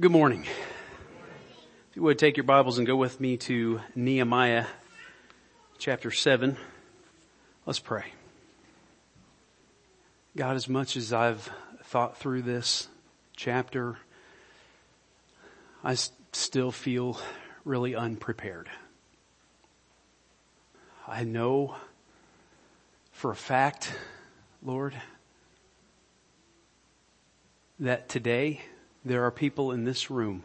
Good 0.00 0.12
morning. 0.12 0.42
If 1.90 1.96
you 1.96 2.02
would 2.02 2.20
take 2.20 2.36
your 2.36 2.44
Bibles 2.44 2.78
and 2.78 2.86
go 2.86 2.94
with 2.94 3.18
me 3.18 3.36
to 3.38 3.80
Nehemiah 3.96 4.66
chapter 5.78 6.12
7. 6.12 6.56
Let's 7.66 7.80
pray. 7.80 8.04
God, 10.36 10.54
as 10.54 10.68
much 10.68 10.96
as 10.96 11.12
I've 11.12 11.50
thought 11.82 12.16
through 12.16 12.42
this 12.42 12.86
chapter, 13.34 13.98
I 15.82 15.96
still 16.32 16.70
feel 16.70 17.18
really 17.64 17.96
unprepared. 17.96 18.68
I 21.08 21.24
know 21.24 21.74
for 23.10 23.32
a 23.32 23.36
fact, 23.36 23.92
Lord, 24.62 24.94
that 27.80 28.08
today 28.08 28.60
there 29.04 29.24
are 29.24 29.30
people 29.30 29.72
in 29.72 29.84
this 29.84 30.10
room 30.10 30.44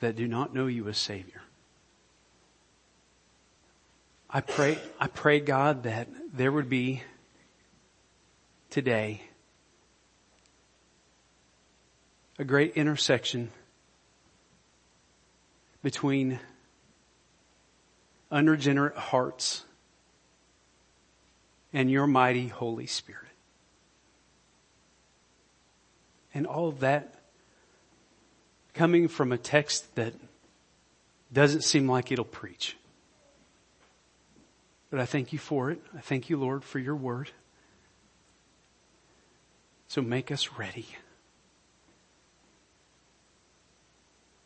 that 0.00 0.16
do 0.16 0.28
not 0.28 0.54
know 0.54 0.66
you 0.66 0.88
as 0.88 0.98
Savior. 0.98 1.42
I 4.30 4.40
pray, 4.40 4.78
I 5.00 5.06
pray 5.06 5.40
God 5.40 5.84
that 5.84 6.08
there 6.32 6.52
would 6.52 6.68
be 6.68 7.02
today 8.70 9.22
a 12.38 12.44
great 12.44 12.74
intersection 12.76 13.50
between 15.82 16.38
unregenerate 18.30 18.96
hearts 18.96 19.64
and 21.72 21.90
your 21.90 22.06
mighty 22.06 22.48
Holy 22.48 22.86
Spirit. 22.86 23.27
And 26.34 26.46
all 26.46 26.68
of 26.68 26.80
that 26.80 27.14
coming 28.74 29.08
from 29.08 29.32
a 29.32 29.38
text 29.38 29.94
that 29.96 30.14
doesn't 31.32 31.62
seem 31.62 31.88
like 31.88 32.12
it'll 32.12 32.24
preach. 32.24 32.76
But 34.90 35.00
I 35.00 35.06
thank 35.06 35.32
you 35.32 35.38
for 35.38 35.70
it. 35.70 35.80
I 35.96 36.00
thank 36.00 36.30
you, 36.30 36.36
Lord, 36.36 36.64
for 36.64 36.78
your 36.78 36.96
word. 36.96 37.30
So 39.88 40.00
make 40.02 40.30
us 40.30 40.50
ready. 40.58 40.86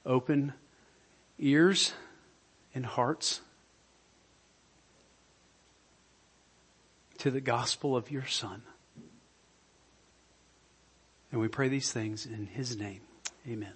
Open 0.04 0.52
ears 1.38 1.92
and 2.74 2.86
hearts 2.86 3.40
to 7.18 7.30
the 7.30 7.40
gospel 7.40 7.96
of 7.96 8.10
your 8.10 8.26
Son. 8.26 8.62
And 11.32 11.40
we 11.40 11.48
pray 11.48 11.68
these 11.68 11.90
things 11.90 12.26
in 12.26 12.46
His 12.46 12.76
name. 12.76 13.00
Amen. 13.48 13.72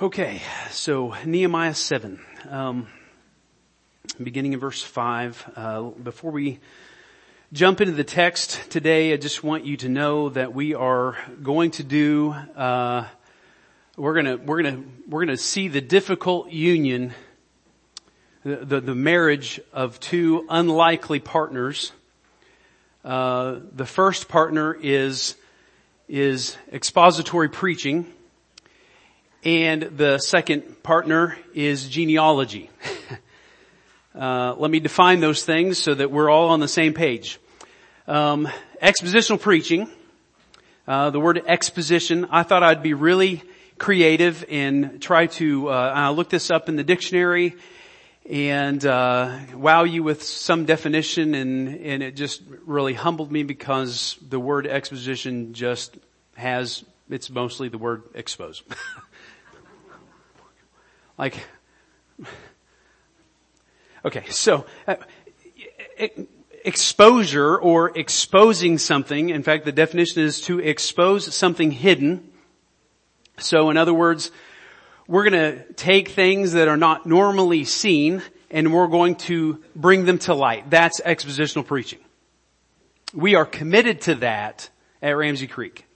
Okay, 0.00 0.40
so 0.70 1.12
Nehemiah 1.26 1.74
7, 1.74 2.20
um, 2.48 2.86
beginning 4.22 4.52
in 4.52 4.60
verse 4.60 4.80
5. 4.80 5.52
Uh, 5.56 5.82
before 5.82 6.30
we 6.30 6.60
jump 7.52 7.80
into 7.80 7.94
the 7.94 8.04
text 8.04 8.70
today, 8.70 9.12
I 9.12 9.16
just 9.16 9.42
want 9.42 9.66
you 9.66 9.76
to 9.78 9.88
know 9.88 10.28
that 10.28 10.54
we 10.54 10.74
are 10.74 11.16
going 11.42 11.72
to 11.72 11.82
do, 11.82 12.30
uh, 12.30 13.04
we're 13.96 14.14
gonna, 14.14 14.36
we're 14.36 14.62
gonna, 14.62 14.84
we're 15.08 15.24
gonna 15.24 15.36
see 15.36 15.66
the 15.66 15.80
difficult 15.80 16.52
union, 16.52 17.12
the, 18.44 18.56
the, 18.56 18.80
the 18.80 18.94
marriage 18.94 19.60
of 19.72 19.98
two 19.98 20.46
unlikely 20.48 21.18
partners 21.18 21.90
uh, 23.08 23.60
the 23.74 23.86
first 23.86 24.28
partner 24.28 24.76
is 24.82 25.34
is 26.10 26.58
expository 26.70 27.48
preaching, 27.48 28.06
and 29.42 29.80
the 29.82 30.18
second 30.18 30.82
partner 30.82 31.38
is 31.54 31.88
genealogy. 31.88 32.68
uh, 34.14 34.54
let 34.58 34.70
me 34.70 34.78
define 34.78 35.20
those 35.20 35.42
things 35.42 35.78
so 35.78 35.94
that 35.94 36.10
we're 36.10 36.28
all 36.28 36.50
on 36.50 36.60
the 36.60 36.68
same 36.68 36.92
page. 36.92 37.40
Um, 38.06 38.46
expositional 38.82 39.40
preaching. 39.40 39.88
Uh, 40.86 41.08
the 41.08 41.18
word 41.18 41.42
exposition. 41.46 42.26
I 42.30 42.42
thought 42.42 42.62
I'd 42.62 42.82
be 42.82 42.92
really 42.92 43.42
creative 43.78 44.44
and 44.50 45.00
try 45.00 45.28
to. 45.28 45.70
Uh, 45.70 45.92
I 45.94 46.10
looked 46.10 46.30
this 46.30 46.50
up 46.50 46.68
in 46.68 46.76
the 46.76 46.84
dictionary 46.84 47.56
and 48.28 48.84
uh, 48.84 49.38
wow 49.54 49.84
you 49.84 50.02
with 50.02 50.22
some 50.22 50.66
definition 50.66 51.34
and 51.34 51.68
and 51.68 52.02
it 52.02 52.14
just 52.14 52.42
really 52.66 52.92
humbled 52.92 53.32
me 53.32 53.42
because 53.42 54.18
the 54.28 54.38
word 54.38 54.66
exposition 54.66 55.54
just 55.54 55.96
has 56.36 56.84
it's 57.08 57.30
mostly 57.30 57.68
the 57.68 57.78
word 57.78 58.02
expose. 58.14 58.62
Like 61.16 61.34
okay 64.04 64.28
so 64.28 64.66
uh, 64.86 64.94
exposure 66.64 67.58
or 67.58 67.98
exposing 67.98 68.78
something 68.78 69.30
in 69.30 69.42
fact 69.42 69.64
the 69.64 69.72
definition 69.72 70.22
is 70.22 70.40
to 70.42 70.60
expose 70.60 71.34
something 71.34 71.72
hidden. 71.72 72.30
So 73.38 73.68
in 73.70 73.76
other 73.76 73.92
words 73.92 74.30
we're 75.08 75.28
going 75.28 75.56
to 75.56 75.72
take 75.72 76.10
things 76.10 76.52
that 76.52 76.68
are 76.68 76.76
not 76.76 77.06
normally 77.06 77.64
seen 77.64 78.22
and 78.50 78.72
we're 78.72 78.86
going 78.86 79.16
to 79.16 79.62
bring 79.74 80.04
them 80.04 80.18
to 80.18 80.34
light. 80.34 80.70
That's 80.70 81.00
expositional 81.00 81.66
preaching. 81.66 81.98
We 83.14 83.34
are 83.34 83.46
committed 83.46 84.02
to 84.02 84.16
that 84.16 84.68
at 85.00 85.16
Ramsey 85.16 85.46
Creek. 85.46 85.86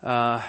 Uh, 0.00 0.42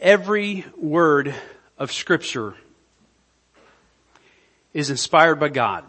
every 0.00 0.64
word 0.78 1.34
of 1.76 1.92
scripture 1.92 2.54
is 4.72 4.88
inspired 4.88 5.38
by 5.38 5.48
God. 5.48 5.84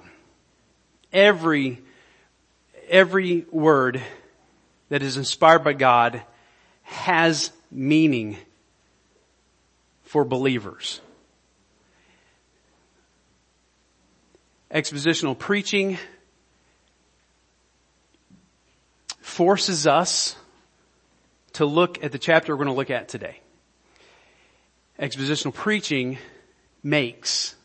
Every, 1.14 1.82
every 2.90 3.46
word 3.52 4.02
that 4.90 5.02
is 5.02 5.16
inspired 5.16 5.64
by 5.64 5.74
God 5.74 6.24
has 6.90 7.52
meaning 7.70 8.36
for 10.04 10.26
believers. 10.26 11.02
Expositional 14.72 15.38
preaching 15.38 16.00
forces 19.22 19.86
us 19.86 20.36
to 21.54 21.66
look 21.66 22.04
at 22.04 22.12
the 22.12 22.18
chapter 22.18 22.54
we're 22.54 22.64
going 22.64 22.74
to 22.74 22.78
look 22.78 22.90
at 22.90 23.08
today. 23.08 23.40
Expositional 25.00 25.54
preaching 25.54 26.18
makes 26.84 27.56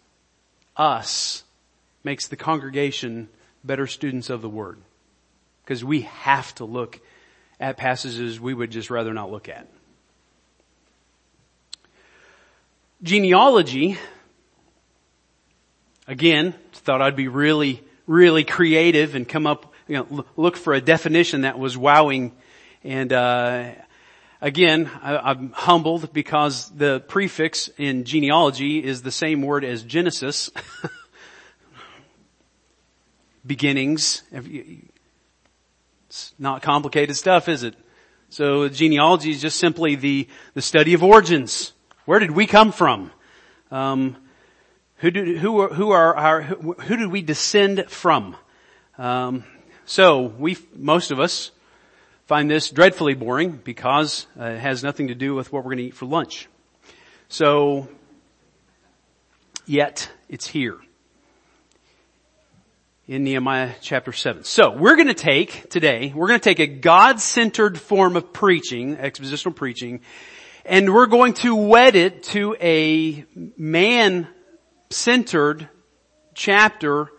us, 0.77 1.45
makes 2.05 2.29
the 2.29 2.37
congregation 2.37 3.29
better 3.65 3.87
students 3.87 4.29
of 4.29 4.43
the 4.43 4.49
Word. 4.49 4.79
Because 5.65 5.83
we 5.83 6.03
have 6.03 6.55
to 6.57 6.67
look 6.67 7.01
at 7.61 7.77
passages 7.77 8.41
we 8.41 8.55
would 8.55 8.71
just 8.71 8.91
rather 8.91 9.13
not 9.13 9.31
look 9.31 9.49
at. 9.49 9.69
Genealogy, 13.03 13.99
again, 16.07 16.55
thought 16.73 17.03
I'd 17.03 17.17
be 17.17 17.29
really, 17.29 17.83
really 18.07 18.45
creative 18.45 19.15
and 19.15 19.29
come 19.29 19.47
up, 19.47 19.73
you 19.89 19.97
know, 19.97 20.25
look 20.37 20.57
for 20.57 20.75
a 20.75 20.81
definition 20.81 21.43
that 21.43 21.59
was 21.59 21.77
wowing. 21.77 22.33
And, 22.83 23.13
uh, 23.13 23.73
again, 24.41 24.91
I, 25.03 25.33
am 25.33 25.53
humbled 25.53 26.13
because 26.13 26.71
the 26.71 27.01
prefix 27.01 27.69
in 27.79 28.05
genealogy 28.05 28.85
is 28.85 29.03
the 29.03 29.11
same 29.11 29.43
word 29.43 29.65
as 29.65 29.83
Genesis. 29.83 30.51
Beginnings. 33.47 34.23
It's 36.15 36.33
not 36.39 36.63
complicated 36.63 37.17
stuff, 37.17 37.49
is 37.49 37.65
it? 37.65 37.75
So 38.29 38.69
genealogy 38.69 39.33
is 39.33 39.43
just 39.43 39.59
simply 39.59 39.97
the, 39.97 40.29
the 40.55 40.63
study 40.63 40.95
of 40.95 41.03
origins. 41.03 41.73
Where 42.05 42.21
did 42.21 42.31
we 42.31 42.47
come 42.47 42.71
from? 42.71 43.11
Um, 43.73 44.17
who, 44.99 45.11
do, 45.11 45.37
who, 45.37 45.67
who 45.67 45.91
are 45.91 46.17
our, 46.17 46.43
who, 46.43 46.75
who 46.75 46.97
did 46.97 47.09
we 47.09 47.21
descend 47.21 47.87
from? 47.89 48.37
Um, 48.97 49.43
so 49.87 50.27
we, 50.39 50.57
most 50.77 51.11
of 51.11 51.19
us, 51.19 51.51
find 52.27 52.49
this 52.49 52.71
dreadfully 52.71 53.15
boring 53.15 53.51
because 53.65 54.29
uh, 54.39 54.45
it 54.45 54.61
has 54.61 54.85
nothing 54.85 55.09
to 55.09 55.17
do 55.17 55.35
with 55.35 55.53
what 55.53 55.65
we're 55.65 55.75
going 55.75 55.79
to 55.79 55.85
eat 55.87 55.97
for 55.97 56.07
lunch. 56.07 56.49
So, 57.29 57.89
yet 59.67 60.09
it's 60.29 60.47
here 60.47 60.79
in 63.07 63.23
Nehemiah 63.23 63.73
chapter 63.83 64.13
7. 64.13 64.45
So 64.45 64.71
we're 64.71 64.97
going 64.97 65.09
to 65.09 65.15
take 65.15 65.69
today, 65.69 66.11
we're 66.15 66.29
going 66.29 66.41
to 66.41 66.45
take 66.45 66.59
a 66.59 66.67
God-centered 66.67 67.79
form 67.79 68.17
of 68.17 68.33
preaching, 68.33 68.97
expositional 68.97 69.55
preaching, 69.55 70.01
and 70.65 70.95
we're 70.95 71.05
going 71.05 71.35
to 71.35 71.55
wed 71.55 71.97
it 71.97 72.23
to 72.25 72.57
a 72.63 73.27
man-centered 73.59 75.69
chapter 76.33 77.11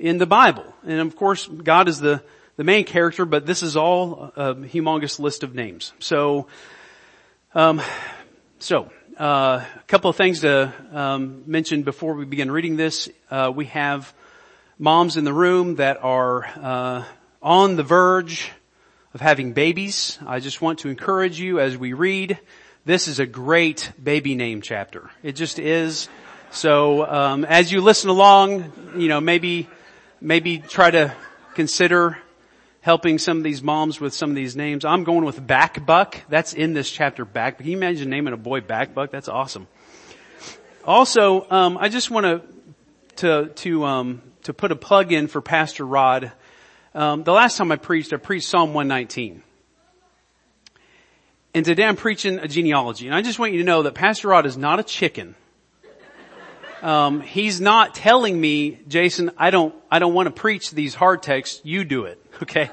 in 0.00 0.18
the 0.18 0.26
Bible. 0.26 0.64
And 0.84 1.00
of 1.00 1.14
course, 1.14 1.46
God 1.46 1.86
is 1.86 2.00
the, 2.00 2.20
the 2.56 2.64
main 2.64 2.84
character, 2.84 3.24
but 3.24 3.46
this 3.46 3.62
is 3.62 3.76
all 3.76 4.32
a 4.34 4.56
humongous 4.56 5.20
list 5.20 5.44
of 5.44 5.54
names. 5.54 5.92
So, 6.00 6.48
um, 7.54 7.80
so 8.58 8.90
uh, 9.16 9.64
a 9.76 9.82
couple 9.86 10.10
of 10.10 10.16
things 10.16 10.40
to 10.40 10.74
um, 10.90 11.44
mention 11.46 11.84
before 11.84 12.14
we 12.14 12.24
begin 12.24 12.50
reading 12.50 12.76
this. 12.76 13.08
Uh, 13.30 13.52
we 13.54 13.66
have 13.66 14.12
moms 14.78 15.16
in 15.16 15.24
the 15.24 15.32
room 15.32 15.76
that 15.76 15.98
are 16.02 16.44
uh, 16.44 17.04
on 17.42 17.74
the 17.74 17.82
verge 17.82 18.50
of 19.12 19.20
having 19.20 19.52
babies. 19.52 20.18
I 20.24 20.38
just 20.38 20.62
want 20.62 20.80
to 20.80 20.88
encourage 20.88 21.40
you 21.40 21.58
as 21.58 21.76
we 21.76 21.92
read. 21.92 22.38
This 22.84 23.08
is 23.08 23.18
a 23.18 23.26
great 23.26 23.90
baby 24.02 24.36
name 24.36 24.62
chapter. 24.62 25.10
It 25.22 25.32
just 25.32 25.58
is. 25.58 26.08
So 26.52 27.04
um, 27.04 27.44
as 27.44 27.72
you 27.72 27.80
listen 27.80 28.08
along, 28.08 28.72
you 28.96 29.08
know 29.08 29.20
maybe 29.20 29.68
maybe 30.20 30.58
try 30.58 30.90
to 30.90 31.14
consider 31.54 32.18
helping 32.80 33.18
some 33.18 33.38
of 33.38 33.42
these 33.42 33.62
moms 33.62 34.00
with 34.00 34.14
some 34.14 34.30
of 34.30 34.36
these 34.36 34.54
names. 34.54 34.84
I'm 34.84 35.02
going 35.02 35.24
with 35.24 35.44
Bakbuk. 35.44 36.14
That's 36.28 36.52
in 36.52 36.72
this 36.72 36.88
chapter, 36.88 37.24
Back. 37.24 37.58
Can 37.58 37.66
you 37.66 37.76
imagine 37.76 38.08
naming 38.10 38.32
a 38.32 38.38
boy 38.38 38.60
Bakbuk? 38.60 39.10
That's 39.10 39.28
awesome. 39.28 39.66
Also, 40.84 41.46
um, 41.50 41.76
I 41.78 41.88
just 41.88 42.10
want 42.12 42.24
to 42.24 42.42
to 43.16 43.48
to 43.48 43.84
um, 43.84 44.22
to 44.48 44.54
put 44.54 44.72
a 44.72 44.76
plug 44.76 45.12
in 45.12 45.28
for 45.28 45.42
Pastor 45.42 45.84
Rod. 45.84 46.32
Um, 46.94 47.22
the 47.22 47.32
last 47.32 47.58
time 47.58 47.70
I 47.70 47.76
preached, 47.76 48.14
I 48.14 48.16
preached 48.16 48.48
Psalm 48.48 48.72
119. 48.72 49.42
And 51.52 51.66
today 51.66 51.84
I'm 51.84 51.96
preaching 51.96 52.38
a 52.38 52.48
genealogy. 52.48 53.08
And 53.08 53.14
I 53.14 53.20
just 53.20 53.38
want 53.38 53.52
you 53.52 53.58
to 53.58 53.64
know 53.64 53.82
that 53.82 53.94
Pastor 53.94 54.28
Rod 54.28 54.46
is 54.46 54.56
not 54.56 54.80
a 54.80 54.82
chicken. 54.82 55.34
Um, 56.80 57.20
he's 57.20 57.60
not 57.60 57.94
telling 57.94 58.40
me, 58.40 58.78
Jason, 58.88 59.32
I 59.36 59.50
don't, 59.50 59.74
I 59.90 59.98
don't 59.98 60.14
want 60.14 60.28
to 60.28 60.30
preach 60.30 60.70
these 60.70 60.94
hard 60.94 61.22
texts. 61.22 61.60
You 61.62 61.84
do 61.84 62.04
it. 62.04 62.18
Okay. 62.42 62.70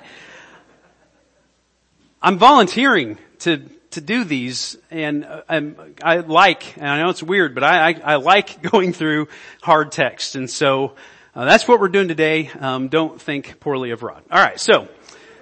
I'm 2.21 2.37
volunteering 2.37 3.17
to, 3.39 3.57
to 3.91 4.01
do 4.01 4.23
these 4.23 4.77
and 4.89 5.25
uh, 5.25 5.41
I'm, 5.49 5.75
I 6.01 6.17
like, 6.17 6.77
and 6.77 6.87
I 6.87 7.01
know 7.01 7.09
it's 7.09 7.21
weird, 7.21 7.53
but 7.53 7.63
I, 7.63 7.89
I, 7.89 8.01
I 8.03 8.15
like 8.15 8.61
going 8.71 8.93
through 8.93 9.27
hard 9.61 9.91
texts. 9.91 10.35
And 10.35 10.49
so, 10.49 10.95
uh, 11.35 11.43
that's 11.43 11.67
what 11.67 11.81
we're 11.81 11.89
doing 11.89 12.07
today. 12.07 12.49
Um, 12.59 12.87
don't 12.87 13.21
think 13.21 13.59
poorly 13.59 13.91
of 13.91 14.03
Rod. 14.03 14.23
Alright, 14.31 14.57
so, 14.57 14.87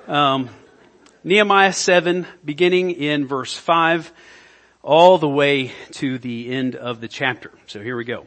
um, 0.08 0.50
Nehemiah 1.24 1.72
7, 1.72 2.26
beginning 2.44 2.90
in 2.90 3.28
verse 3.28 3.54
5, 3.54 4.12
all 4.82 5.20
the 5.20 5.30
way 5.30 5.72
to 5.92 6.18
the 6.18 6.52
end 6.52 6.76
of 6.76 7.00
the 7.00 7.08
chapter. 7.08 7.52
So 7.68 7.80
here 7.80 7.96
we 7.96 8.06
go. 8.06 8.26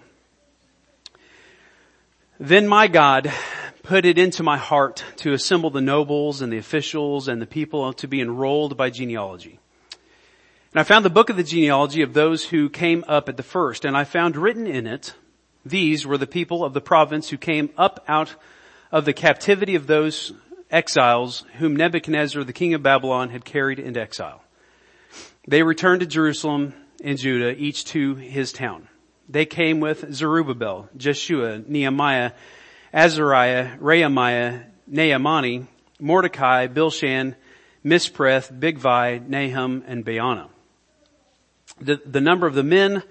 Then 2.38 2.68
my 2.68 2.86
God 2.86 3.32
put 3.82 4.04
it 4.04 4.16
into 4.16 4.44
my 4.44 4.58
heart 4.58 5.04
to 5.16 5.32
assemble 5.32 5.70
the 5.70 5.80
nobles 5.80 6.42
and 6.42 6.52
the 6.52 6.58
officials 6.58 7.26
and 7.26 7.42
the 7.42 7.46
people 7.46 7.92
to 7.94 8.06
be 8.06 8.20
enrolled 8.20 8.76
by 8.76 8.90
genealogy. 8.90 9.58
And 10.72 10.80
I 10.80 10.84
found 10.84 11.04
the 11.04 11.10
book 11.10 11.30
of 11.30 11.36
the 11.36 11.42
genealogy 11.42 12.02
of 12.02 12.14
those 12.14 12.44
who 12.44 12.70
came 12.70 13.04
up 13.08 13.28
at 13.28 13.36
the 13.36 13.42
first, 13.42 13.84
and 13.84 13.96
I 13.96 14.04
found 14.04 14.36
written 14.36 14.68
in 14.68 14.86
it, 14.86 15.14
these 15.68 16.06
were 16.06 16.18
the 16.18 16.26
people 16.26 16.64
of 16.64 16.74
the 16.74 16.80
province 16.80 17.28
who 17.28 17.36
came 17.36 17.70
up 17.76 18.04
out 18.08 18.34
of 18.92 19.04
the 19.04 19.12
captivity 19.12 19.74
of 19.74 19.86
those 19.86 20.32
exiles 20.70 21.44
whom 21.58 21.76
Nebuchadnezzar, 21.76 22.44
the 22.44 22.52
king 22.52 22.74
of 22.74 22.82
Babylon, 22.82 23.30
had 23.30 23.44
carried 23.44 23.78
into 23.78 24.00
exile. 24.00 24.42
They 25.46 25.62
returned 25.62 26.00
to 26.00 26.06
Jerusalem 26.06 26.74
and 27.02 27.18
Judah, 27.18 27.54
each 27.56 27.84
to 27.86 28.14
his 28.14 28.52
town. 28.52 28.88
They 29.28 29.44
came 29.44 29.80
with 29.80 30.12
Zerubbabel, 30.14 30.88
Jeshua, 30.96 31.58
Nehemiah, 31.66 32.32
Azariah, 32.92 33.76
Rehemiah, 33.80 34.60
Naamani, 34.90 35.66
Mordecai, 36.00 36.68
Bilshan, 36.68 37.34
Mispereth, 37.84 38.52
Bigvai, 38.52 39.26
Nahum, 39.26 39.82
and 39.86 40.04
Baana. 40.04 40.48
The, 41.80 42.00
the 42.04 42.20
number 42.20 42.46
of 42.46 42.54
the 42.54 42.62
men 42.62 43.02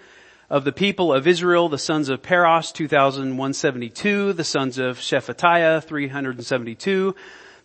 of 0.50 0.64
the 0.64 0.72
people 0.72 1.14
of 1.14 1.28
Israel, 1.28 1.70
the 1.70 1.78
sons 1.78 2.10
of 2.10 2.22
Paros, 2.22 2.72
2,172, 2.72 4.34
the 4.34 4.44
sons 4.44 4.78
of 4.78 4.98
Shephatiah, 4.98 5.84
372, 5.84 7.16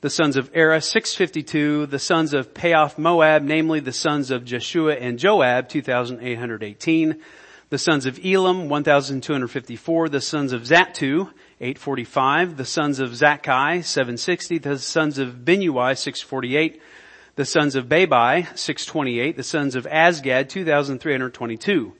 the 0.00 0.10
sons 0.10 0.36
of 0.36 0.50
Era, 0.54 0.80
652, 0.80 1.86
the 1.86 1.98
sons 1.98 2.32
of 2.32 2.54
Pahath 2.54 2.96
Moab, 2.96 3.42
namely 3.42 3.80
the 3.80 3.92
sons 3.92 4.30
of 4.30 4.44
Jeshua 4.44 4.94
and 4.94 5.18
Joab, 5.18 5.68
2,818, 5.68 7.20
the 7.70 7.78
sons 7.78 8.04
of 8.04 8.18
Elam, 8.24 8.68
1,254. 8.68 10.08
The 10.08 10.20
sons 10.20 10.52
of 10.52 10.62
Zattu, 10.62 11.30
845. 11.60 12.56
The 12.56 12.64
sons 12.64 12.98
of 12.98 13.10
Zaccai, 13.10 13.84
760. 13.84 14.58
The 14.58 14.76
sons 14.76 15.18
of 15.18 15.44
Binnui, 15.44 15.96
648. 15.96 16.82
The 17.36 17.44
sons 17.44 17.76
of 17.76 17.86
Babai, 17.86 18.58
628. 18.58 19.36
The 19.36 19.42
sons 19.44 19.76
of 19.76 19.84
Azgad, 19.84 20.48
2,322. 20.48 21.92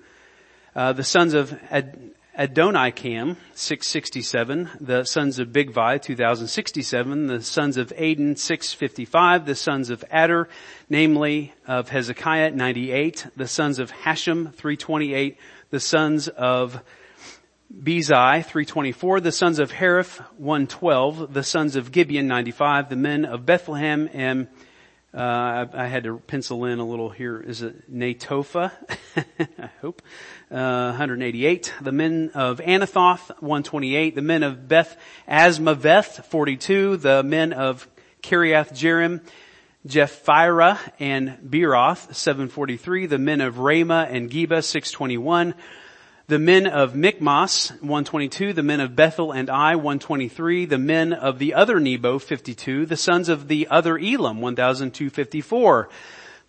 Uh, 0.74 0.92
the 0.92 1.04
sons 1.04 1.34
of 1.34 1.58
Ad- 1.70 1.98
Adonikam, 2.38 3.36
667. 3.54 4.70
The 4.80 5.04
sons 5.04 5.38
of 5.38 5.48
Bigvai, 5.48 6.00
2067. 6.00 7.26
The 7.26 7.42
sons 7.42 7.76
of 7.76 7.92
Adin, 7.92 8.36
655. 8.36 9.46
The 9.46 9.54
sons 9.54 9.90
of 9.90 10.04
Adar, 10.10 10.48
namely 10.88 11.52
of 11.66 11.88
Hezekiah, 11.88 12.52
98. 12.52 13.26
The 13.36 13.48
sons 13.48 13.78
of 13.78 13.90
Hashem, 13.90 14.52
328 14.52 15.38
the 15.70 15.80
sons 15.80 16.28
of 16.28 16.82
Bezai, 17.72 18.44
324, 18.44 19.20
the 19.20 19.32
sons 19.32 19.60
of 19.60 19.70
Hariph, 19.70 20.18
112, 20.36 21.32
the 21.32 21.44
sons 21.44 21.76
of 21.76 21.92
Gibeon, 21.92 22.26
95, 22.26 22.90
the 22.90 22.96
men 22.96 23.24
of 23.24 23.46
Bethlehem, 23.46 24.10
and 24.12 24.48
uh, 25.12 25.18
I, 25.18 25.68
I, 25.74 25.86
had 25.86 26.04
to 26.04 26.18
pencil 26.18 26.64
in 26.66 26.78
a 26.78 26.86
little 26.86 27.10
here. 27.10 27.40
Is 27.40 27.62
it 27.62 27.92
Natophah? 27.92 28.70
I 29.38 29.70
hope. 29.80 30.02
Uh, 30.48 30.90
188. 30.90 31.74
The 31.80 31.90
men 31.90 32.30
of 32.34 32.60
Anathoth, 32.60 33.28
128. 33.40 34.14
The 34.14 34.22
men 34.22 34.44
of 34.44 34.68
Beth 34.68 34.96
Azmaveth, 35.28 36.24
42. 36.26 36.98
The 36.98 37.24
men 37.24 37.52
of 37.52 37.88
Kiriath 38.22 38.70
Jearim, 38.70 39.20
Jephirah 39.84 40.78
and 41.00 41.38
Beeroth, 41.38 42.14
743. 42.14 43.06
The 43.06 43.18
men 43.18 43.40
of 43.40 43.58
Ramah 43.58 44.06
and 44.08 44.30
Geba, 44.30 44.62
621. 44.62 45.54
The 46.30 46.38
men 46.38 46.68
of 46.68 46.94
Michmas, 46.94 47.70
122. 47.80 48.52
The 48.52 48.62
men 48.62 48.78
of 48.78 48.94
Bethel 48.94 49.32
and 49.32 49.50
Ai, 49.50 49.74
123. 49.74 50.64
The 50.64 50.78
men 50.78 51.12
of 51.12 51.40
the 51.40 51.54
other 51.54 51.80
Nebo, 51.80 52.20
52. 52.20 52.86
The 52.86 52.96
sons 52.96 53.28
of 53.28 53.48
the 53.48 53.66
other 53.68 53.98
Elam, 53.98 54.40
1254. 54.40 55.88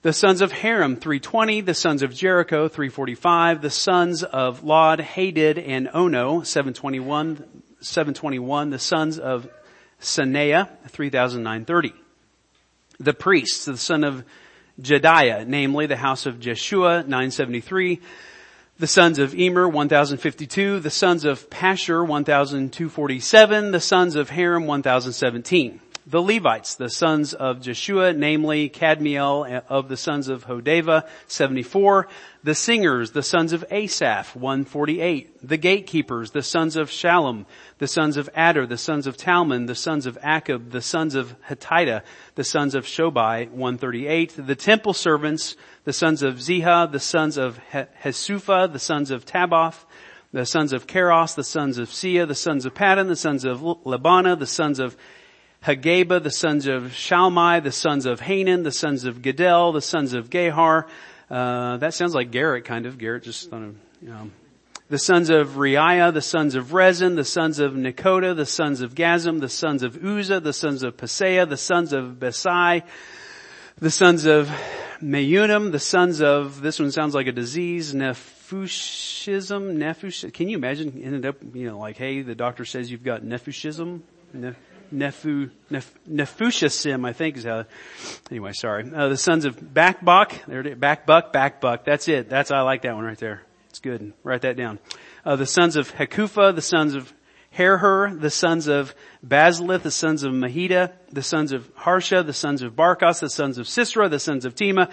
The 0.03 0.13
sons 0.13 0.41
of 0.41 0.51
Haram, 0.51 0.97
320. 0.97 1.61
The 1.61 1.73
sons 1.73 2.03
of 2.03 2.13
Jericho, 2.13 2.67
345. 2.67 3.63
The 3.63 3.71
sons 3.71 4.21
of 4.21 4.63
Lod, 4.63 4.99
Hadid, 4.99 5.67
and 5.67 5.89
Ono, 5.95 6.43
721. 6.43 7.37
721. 7.79 8.69
The 8.69 8.77
sons 8.77 9.17
of 9.17 9.49
Sanea, 9.99 10.69
3930 10.89 11.95
the 12.99 13.13
priests, 13.13 13.65
the 13.65 13.77
son 13.77 14.03
of 14.03 14.23
Jedaiah, 14.79 15.47
namely 15.47 15.87
the 15.87 15.97
house 15.97 16.27
of 16.27 16.39
Jeshua, 16.39 17.01
973, 17.01 17.99
the 18.81 18.87
sons 18.87 19.19
of 19.19 19.35
Immer, 19.35 19.69
1052, 19.69 20.79
the 20.79 20.89
sons 20.89 21.23
of 21.23 21.47
Pashur, 21.51 22.03
1247, 22.03 23.71
the 23.71 23.79
sons 23.79 24.15
of 24.15 24.31
Haram, 24.31 24.65
1017 24.65 25.79
the 26.05 26.21
Levites, 26.21 26.75
the 26.75 26.89
sons 26.89 27.33
of 27.33 27.61
Jeshua, 27.61 28.13
namely 28.13 28.69
Kadmiel 28.69 29.63
of 29.69 29.87
the 29.87 29.97
sons 29.97 30.27
of 30.27 30.45
Hodeva, 30.45 31.07
74, 31.27 32.07
the 32.43 32.55
singers, 32.55 33.11
the 33.11 33.21
sons 33.21 33.53
of 33.53 33.63
Asaph, 33.69 34.35
148, 34.35 35.47
the 35.47 35.57
gatekeepers, 35.57 36.31
the 36.31 36.41
sons 36.41 36.75
of 36.75 36.89
Shallum, 36.89 37.45
the 37.77 37.87
sons 37.87 38.17
of 38.17 38.29
Adar, 38.35 38.65
the 38.65 38.77
sons 38.77 39.05
of 39.05 39.15
Talmon, 39.15 39.67
the 39.67 39.75
sons 39.75 40.05
of 40.05 40.17
Akub, 40.21 40.71
the 40.71 40.81
sons 40.81 41.13
of 41.13 41.35
Hatita, 41.49 42.01
the 42.35 42.43
sons 42.43 42.73
of 42.73 42.85
Shobai, 42.85 43.49
138, 43.49 44.35
the 44.37 44.55
temple 44.55 44.93
servants, 44.93 45.55
the 45.83 45.93
sons 45.93 46.23
of 46.23 46.35
Ziha, 46.35 46.91
the 46.91 46.99
sons 46.99 47.37
of 47.37 47.59
Hasupha, 47.71 48.71
the 48.71 48.79
sons 48.79 49.11
of 49.11 49.25
Tabbaoth, 49.25 49.85
the 50.31 50.45
sons 50.45 50.73
of 50.73 50.87
Keros, 50.87 51.35
the 51.35 51.43
sons 51.43 51.77
of 51.77 51.91
Sia, 51.91 52.25
the 52.25 52.35
sons 52.35 52.65
of 52.65 52.73
Paddan, 52.73 53.07
the 53.07 53.15
sons 53.15 53.45
of 53.45 53.59
Labana, 53.59 54.39
the 54.39 54.47
sons 54.47 54.79
of 54.79 54.97
Hagaba, 55.63 56.21
the 56.23 56.31
sons 56.31 56.65
of 56.65 56.91
Shalmai, 56.91 57.61
the 57.61 57.71
sons 57.71 58.07
of 58.07 58.19
Hanan, 58.19 58.63
the 58.63 58.71
sons 58.71 59.05
of 59.05 59.21
Gedel, 59.21 59.73
the 59.73 59.81
sons 59.81 60.13
of 60.13 60.31
Gehar. 60.31 60.87
Uh, 61.29 61.77
that 61.77 61.93
sounds 61.93 62.15
like 62.15 62.31
Garrett, 62.31 62.65
kind 62.65 62.87
of. 62.87 62.97
Garrett 62.97 63.23
just 63.23 63.49
thought 63.49 63.61
of, 63.61 63.75
you 64.01 64.09
know. 64.09 64.31
The 64.89 64.97
sons 64.97 65.29
of 65.29 65.51
Reiah, 65.51 66.11
the 66.13 66.21
sons 66.21 66.55
of 66.55 66.73
Rezin, 66.73 67.15
the 67.15 67.23
sons 67.23 67.59
of 67.59 67.73
Nekoda, 67.73 68.35
the 68.35 68.45
sons 68.45 68.81
of 68.81 68.95
Gazim, 68.95 69.39
the 69.39 69.47
sons 69.47 69.83
of 69.83 70.03
Uzzah, 70.03 70.41
the 70.41 70.51
sons 70.51 70.83
of 70.83 70.97
Paseah, 70.97 71.47
the 71.47 71.57
sons 71.57 71.93
of 71.93 72.19
Besai, 72.19 72.81
the 73.77 73.91
sons 73.91 74.25
of 74.25 74.49
Meunim, 75.01 75.71
the 75.71 75.79
sons 75.79 76.21
of, 76.21 76.61
this 76.61 76.79
one 76.79 76.91
sounds 76.91 77.15
like 77.15 77.27
a 77.27 77.31
disease, 77.31 77.93
Nephushism, 77.93 79.77
Nephush, 79.77 80.33
can 80.33 80.49
you 80.49 80.57
imagine 80.57 81.01
ended 81.01 81.25
up, 81.25 81.37
you 81.53 81.67
know, 81.67 81.77
like, 81.79 81.95
hey, 81.95 82.21
the 82.21 82.35
doctor 82.35 82.65
says 82.65 82.91
you've 82.91 83.03
got 83.03 83.23
Nephushism? 83.23 84.03
Nephu, 84.91 85.49
Neph, 85.69 85.89
Nephushim, 86.09 87.05
I 87.05 87.13
think 87.13 87.37
is 87.37 87.43
how, 87.43 87.65
anyway, 88.29 88.53
sorry. 88.53 88.91
Uh, 88.93 89.09
the 89.09 89.17
sons 89.17 89.45
of 89.45 89.59
Bakbuk, 89.59 90.45
there 90.45 90.61
it 90.61 90.67
is, 90.67 90.77
Bakbuk, 90.77 91.31
Bakbuk, 91.31 91.83
that's 91.83 92.07
it. 92.07 92.29
That's, 92.29 92.51
I 92.51 92.61
like 92.61 92.81
that 92.83 92.95
one 92.95 93.05
right 93.05 93.17
there. 93.17 93.43
It's 93.69 93.79
good. 93.79 94.13
Write 94.23 94.41
that 94.41 94.57
down. 94.57 94.79
Uh, 95.25 95.35
the 95.35 95.45
sons 95.45 95.75
of 95.75 95.93
Hekufa, 95.93 96.53
the 96.53 96.61
sons 96.61 96.93
of 96.93 97.13
Herher, 97.57 98.19
the 98.19 98.29
sons 98.29 98.67
of 98.67 98.95
Bazlith, 99.25 99.83
the 99.83 99.91
sons 99.91 100.23
of 100.23 100.33
Mahida, 100.33 100.93
the 101.11 101.23
sons 101.23 101.51
of 101.51 101.69
Harsha, 101.75 102.23
the 102.23 102.33
sons 102.33 102.61
of 102.61 102.73
Barkos, 102.73 103.19
the 103.19 103.29
sons 103.29 103.57
of 103.57 103.67
Sisera, 103.67 104.09
the 104.09 104.19
sons 104.19 104.45
of 104.45 104.55
Tema, 104.55 104.89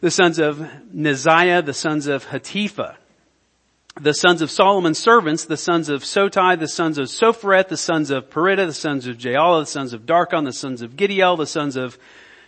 the 0.00 0.10
sons 0.10 0.38
of 0.38 0.58
Neziah, 0.92 1.64
the 1.64 1.74
sons 1.74 2.06
of 2.06 2.26
Hatipha. 2.26 2.96
The 4.00 4.12
sons 4.12 4.42
of 4.42 4.50
Solomon's 4.50 4.98
servants, 4.98 5.44
the 5.44 5.56
sons 5.56 5.88
of 5.88 6.02
Sotai, 6.02 6.58
the 6.58 6.66
sons 6.66 6.98
of 6.98 7.06
Sophereth, 7.06 7.68
the 7.68 7.76
sons 7.76 8.10
of 8.10 8.28
Perida, 8.28 8.66
the 8.66 8.72
sons 8.72 9.06
of 9.06 9.16
Jaala, 9.16 9.62
the 9.62 9.66
sons 9.66 9.92
of 9.92 10.04
Darkon, 10.04 10.44
the 10.44 10.52
sons 10.52 10.82
of 10.82 10.96
Giddel, 10.96 11.38
the 11.38 11.46
sons 11.46 11.76
of 11.76 11.96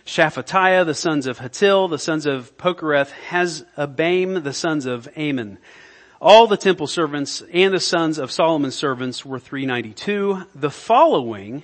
Shaphatiah, 0.05 0.85
the 0.85 0.93
sons 0.93 1.25
of 1.25 1.39
Hatil, 1.39 1.89
the 1.89 1.97
sons 1.97 2.25
of 2.25 2.57
Pokereth, 2.57 3.11
Hazabaim, 3.29 4.43
the 4.43 4.51
sons 4.51 4.85
of 4.85 5.07
Ammon. 5.15 5.57
All 6.19 6.47
the 6.47 6.57
temple 6.57 6.85
servants 6.85 7.41
and 7.53 7.73
the 7.73 7.79
sons 7.79 8.17
of 8.17 8.29
Solomon's 8.29 8.75
servants 8.75 9.25
were 9.25 9.39
392. 9.39 10.47
The 10.53 10.69
following 10.69 11.63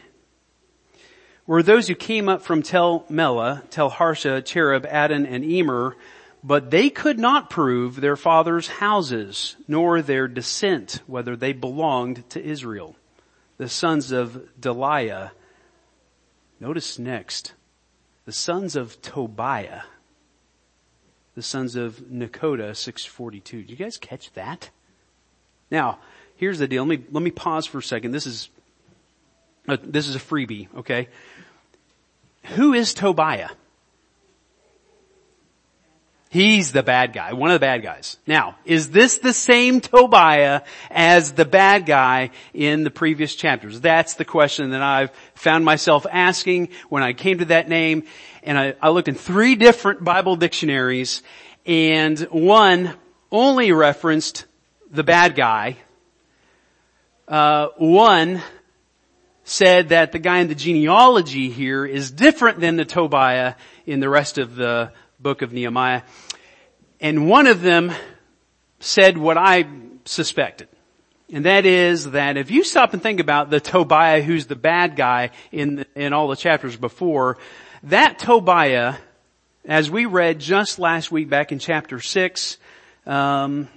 were 1.45 1.61
those 1.61 1.89
who 1.89 1.95
came 1.95 2.29
up 2.29 2.41
from 2.41 2.63
Tel 2.63 3.05
Melah, 3.09 3.63
Tel 3.69 3.89
Harsha, 3.89 4.41
Cherub, 4.41 4.85
Adon, 4.85 5.25
and 5.25 5.43
Immer, 5.43 5.97
but 6.43 6.71
they 6.71 6.89
could 6.89 7.19
not 7.19 7.49
prove 7.49 7.95
their 7.95 8.15
father's 8.15 8.67
houses, 8.67 9.55
nor 9.67 10.01
their 10.01 10.27
descent, 10.27 11.01
whether 11.07 11.35
they 11.35 11.53
belonged 11.53 12.29
to 12.31 12.43
Israel. 12.43 12.95
The 13.57 13.69
sons 13.69 14.11
of 14.11 14.49
Deliah. 14.59 15.31
Notice 16.59 16.99
next, 16.99 17.53
the 18.25 18.31
sons 18.31 18.75
of 18.75 19.01
Tobiah 19.01 19.83
the 21.35 21.41
sons 21.41 21.75
of 21.75 21.97
Nekoda, 21.97 22.75
642. 22.75 23.61
Did 23.61 23.69
you 23.69 23.75
guys 23.75 23.97
catch 23.97 24.31
that? 24.33 24.69
Now, 25.71 25.99
here's 26.35 26.59
the 26.59 26.67
deal. 26.67 26.85
Let 26.85 26.99
me, 26.99 27.05
let 27.11 27.23
me 27.23 27.31
pause 27.31 27.65
for 27.65 27.79
a 27.79 27.83
second. 27.83 28.11
This 28.11 28.27
is, 28.27 28.49
uh, 29.67 29.77
this 29.81 30.07
is 30.07 30.15
a 30.15 30.19
freebie, 30.19 30.67
okay? 30.77 31.09
Who 32.55 32.73
is 32.73 32.93
Tobiah? 32.93 33.49
He's 36.33 36.71
the 36.71 36.81
bad 36.81 37.13
guy, 37.13 37.33
one 37.33 37.51
of 37.51 37.53
the 37.53 37.59
bad 37.59 37.83
guys. 37.83 38.17
Now, 38.25 38.55
is 38.65 38.89
this 38.89 39.19
the 39.19 39.33
same 39.33 39.81
Tobiah 39.81 40.61
as 40.89 41.33
the 41.33 41.45
bad 41.45 41.85
guy 41.85 42.31
in 42.55 42.83
the 42.83 42.89
previous 42.89 43.35
chapters? 43.35 43.79
That's 43.81 44.15
the 44.15 44.25
question 44.25 44.71
that 44.71 44.81
I've 44.81 45.11
found 45.35 45.63
myself 45.63 46.07
asking 46.11 46.69
when 46.89 47.03
I 47.03 47.13
came 47.13 47.37
to 47.37 47.45
that 47.45 47.69
name. 47.69 48.05
And 48.41 48.57
I, 48.57 48.73
I 48.81 48.89
looked 48.89 49.09
in 49.09 49.13
three 49.13 49.53
different 49.53 50.03
Bible 50.03 50.35
dictionaries 50.35 51.21
and 51.67 52.19
one 52.31 52.95
only 53.31 53.71
referenced 53.71 54.45
the 54.89 55.03
bad 55.03 55.35
guy. 55.35 55.77
Uh, 57.27 57.67
one 57.77 58.41
said 59.43 59.89
that 59.89 60.11
the 60.11 60.19
guy 60.19 60.39
in 60.39 60.47
the 60.47 60.55
genealogy 60.55 61.51
here 61.51 61.85
is 61.85 62.09
different 62.09 62.59
than 62.59 62.75
the 62.75 62.85
Tobiah 62.85 63.53
in 63.85 63.99
the 63.99 64.09
rest 64.09 64.39
of 64.39 64.55
the 64.55 64.91
book 65.23 65.41
of 65.41 65.53
Nehemiah. 65.53 66.03
And 66.99 67.27
one 67.27 67.47
of 67.47 67.61
them 67.61 67.91
said 68.79 69.17
what 69.17 69.37
I 69.37 69.65
suspected. 70.05 70.67
And 71.31 71.45
that 71.45 71.65
is 71.65 72.11
that 72.11 72.37
if 72.37 72.51
you 72.51 72.63
stop 72.63 72.93
and 72.93 73.01
think 73.01 73.19
about 73.19 73.49
the 73.49 73.59
Tobiah 73.59 74.21
who's 74.21 74.45
the 74.45 74.55
bad 74.55 74.95
guy 74.95 75.31
in, 75.51 75.85
in 75.95 76.13
all 76.13 76.27
the 76.27 76.35
chapters 76.35 76.75
before, 76.75 77.37
that 77.83 78.19
Tobiah, 78.19 78.95
as 79.65 79.89
we 79.89 80.05
read 80.05 80.39
just 80.39 80.77
last 80.77 81.11
week 81.11 81.29
back 81.29 81.51
in 81.51 81.57
chapter 81.57 81.99
6, 81.99 82.57
um, 83.07 83.67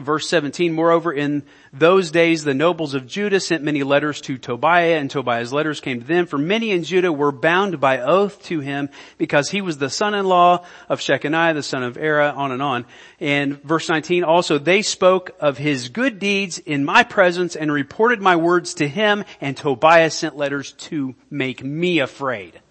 Verse 0.00 0.26
17, 0.26 0.72
moreover, 0.72 1.12
in 1.12 1.42
those 1.70 2.10
days 2.10 2.44
the 2.44 2.54
nobles 2.54 2.94
of 2.94 3.06
Judah 3.06 3.40
sent 3.40 3.62
many 3.62 3.82
letters 3.82 4.22
to 4.22 4.38
Tobiah, 4.38 4.96
and 4.96 5.10
Tobiah's 5.10 5.52
letters 5.52 5.82
came 5.82 6.00
to 6.00 6.06
them, 6.06 6.24
for 6.24 6.38
many 6.38 6.70
in 6.70 6.82
Judah 6.82 7.12
were 7.12 7.30
bound 7.30 7.78
by 7.78 8.00
oath 8.00 8.42
to 8.44 8.60
him, 8.60 8.88
because 9.18 9.50
he 9.50 9.60
was 9.60 9.76
the 9.76 9.90
son-in-law 9.90 10.64
of 10.88 11.00
Shechaniah, 11.00 11.52
the 11.52 11.62
son 11.62 11.82
of 11.82 11.98
Era, 11.98 12.32
on 12.34 12.52
and 12.52 12.62
on. 12.62 12.86
And 13.20 13.62
verse 13.62 13.90
19, 13.90 14.24
also 14.24 14.56
they 14.56 14.80
spoke 14.80 15.32
of 15.40 15.58
his 15.58 15.90
good 15.90 16.18
deeds 16.18 16.56
in 16.56 16.86
my 16.86 17.02
presence, 17.02 17.54
and 17.54 17.70
reported 17.70 18.22
my 18.22 18.36
words 18.36 18.72
to 18.74 18.88
him, 18.88 19.24
and 19.42 19.54
Tobiah 19.54 20.08
sent 20.08 20.38
letters 20.38 20.72
to 20.72 21.14
make 21.30 21.62
me 21.62 21.98
afraid. 21.98 22.61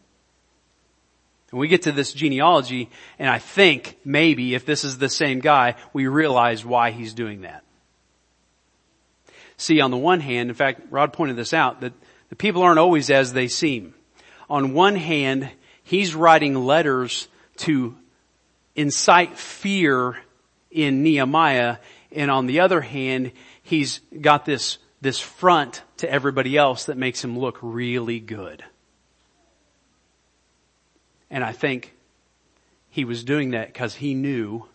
And 1.51 1.59
we 1.59 1.67
get 1.67 1.83
to 1.83 1.91
this 1.91 2.13
genealogy, 2.13 2.89
and 3.19 3.29
I 3.29 3.37
think 3.37 3.97
maybe 4.05 4.55
if 4.55 4.65
this 4.65 4.83
is 4.83 4.97
the 4.97 5.09
same 5.09 5.39
guy, 5.39 5.75
we 5.91 6.07
realize 6.07 6.65
why 6.65 6.91
he's 6.91 7.13
doing 7.13 7.41
that. 7.41 7.63
See, 9.57 9.81
on 9.81 9.91
the 9.91 9.97
one 9.97 10.21
hand, 10.21 10.49
in 10.49 10.55
fact, 10.55 10.81
Rod 10.89 11.13
pointed 11.13 11.35
this 11.35 11.53
out, 11.53 11.81
that 11.81 11.93
the 12.29 12.35
people 12.35 12.63
aren't 12.63 12.79
always 12.79 13.09
as 13.09 13.33
they 13.33 13.47
seem. 13.47 13.93
On 14.49 14.73
one 14.73 14.95
hand, 14.95 15.51
he's 15.83 16.15
writing 16.15 16.55
letters 16.55 17.27
to 17.57 17.95
incite 18.75 19.37
fear 19.37 20.17
in 20.71 21.03
Nehemiah, 21.03 21.77
and 22.13 22.31
on 22.31 22.47
the 22.47 22.61
other 22.61 22.81
hand, 22.81 23.33
he's 23.61 23.99
got 24.19 24.45
this, 24.45 24.77
this 25.01 25.19
front 25.19 25.83
to 25.97 26.09
everybody 26.09 26.57
else 26.57 26.85
that 26.85 26.97
makes 26.97 27.23
him 27.23 27.37
look 27.37 27.59
really 27.61 28.19
good. 28.19 28.63
And 31.31 31.43
I 31.43 31.53
think 31.53 31.95
he 32.89 33.05
was 33.05 33.23
doing 33.23 33.51
that 33.51 33.67
because 33.67 33.95
he 33.95 34.13
knew 34.13 34.65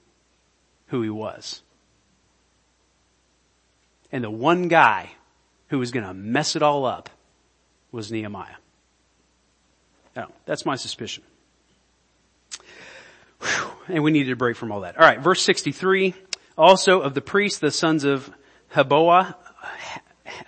who 0.87 1.03
he 1.03 1.11
was. 1.11 1.63
And 4.11 4.25
the 4.25 4.31
one 4.31 4.69
guy 4.69 5.11
who 5.69 5.79
was 5.79 5.91
going 5.91 6.07
to 6.07 6.15
mess 6.15 6.57
it 6.57 6.63
all 6.63 6.87
up 6.87 7.11
was 7.93 8.11
Nehemiah. 8.11 8.57
Now, 10.15 10.31
that's 10.47 10.65
my 10.65 10.77
suspicion. 10.77 11.23
Whew. 13.41 13.71
And 13.89 14.03
we 14.03 14.11
needed 14.11 14.33
a 14.33 14.37
break 14.37 14.57
from 14.57 14.73
all 14.73 14.81
that. 14.81 14.99
All 14.99 15.05
right, 15.05 15.21
verse 15.21 15.43
63. 15.43 16.15
Also 16.57 17.01
of 17.03 17.13
the 17.13 17.21
priests, 17.21 17.59
the 17.59 17.71
sons 17.71 18.05
of 18.05 18.31
Haboah, 18.75 19.35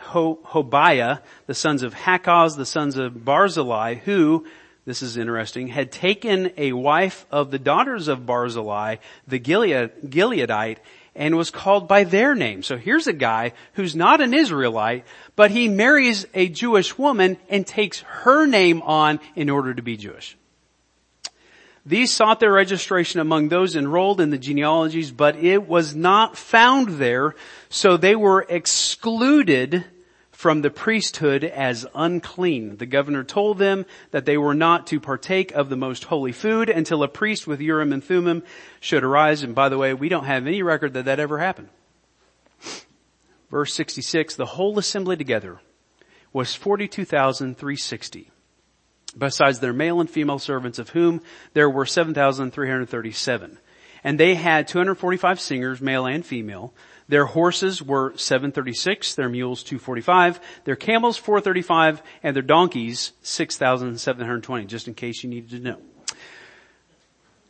Hobiah, 0.07 1.21
the 1.47 1.55
sons 1.55 1.83
of 1.83 1.95
Hakkoz, 1.95 2.57
the 2.57 2.65
sons 2.65 2.97
of 2.97 3.12
Barzillai, 3.25 3.97
who 3.97 4.47
this 4.88 5.02
is 5.02 5.18
interesting, 5.18 5.68
had 5.68 5.92
taken 5.92 6.50
a 6.57 6.73
wife 6.73 7.26
of 7.30 7.50
the 7.50 7.59
daughters 7.59 8.09
of 8.09 8.25
Barzillai, 8.25 8.97
the 9.26 9.38
Gilead, 9.38 9.90
Gileadite, 10.07 10.78
and 11.14 11.37
was 11.37 11.50
called 11.50 11.87
by 11.87 12.04
their 12.04 12.35
name. 12.35 12.62
So 12.62 12.78
here's 12.78 13.07
a 13.07 13.12
guy 13.12 13.52
who's 13.75 13.95
not 13.95 14.23
an 14.23 14.33
Israelite, 14.33 15.04
but 15.37 15.50
he 15.50 15.68
marries 15.68 16.26
a 16.33 16.49
Jewish 16.49 16.97
woman 16.97 17.37
and 17.50 17.66
takes 17.66 18.00
her 18.00 18.47
name 18.47 18.80
on 18.80 19.21
in 19.37 19.50
order 19.50 19.75
to 19.75 19.83
be 19.83 19.99
Jewish. 19.99 20.38
These 21.85 22.11
sought 22.11 22.40
their 22.40 22.52
registration 22.52 23.21
among 23.21 23.49
those 23.49 23.76
enrolled 23.76 24.23
in 24.23 24.30
the 24.30 24.38
genealogies, 24.38 25.11
but 25.11 25.37
it 25.37 25.68
was 25.68 25.95
not 25.95 26.38
found 26.38 26.97
there, 26.97 27.35
so 27.68 27.99
they 27.99 28.16
were 28.16 28.47
excluded 28.49 29.85
from 30.38 30.62
the 30.62 30.71
priesthood 30.71 31.42
as 31.42 31.85
unclean. 31.97 32.76
The 32.76 32.87
governor 32.87 33.25
told 33.25 33.59
them 33.59 33.85
that 34.12 34.25
they 34.25 34.38
were 34.38 34.54
not 34.54 34.87
to 34.87 35.00
partake 35.00 35.50
of 35.50 35.68
the 35.68 35.76
most 35.76 36.04
holy 36.04 36.30
food 36.30 36.71
until 36.71 37.02
a 37.02 37.09
priest 37.09 37.49
with 37.49 37.61
Urim 37.61 37.92
and 37.92 38.04
Thummim 38.04 38.45
should 38.78 39.02
arise. 39.02 39.42
And 39.42 39.52
by 39.52 39.68
the 39.68 39.76
way, 39.76 39.92
we 39.95 40.09
don't 40.09 40.26
have 40.26 40.47
any 40.47 40.62
record 40.62 40.95
that 40.95 41.07
that 41.07 41.18
ever 41.18 41.38
happened. 41.38 41.71
Verse 43.50 43.75
66, 43.75 44.37
the 44.37 44.47
whole 44.47 44.78
assembly 44.78 45.16
together 45.16 45.59
was 46.33 46.54
42,360 46.54 48.30
besides 49.18 49.59
their 49.59 49.73
male 49.73 50.00
and 50.00 50.09
female 50.09 50.38
servants 50.38 50.78
of 50.78 50.90
whom 50.90 51.21
there 51.54 51.68
were 51.68 51.85
7,337. 51.85 53.59
And 54.04 54.21
they 54.21 54.37
had 54.37 54.68
245 54.68 55.40
singers, 55.40 55.80
male 55.80 56.07
and 56.07 56.25
female. 56.25 56.73
Their 57.09 57.25
horses 57.25 57.83
were 57.83 58.12
736, 58.17 59.15
their 59.15 59.31
mules 59.31 59.62
245, 59.62 60.41
their 60.65 60.77
camels 60.77 61.17
435, 61.17 62.03
and 62.23 62.37
their 62.37 62.43
donkeys 62.43 63.12
6,720, 63.23 64.67
just 64.67 64.88
in 64.88 64.95
case 64.95 65.23
you 65.23 65.31
needed 65.31 65.50
to 65.50 65.59
know. 65.61 65.79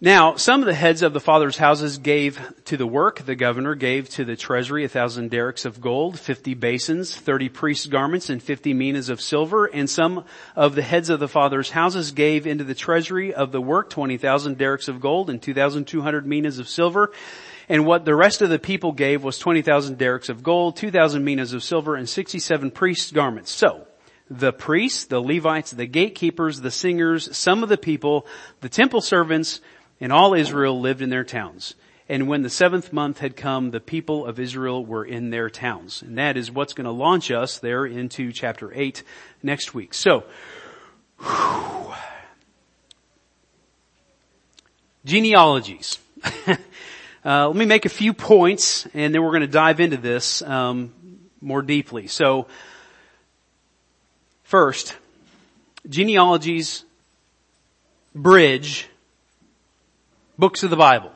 Now, 0.00 0.36
some 0.36 0.60
of 0.60 0.66
the 0.66 0.74
heads 0.74 1.02
of 1.02 1.12
the 1.12 1.18
fathers' 1.18 1.56
houses 1.56 1.98
gave 1.98 2.40
to 2.66 2.76
the 2.76 2.86
work. 2.86 3.26
The 3.26 3.34
governor 3.34 3.74
gave 3.74 4.08
to 4.10 4.24
the 4.24 4.36
treasury 4.36 4.84
a 4.84 4.88
thousand 4.88 5.32
darics 5.32 5.64
of 5.64 5.80
gold, 5.80 6.20
fifty 6.20 6.54
basins, 6.54 7.16
thirty 7.16 7.48
priests' 7.48 7.86
garments, 7.86 8.30
and 8.30 8.40
fifty 8.40 8.72
minas 8.72 9.08
of 9.08 9.20
silver. 9.20 9.66
And 9.66 9.90
some 9.90 10.24
of 10.54 10.76
the 10.76 10.82
heads 10.82 11.10
of 11.10 11.18
the 11.18 11.26
fathers' 11.26 11.70
houses 11.70 12.12
gave 12.12 12.46
into 12.46 12.62
the 12.62 12.76
treasury 12.76 13.34
of 13.34 13.50
the 13.50 13.60
work 13.60 13.90
twenty 13.90 14.18
thousand 14.18 14.56
darics 14.56 14.86
of 14.86 15.00
gold 15.00 15.30
and 15.30 15.42
two 15.42 15.52
thousand 15.52 15.86
two 15.86 16.02
hundred 16.02 16.28
minas 16.28 16.60
of 16.60 16.68
silver. 16.68 17.10
And 17.68 17.84
what 17.84 18.04
the 18.04 18.14
rest 18.14 18.40
of 18.40 18.48
the 18.48 18.58
people 18.58 18.92
gave 18.92 19.22
was 19.22 19.38
20,000 19.38 19.98
darics 19.98 20.28
of 20.28 20.42
gold, 20.42 20.76
2,000 20.76 21.22
minas 21.22 21.52
of 21.52 21.62
silver, 21.62 21.96
and 21.96 22.08
67 22.08 22.70
priests' 22.70 23.12
garments. 23.12 23.50
So, 23.50 23.86
the 24.30 24.52
priests, 24.52 25.04
the 25.04 25.20
Levites, 25.20 25.72
the 25.72 25.86
gatekeepers, 25.86 26.60
the 26.60 26.70
singers, 26.70 27.36
some 27.36 27.62
of 27.62 27.68
the 27.68 27.78
people, 27.78 28.26
the 28.60 28.68
temple 28.68 29.00
servants, 29.00 29.60
and 30.00 30.12
all 30.12 30.34
Israel 30.34 30.80
lived 30.80 31.02
in 31.02 31.10
their 31.10 31.24
towns. 31.24 31.74
And 32.08 32.26
when 32.26 32.42
the 32.42 32.50
seventh 32.50 32.90
month 32.90 33.18
had 33.18 33.36
come, 33.36 33.70
the 33.70 33.80
people 33.80 34.24
of 34.24 34.40
Israel 34.40 34.84
were 34.84 35.04
in 35.04 35.28
their 35.28 35.50
towns. 35.50 36.00
And 36.00 36.16
that 36.16 36.38
is 36.38 36.50
what's 36.50 36.72
going 36.72 36.86
to 36.86 36.90
launch 36.90 37.30
us 37.30 37.58
there 37.58 37.84
into 37.84 38.32
chapter 38.32 38.72
8 38.74 39.02
next 39.42 39.74
week. 39.74 39.92
So, 39.92 40.24
whew. 41.20 41.92
genealogies. 45.04 45.98
uh, 47.24 47.48
let 47.48 47.56
me 47.56 47.66
make 47.66 47.84
a 47.84 47.90
few 47.90 48.12
points 48.12 48.86
and 48.94 49.14
then 49.14 49.22
we're 49.22 49.30
going 49.30 49.42
to 49.42 49.46
dive 49.46 49.80
into 49.80 49.96
this 49.96 50.42
um, 50.42 50.92
more 51.40 51.62
deeply. 51.62 52.06
So, 52.06 52.46
first, 54.44 54.96
genealogies 55.88 56.84
bridge 58.14 58.88
books 60.38 60.62
of 60.62 60.70
the 60.70 60.76
Bible. 60.76 61.12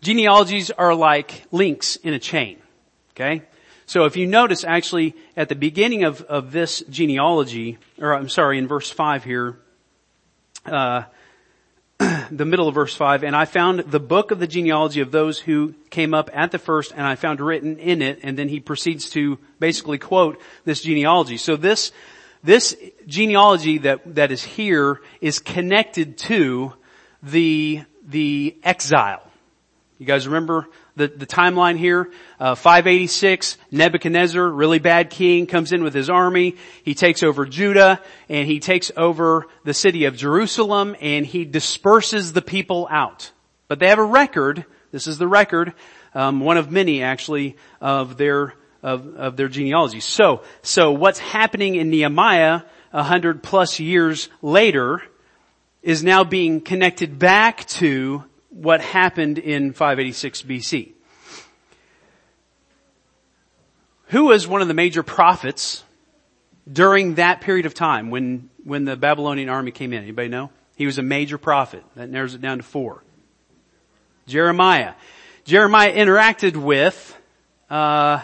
Genealogies 0.00 0.70
are 0.70 0.94
like 0.94 1.44
links 1.52 1.96
in 1.96 2.12
a 2.12 2.18
chain. 2.18 2.58
Okay? 3.12 3.42
So 3.86 4.04
if 4.04 4.16
you 4.16 4.26
notice 4.26 4.64
actually 4.64 5.14
at 5.36 5.48
the 5.48 5.54
beginning 5.54 6.04
of, 6.04 6.22
of 6.22 6.50
this 6.52 6.82
genealogy, 6.88 7.78
or 8.00 8.14
I'm 8.14 8.28
sorry, 8.28 8.58
in 8.58 8.66
verse 8.66 8.90
5 8.90 9.24
here, 9.24 9.58
uh, 10.66 11.02
the 12.36 12.44
middle 12.44 12.68
of 12.68 12.74
verse 12.74 12.94
5, 12.94 13.24
and 13.24 13.34
I 13.36 13.44
found 13.44 13.80
the 13.80 14.00
book 14.00 14.30
of 14.30 14.38
the 14.38 14.46
genealogy 14.46 15.00
of 15.00 15.10
those 15.10 15.38
who 15.38 15.74
came 15.90 16.14
up 16.14 16.30
at 16.32 16.50
the 16.50 16.58
first, 16.58 16.92
and 16.92 17.02
I 17.02 17.14
found 17.14 17.40
written 17.40 17.78
in 17.78 18.02
it, 18.02 18.20
and 18.22 18.38
then 18.38 18.48
he 18.48 18.60
proceeds 18.60 19.10
to 19.10 19.38
basically 19.58 19.98
quote 19.98 20.40
this 20.64 20.82
genealogy. 20.82 21.36
So 21.36 21.56
this, 21.56 21.92
this 22.42 22.76
genealogy 23.06 23.78
that, 23.78 24.14
that 24.14 24.32
is 24.32 24.42
here 24.42 25.00
is 25.20 25.38
connected 25.38 26.18
to 26.18 26.72
the, 27.22 27.82
the 28.06 28.56
exile 28.62 29.31
you 30.02 30.06
guys 30.08 30.26
remember 30.26 30.66
the, 30.96 31.06
the 31.06 31.26
timeline 31.26 31.78
here? 31.78 32.10
Uh, 32.40 32.56
586, 32.56 33.56
Nebuchadnezzar, 33.70 34.48
really 34.48 34.80
bad 34.80 35.10
king, 35.10 35.46
comes 35.46 35.70
in 35.70 35.84
with 35.84 35.94
his 35.94 36.10
army. 36.10 36.56
He 36.82 36.94
takes 36.94 37.22
over 37.22 37.46
Judah 37.46 38.02
and 38.28 38.48
he 38.48 38.58
takes 38.58 38.90
over 38.96 39.46
the 39.62 39.72
city 39.72 40.06
of 40.06 40.16
Jerusalem 40.16 40.96
and 41.00 41.24
he 41.24 41.44
disperses 41.44 42.32
the 42.32 42.42
people 42.42 42.88
out. 42.90 43.30
But 43.68 43.78
they 43.78 43.86
have 43.86 44.00
a 44.00 44.04
record. 44.04 44.64
This 44.90 45.06
is 45.06 45.18
the 45.18 45.28
record, 45.28 45.72
um, 46.14 46.40
one 46.40 46.56
of 46.56 46.68
many 46.68 47.04
actually 47.04 47.56
of 47.80 48.16
their 48.16 48.54
of, 48.82 49.14
of 49.14 49.36
their 49.36 49.46
genealogy. 49.46 50.00
So, 50.00 50.42
so 50.62 50.90
what's 50.90 51.20
happening 51.20 51.76
in 51.76 51.90
Nehemiah 51.90 52.62
a 52.92 53.04
hundred 53.04 53.40
plus 53.40 53.78
years 53.78 54.28
later 54.42 55.00
is 55.80 56.02
now 56.02 56.24
being 56.24 56.60
connected 56.60 57.20
back 57.20 57.64
to 57.66 58.24
what 58.52 58.80
happened 58.80 59.38
in 59.38 59.72
586 59.72 60.42
BC. 60.42 60.92
Who 64.08 64.24
was 64.26 64.46
one 64.46 64.60
of 64.60 64.68
the 64.68 64.74
major 64.74 65.02
prophets 65.02 65.82
during 66.70 67.14
that 67.14 67.40
period 67.40 67.64
of 67.64 67.72
time 67.72 68.10
when, 68.10 68.50
when 68.62 68.84
the 68.84 68.94
Babylonian 68.94 69.48
army 69.48 69.70
came 69.70 69.92
in? 69.94 70.02
Anybody 70.02 70.28
know? 70.28 70.50
He 70.76 70.84
was 70.84 70.98
a 70.98 71.02
major 71.02 71.38
prophet. 71.38 71.82
That 71.96 72.10
narrows 72.10 72.34
it 72.34 72.42
down 72.42 72.58
to 72.58 72.62
four. 72.62 73.02
Jeremiah. 74.26 74.92
Jeremiah 75.44 75.92
interacted 75.94 76.56
with, 76.56 77.16
uh, 77.70 78.20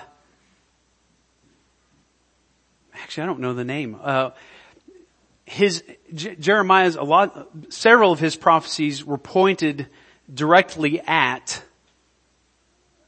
actually 2.95 3.23
I 3.23 3.27
don't 3.27 3.41
know 3.41 3.55
the 3.55 3.65
name. 3.65 3.99
Uh, 4.01 4.31
his, 5.47 5.83
J- 6.13 6.37
Jeremiah's, 6.37 6.97
a 6.97 7.03
lot, 7.03 7.49
several 7.71 8.12
of 8.12 8.21
his 8.21 8.37
prophecies 8.37 9.05
were 9.05 9.19
pointed 9.19 9.87
directly 10.33 11.01
at 11.01 11.62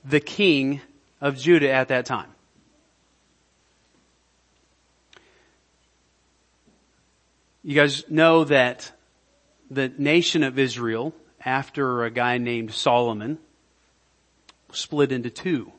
the 0.05 0.21
king 0.21 0.81
of 1.21 1.37
Judah 1.37 1.71
at 1.71 1.89
that 1.89 2.07
time. 2.07 2.31
You 7.63 7.75
guys 7.75 8.05
know 8.09 8.45
that 8.45 8.91
the 9.71 9.93
nation 9.99 10.43
of 10.43 10.59
Israel, 10.59 11.15
after 11.45 12.05
a 12.05 12.11
guy 12.11 12.39
named 12.39 12.73
Solomon, 12.73 13.39
split 14.73 15.13
into 15.13 15.31
two. 15.31 15.73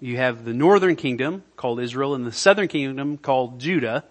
You 0.00 0.16
have 0.16 0.44
the 0.44 0.52
northern 0.52 0.96
kingdom 0.96 1.42
called 1.56 1.80
Israel 1.80 2.14
and 2.14 2.26
the 2.26 2.32
southern 2.32 2.68
kingdom 2.68 3.18
called 3.18 3.60
Judah. 3.60 4.04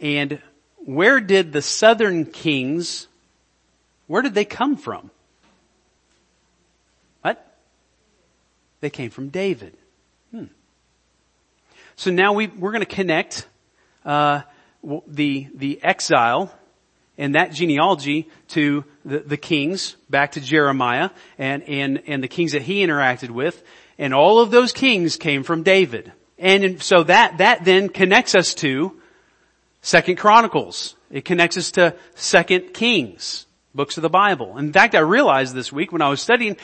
And 0.00 0.40
where 0.76 1.20
did 1.20 1.52
the 1.52 1.62
southern 1.62 2.24
kings 2.24 3.07
where 4.08 4.22
did 4.22 4.34
they 4.34 4.44
come 4.44 4.76
from? 4.76 5.10
What? 7.22 7.54
They 8.80 8.90
came 8.90 9.10
from 9.10 9.28
David. 9.28 9.76
Hmm. 10.32 10.46
So 11.94 12.10
now 12.10 12.32
we, 12.32 12.48
we're 12.48 12.72
going 12.72 12.84
to 12.84 12.86
connect 12.86 13.46
uh, 14.04 14.42
the 15.06 15.46
the 15.54 15.82
exile 15.84 16.52
and 17.18 17.34
that 17.34 17.52
genealogy 17.52 18.28
to 18.48 18.84
the, 19.04 19.18
the 19.18 19.36
kings 19.36 19.96
back 20.08 20.32
to 20.32 20.40
Jeremiah 20.40 21.10
and, 21.36 21.64
and, 21.64 22.02
and 22.06 22.22
the 22.22 22.28
kings 22.28 22.52
that 22.52 22.62
he 22.62 22.86
interacted 22.86 23.30
with. 23.30 23.60
And 23.98 24.14
all 24.14 24.38
of 24.38 24.52
those 24.52 24.72
kings 24.72 25.16
came 25.16 25.42
from 25.42 25.64
David. 25.64 26.12
And 26.38 26.80
so 26.80 27.02
that, 27.02 27.38
that 27.38 27.64
then 27.64 27.88
connects 27.88 28.36
us 28.36 28.54
to 28.54 29.00
Second 29.82 30.16
Chronicles. 30.16 30.94
It 31.10 31.24
connects 31.24 31.56
us 31.56 31.72
to 31.72 31.96
Second 32.14 32.72
Kings 32.72 33.46
books 33.74 33.96
of 33.96 34.02
the 34.02 34.08
Bible. 34.08 34.58
In 34.58 34.72
fact, 34.72 34.94
I 34.94 35.00
realized 35.00 35.54
this 35.54 35.72
week 35.72 35.92
when 35.92 36.02
I 36.02 36.08
was 36.08 36.20
studying 36.20 36.56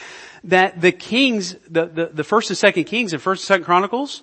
that 0.44 0.80
the 0.80 0.92
kings, 0.92 1.54
the, 1.68 1.86
the, 1.86 2.06
the 2.06 2.24
first 2.24 2.50
and 2.50 2.56
second 2.56 2.84
kings 2.84 3.12
and 3.12 3.20
first 3.22 3.42
and 3.42 3.46
second 3.46 3.64
chronicles, 3.64 4.22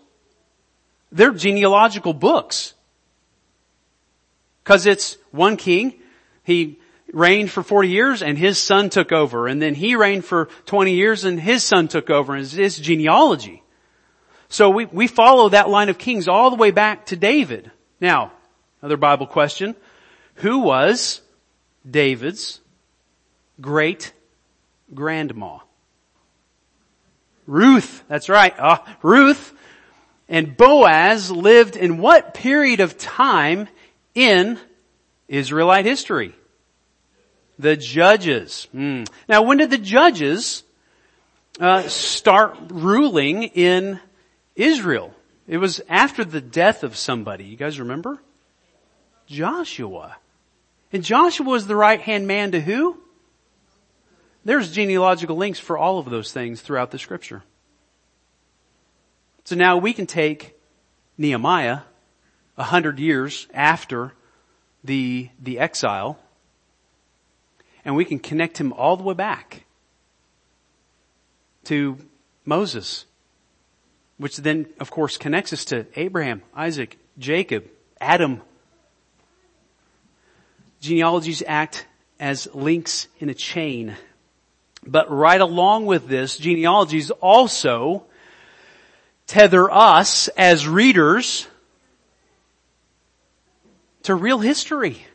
they're 1.11 1.31
genealogical 1.31 2.13
books. 2.13 2.73
Cause 4.63 4.85
it's 4.85 5.17
one 5.31 5.57
king, 5.57 5.95
he 6.43 6.79
reigned 7.11 7.51
for 7.51 7.63
40 7.63 7.89
years 7.89 8.23
and 8.23 8.37
his 8.37 8.57
son 8.57 8.89
took 8.89 9.11
over 9.11 9.47
and 9.47 9.61
then 9.61 9.73
he 9.73 9.95
reigned 9.95 10.23
for 10.23 10.45
20 10.65 10.93
years 10.93 11.25
and 11.25 11.39
his 11.39 11.63
son 11.63 11.87
took 11.87 12.09
over 12.09 12.35
and 12.35 12.53
it's 12.53 12.77
genealogy. 12.77 13.63
So 14.49 14.69
we, 14.69 14.85
we 14.85 15.07
follow 15.07 15.49
that 15.49 15.69
line 15.69 15.89
of 15.89 15.97
kings 15.97 16.27
all 16.27 16.49
the 16.49 16.55
way 16.55 16.71
back 16.71 17.07
to 17.07 17.15
David. 17.15 17.71
Now, 17.99 18.31
another 18.81 18.97
Bible 18.97 19.27
question. 19.27 19.75
Who 20.35 20.59
was 20.59 21.21
David's 21.89 22.60
great 23.61 24.11
grandma. 24.93 25.59
Ruth, 27.47 28.03
that's 28.07 28.29
right, 28.29 28.57
uh, 28.59 28.79
Ruth 29.01 29.53
and 30.29 30.55
Boaz 30.55 31.29
lived 31.29 31.75
in 31.75 31.97
what 31.97 32.33
period 32.33 32.79
of 32.79 32.97
time 32.97 33.67
in 34.15 34.59
Israelite 35.27 35.85
history? 35.85 36.35
The 37.59 37.75
judges. 37.75 38.67
Mm. 38.73 39.07
Now 39.27 39.43
when 39.43 39.57
did 39.57 39.69
the 39.69 39.77
judges 39.77 40.63
uh, 41.59 41.83
start 41.83 42.57
ruling 42.69 43.43
in 43.43 43.99
Israel? 44.55 45.13
It 45.47 45.57
was 45.57 45.81
after 45.89 46.23
the 46.23 46.41
death 46.41 46.83
of 46.83 46.95
somebody. 46.95 47.43
You 47.43 47.57
guys 47.57 47.79
remember? 47.79 48.19
Joshua. 49.27 50.17
And 50.93 51.03
Joshua 51.03 51.45
was 51.45 51.67
the 51.67 51.75
right 51.75 52.01
hand 52.01 52.27
man 52.27 52.51
to 52.51 52.61
who? 52.61 52.97
There's 54.43 54.71
genealogical 54.71 55.35
links 55.35 55.59
for 55.59 55.77
all 55.77 55.99
of 55.99 56.09
those 56.09 56.31
things 56.31 56.61
throughout 56.61 56.91
the 56.91 56.97
scripture. 56.97 57.43
So 59.43 59.55
now 59.55 59.77
we 59.77 59.93
can 59.93 60.07
take 60.07 60.55
Nehemiah 61.17 61.81
a 62.57 62.63
hundred 62.63 62.99
years 62.99 63.47
after 63.53 64.13
the, 64.83 65.29
the 65.41 65.59
exile 65.59 66.19
and 67.83 67.95
we 67.95 68.05
can 68.05 68.19
connect 68.19 68.57
him 68.57 68.73
all 68.73 68.97
the 68.97 69.03
way 69.03 69.13
back 69.13 69.65
to 71.65 71.97
Moses, 72.45 73.05
which 74.17 74.37
then 74.37 74.67
of 74.79 74.91
course 74.91 75.17
connects 75.17 75.53
us 75.53 75.65
to 75.65 75.85
Abraham, 75.95 76.41
Isaac, 76.55 76.97
Jacob, 77.17 77.65
Adam. 77.99 78.41
Genealogies 80.79 81.43
act 81.45 81.85
as 82.19 82.47
links 82.53 83.07
in 83.19 83.29
a 83.29 83.33
chain 83.33 83.95
but 84.85 85.11
right 85.11 85.41
along 85.41 85.85
with 85.85 86.07
this, 86.07 86.37
genealogies 86.37 87.11
also 87.11 88.03
tether 89.27 89.71
us 89.71 90.27
as 90.29 90.67
readers 90.67 91.47
to 94.03 94.15
real 94.15 94.39
history. 94.39 95.05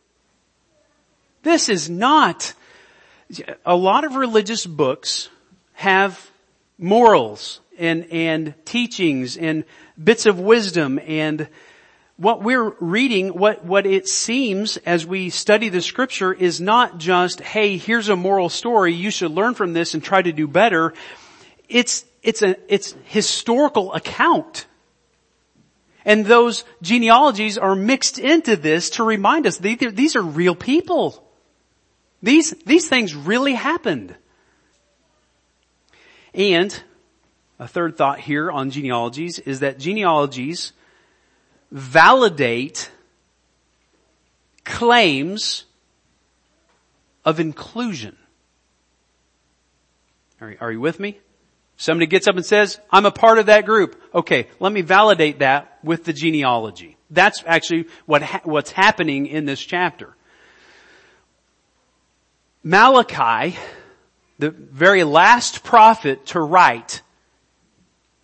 This 1.42 1.68
is 1.68 1.90
not, 1.90 2.54
a 3.64 3.76
lot 3.76 4.04
of 4.04 4.14
religious 4.14 4.66
books 4.66 5.28
have 5.74 6.30
morals 6.78 7.60
and, 7.78 8.06
and 8.10 8.54
teachings 8.64 9.36
and 9.36 9.64
bits 10.02 10.26
of 10.26 10.38
wisdom 10.38 10.98
and 11.06 11.48
what 12.16 12.42
we're 12.42 12.70
reading, 12.80 13.28
what, 13.28 13.64
what 13.64 13.84
it 13.84 14.08
seems 14.08 14.78
as 14.78 15.04
we 15.04 15.28
study 15.28 15.68
the 15.68 15.82
scripture 15.82 16.32
is 16.32 16.60
not 16.60 16.98
just, 16.98 17.40
hey, 17.40 17.76
here's 17.76 18.08
a 18.08 18.16
moral 18.16 18.48
story, 18.48 18.94
you 18.94 19.10
should 19.10 19.30
learn 19.30 19.54
from 19.54 19.74
this 19.74 19.92
and 19.94 20.02
try 20.02 20.22
to 20.22 20.32
do 20.32 20.48
better. 20.48 20.94
It's, 21.68 22.06
it's 22.22 22.42
a, 22.42 22.56
it's 22.72 22.94
historical 23.04 23.92
account. 23.92 24.66
And 26.06 26.24
those 26.24 26.64
genealogies 26.80 27.58
are 27.58 27.74
mixed 27.74 28.18
into 28.18 28.56
this 28.56 28.90
to 28.90 29.04
remind 29.04 29.46
us 29.46 29.58
these, 29.58 29.78
these 29.92 30.16
are 30.16 30.22
real 30.22 30.54
people. 30.54 31.22
These, 32.22 32.52
these 32.64 32.88
things 32.88 33.14
really 33.14 33.52
happened. 33.52 34.14
And 36.32 36.82
a 37.58 37.68
third 37.68 37.96
thought 37.96 38.20
here 38.20 38.50
on 38.50 38.70
genealogies 38.70 39.38
is 39.38 39.60
that 39.60 39.78
genealogies 39.78 40.72
validate 41.70 42.90
claims 44.64 45.64
of 47.24 47.40
inclusion. 47.40 48.16
Are, 50.40 50.54
are 50.60 50.72
you 50.72 50.80
with 50.80 51.00
me? 51.00 51.18
Somebody 51.76 52.06
gets 52.06 52.26
up 52.26 52.36
and 52.36 52.44
says, 52.44 52.80
I'm 52.90 53.04
a 53.04 53.10
part 53.10 53.38
of 53.38 53.46
that 53.46 53.66
group. 53.66 54.00
Okay, 54.14 54.48
let 54.60 54.72
me 54.72 54.80
validate 54.80 55.40
that 55.40 55.78
with 55.82 56.04
the 56.04 56.12
genealogy. 56.12 56.96
That's 57.10 57.42
actually 57.46 57.86
what 58.06 58.22
ha- 58.22 58.40
what's 58.44 58.70
happening 58.70 59.26
in 59.26 59.44
this 59.44 59.60
chapter. 59.60 60.16
Malachi, 62.64 63.56
the 64.38 64.50
very 64.50 65.04
last 65.04 65.62
prophet 65.62 66.26
to 66.26 66.40
write 66.40 67.02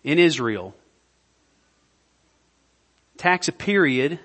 in 0.03 0.19
Israel, 0.19 0.75
tacks 3.23 3.47
a 3.47 3.53
period, 3.53 4.19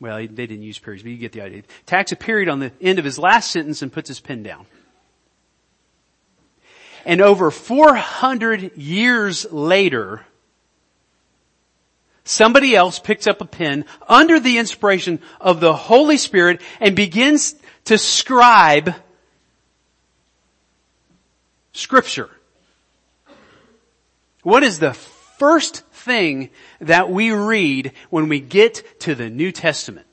well, 0.00 0.16
they 0.16 0.26
didn't 0.26 0.62
use 0.62 0.80
periods, 0.80 1.04
but 1.04 1.12
you 1.12 1.16
get 1.16 1.30
the 1.30 1.42
idea. 1.42 1.62
Tax 1.86 2.10
a 2.10 2.16
period 2.16 2.48
on 2.48 2.58
the 2.58 2.72
end 2.80 2.98
of 2.98 3.04
his 3.04 3.20
last 3.20 3.52
sentence 3.52 3.82
and 3.82 3.92
puts 3.92 4.08
his 4.08 4.18
pen 4.18 4.42
down. 4.42 4.66
And 7.04 7.20
over 7.20 7.52
400 7.52 8.76
years 8.76 9.46
later, 9.52 10.26
somebody 12.24 12.74
else 12.74 12.98
picks 12.98 13.28
up 13.28 13.40
a 13.40 13.44
pen 13.44 13.84
under 14.08 14.40
the 14.40 14.58
inspiration 14.58 15.20
of 15.40 15.60
the 15.60 15.72
Holy 15.72 16.16
Spirit 16.16 16.62
and 16.80 16.96
begins 16.96 17.54
to 17.84 17.96
scribe 17.96 18.92
scripture. 21.72 22.30
What 24.42 24.64
is 24.64 24.80
the 24.80 24.96
first 25.38 25.84
thing 25.86 26.50
that 26.80 27.10
we 27.10 27.32
read 27.32 27.92
when 28.10 28.28
we 28.28 28.40
get 28.40 29.00
to 29.00 29.14
the 29.14 29.30
New 29.30 29.52
Testament. 29.52 30.06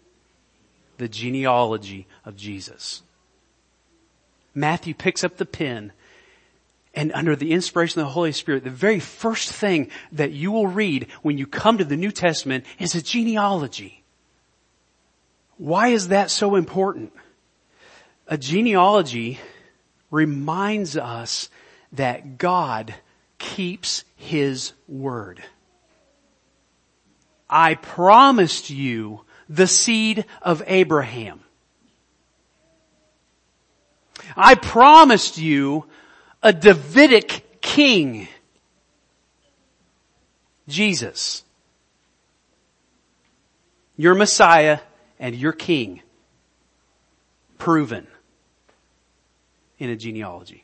The 0.98 1.08
genealogy 1.08 2.08
of 2.26 2.36
Jesus. 2.36 3.02
Matthew 4.54 4.94
picks 4.94 5.24
up 5.24 5.38
the 5.38 5.46
pen 5.46 5.92
and 6.94 7.12
under 7.14 7.36
the 7.36 7.52
inspiration 7.52 8.02
of 8.02 8.08
the 8.08 8.14
Holy 8.14 8.32
Spirit, 8.32 8.64
the 8.64 8.70
very 8.70 9.00
first 9.00 9.52
thing 9.52 9.90
that 10.12 10.32
you 10.32 10.52
will 10.52 10.68
read 10.68 11.08
when 11.24 11.38
you 11.38 11.48
come 11.48 11.80
to 11.80 11.86
the 11.86 11.98
New 11.98 12.12
Testament 12.12 12.66
is 12.78 12.94
a 12.94 13.02
genealogy. 13.02 14.04
Why 15.58 15.88
is 15.88 16.10
that 16.10 16.30
so 16.30 16.56
important? 16.56 17.14
A 18.28 18.38
genealogy 18.38 19.40
reminds 20.12 20.96
us 20.96 21.50
that 21.94 22.38
God 22.38 22.94
keeps 23.44 24.06
His 24.16 24.72
word. 24.88 25.44
I 27.50 27.76
promised 27.76 28.70
you 28.70 29.26
the 29.50 29.68
seed 29.68 30.26
of 30.42 30.64
Abraham. 30.66 31.42
I 34.38 34.56
promised 34.56 35.38
you 35.38 35.86
a 36.42 36.54
Davidic 36.54 37.62
king. 37.62 38.30
Jesus. 40.70 41.44
Your 43.98 44.16
Messiah 44.16 44.80
and 45.20 45.36
your 45.36 45.52
king. 45.52 46.02
Proven 47.58 48.08
in 49.78 49.90
a 49.90 49.98
genealogy. 49.98 50.64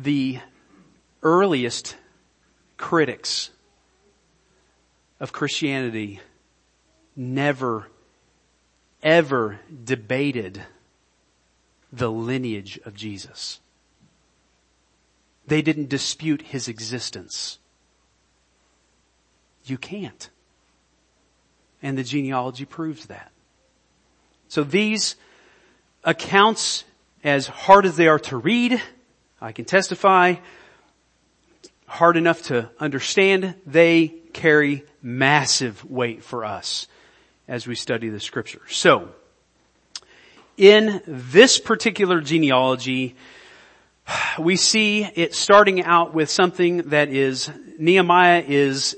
The 0.00 0.38
earliest 1.22 1.96
critics 2.76 3.50
of 5.18 5.32
Christianity 5.32 6.20
never, 7.16 7.88
ever 9.02 9.58
debated 9.84 10.62
the 11.92 12.10
lineage 12.10 12.78
of 12.84 12.94
Jesus. 12.94 13.58
They 15.46 15.62
didn't 15.62 15.88
dispute 15.88 16.42
his 16.42 16.68
existence. 16.68 17.58
You 19.64 19.78
can't. 19.78 20.30
And 21.82 21.98
the 21.98 22.04
genealogy 22.04 22.64
proves 22.66 23.06
that. 23.06 23.32
So 24.48 24.62
these 24.62 25.16
accounts, 26.04 26.84
as 27.24 27.48
hard 27.48 27.84
as 27.84 27.96
they 27.96 28.06
are 28.06 28.18
to 28.20 28.36
read, 28.36 28.80
I 29.40 29.52
can 29.52 29.64
testify, 29.64 30.34
hard 31.86 32.16
enough 32.16 32.42
to 32.44 32.70
understand, 32.80 33.54
they 33.66 34.08
carry 34.32 34.84
massive 35.00 35.88
weight 35.88 36.24
for 36.24 36.44
us 36.44 36.88
as 37.46 37.64
we 37.64 37.76
study 37.76 38.08
the 38.08 38.18
scripture. 38.18 38.62
So, 38.68 39.10
in 40.56 41.00
this 41.06 41.60
particular 41.60 42.20
genealogy, 42.20 43.14
we 44.40 44.56
see 44.56 45.04
it 45.04 45.36
starting 45.36 45.84
out 45.84 46.14
with 46.14 46.30
something 46.30 46.78
that 46.88 47.08
is, 47.08 47.48
Nehemiah 47.78 48.42
is, 48.44 48.96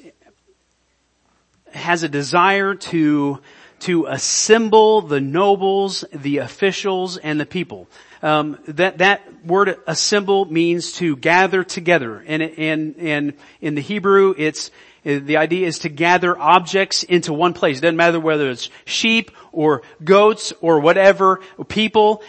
has 1.74 2.03
a 2.03 2.09
desire 2.09 2.74
to, 2.76 3.40
to 3.81 4.07
assemble 4.07 5.03
the 5.03 5.20
nobles, 5.20 6.03
the 6.14 6.38
officials, 6.38 7.18
and 7.18 7.38
the 7.38 7.44
people. 7.44 7.88
Um, 8.23 8.59
that 8.67 8.99
that 8.99 9.45
word 9.47 9.79
assemble 9.87 10.45
means 10.45 10.93
to 10.93 11.17
gather 11.17 11.65
together, 11.65 12.23
and 12.27 12.43
and 12.43 12.97
and 12.99 13.35
in 13.61 13.75
the 13.75 13.81
Hebrew, 13.81 14.35
it's 14.37 14.71
the 15.03 15.39
idea 15.39 15.67
is 15.67 15.81
to 15.81 15.89
gather 15.89 16.39
objects 16.39 17.03
into 17.03 17.33
one 17.33 17.55
place. 17.55 17.79
It 17.79 17.83
doesn't 17.83 17.97
matter 17.97 18.21
whether 18.21 18.51
it's 18.51 18.69
sheep 18.85 19.31
or 19.53 19.83
goats 20.05 20.53
or 20.61 20.81
whatever, 20.81 21.41
people. 21.69 22.23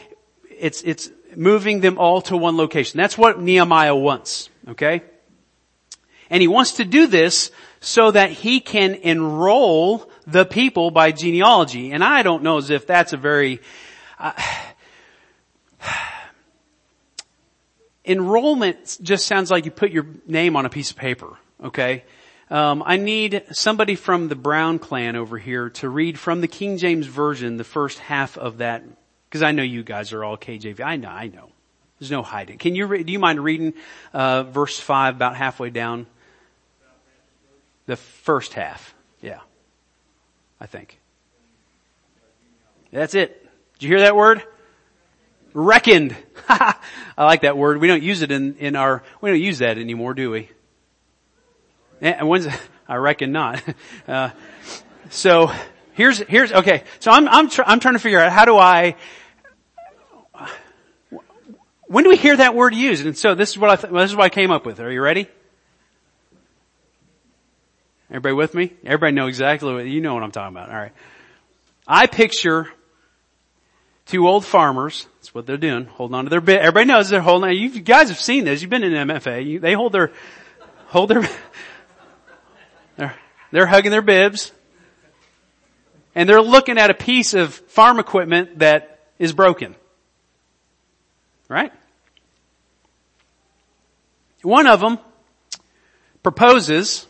It's, 0.49 0.81
it's 0.83 1.11
moving 1.35 1.81
them 1.81 1.97
all 1.97 2.21
to 2.23 2.37
one 2.37 2.55
location. 2.55 2.97
That's 2.97 3.17
what 3.17 3.41
Nehemiah 3.41 3.95
wants. 3.95 4.49
Okay? 4.69 5.01
And 6.29 6.41
he 6.41 6.47
wants 6.47 6.73
to 6.73 6.85
do 6.85 7.07
this 7.07 7.51
so 7.81 8.11
that 8.11 8.31
he 8.31 8.61
can 8.61 8.95
enroll 8.95 10.09
the 10.25 10.45
people 10.45 10.91
by 10.91 11.11
genealogy. 11.11 11.91
And 11.91 12.03
I 12.03 12.23
don't 12.23 12.43
know 12.43 12.57
as 12.57 12.69
if 12.69 12.87
that's 12.87 13.11
a 13.11 13.17
very, 13.17 13.59
uh, 14.17 14.31
enrollment 18.05 18.97
just 19.01 19.25
sounds 19.25 19.51
like 19.51 19.65
you 19.65 19.71
put 19.71 19.91
your 19.91 20.05
name 20.27 20.55
on 20.55 20.65
a 20.65 20.69
piece 20.69 20.91
of 20.91 20.97
paper. 20.97 21.37
Okay? 21.63 22.03
Um, 22.49 22.83
I 22.85 22.97
need 22.97 23.43
somebody 23.51 23.95
from 23.95 24.27
the 24.27 24.35
Brown 24.35 24.77
clan 24.79 25.15
over 25.15 25.37
here 25.37 25.69
to 25.69 25.87
read 25.87 26.19
from 26.19 26.41
the 26.41 26.47
King 26.47 26.77
James 26.77 27.07
Version 27.07 27.57
the 27.57 27.63
first 27.63 27.99
half 27.99 28.37
of 28.37 28.57
that, 28.57 28.83
because 29.29 29.41
I 29.41 29.51
know 29.51 29.63
you 29.63 29.83
guys 29.83 30.11
are 30.11 30.23
all 30.23 30.37
KJV. 30.37 30.81
I 30.81 30.97
know, 30.97 31.09
I 31.09 31.27
know. 31.27 31.49
There's 31.99 32.11
no 32.11 32.23
hiding. 32.23 32.57
Can 32.57 32.75
you, 32.75 32.87
re- 32.87 33.03
do 33.03 33.13
you 33.13 33.19
mind 33.19 33.41
reading, 33.41 33.73
uh, 34.11 34.43
verse 34.43 34.79
5 34.79 35.15
about 35.15 35.35
halfway 35.35 35.69
down? 35.69 36.07
The 37.85 37.95
first 37.95 38.53
half. 38.53 38.93
Yeah. 39.21 39.39
I 40.59 40.65
think. 40.65 40.99
That's 42.91 43.15
it. 43.15 43.47
Did 43.79 43.83
you 43.83 43.89
hear 43.89 44.01
that 44.01 44.15
word? 44.15 44.43
Reckoned. 45.53 46.15
I 46.49 46.75
like 47.17 47.41
that 47.41 47.57
word. 47.57 47.79
We 47.79 47.87
don't 47.87 48.03
use 48.03 48.21
it 48.21 48.31
in, 48.31 48.55
in 48.57 48.75
our, 48.75 49.03
we 49.21 49.29
don't 49.29 49.41
use 49.41 49.59
that 49.59 49.77
anymore, 49.77 50.13
do 50.13 50.31
we? 50.31 50.49
And 52.01 52.27
when's, 52.27 52.47
I 52.87 52.95
reckon 52.95 53.31
not. 53.31 53.61
Uh, 54.07 54.31
so 55.09 55.51
here's, 55.93 56.17
here's, 56.19 56.51
okay. 56.51 56.83
So 56.99 57.11
I'm, 57.11 57.27
I'm, 57.27 57.49
tr- 57.49 57.63
I'm 57.65 57.79
trying 57.79 57.93
to 57.93 57.99
figure 57.99 58.19
out 58.19 58.31
how 58.31 58.45
do 58.45 58.57
I, 58.57 58.95
when 61.83 62.03
do 62.03 62.09
we 62.09 62.17
hear 62.17 62.35
that 62.37 62.55
word 62.55 62.73
used? 62.73 63.05
And 63.05 63.17
so 63.17 63.35
this 63.35 63.49
is 63.49 63.57
what 63.57 63.69
I, 63.69 63.75
th- 63.75 63.93
this 63.93 64.11
is 64.11 64.15
what 64.15 64.25
I 64.25 64.29
came 64.29 64.49
up 64.49 64.65
with. 64.65 64.79
Are 64.79 64.91
you 64.91 65.01
ready? 65.01 65.27
Everybody 68.09 68.33
with 68.33 68.55
me? 68.55 68.73
Everybody 68.85 69.13
know 69.13 69.27
exactly 69.27 69.73
what, 69.73 69.85
you 69.85 70.01
know 70.01 70.13
what 70.13 70.23
I'm 70.23 70.31
talking 70.31 70.55
about. 70.55 70.69
Alright. 70.69 70.93
I 71.87 72.07
picture 72.07 72.67
Two 74.05 74.27
old 74.27 74.45
farmers. 74.45 75.07
That's 75.17 75.33
what 75.33 75.45
they're 75.45 75.57
doing. 75.57 75.85
Holding 75.85 76.15
on 76.15 76.25
to 76.25 76.29
their 76.29 76.41
bit. 76.41 76.59
Everybody 76.59 76.85
knows 76.85 77.09
they're 77.09 77.21
holding 77.21 77.49
on. 77.49 77.55
You 77.55 77.69
guys 77.81 78.09
have 78.09 78.19
seen 78.19 78.45
this. 78.45 78.61
You've 78.61 78.69
been 78.69 78.83
in 78.83 79.07
MFA. 79.07 79.45
You, 79.45 79.59
they 79.59 79.73
hold 79.73 79.93
their, 79.93 80.11
hold 80.87 81.09
their, 81.09 81.21
they're, 82.97 83.15
they're 83.51 83.67
hugging 83.67 83.91
their 83.91 84.01
bibs. 84.01 84.51
And 86.13 86.27
they're 86.27 86.41
looking 86.41 86.77
at 86.77 86.89
a 86.89 86.93
piece 86.93 87.33
of 87.33 87.53
farm 87.53 87.99
equipment 87.99 88.59
that 88.59 88.99
is 89.17 89.33
broken. 89.33 89.75
Right? 91.47 91.71
One 94.41 94.67
of 94.67 94.79
them 94.79 94.99
proposes 96.23 97.05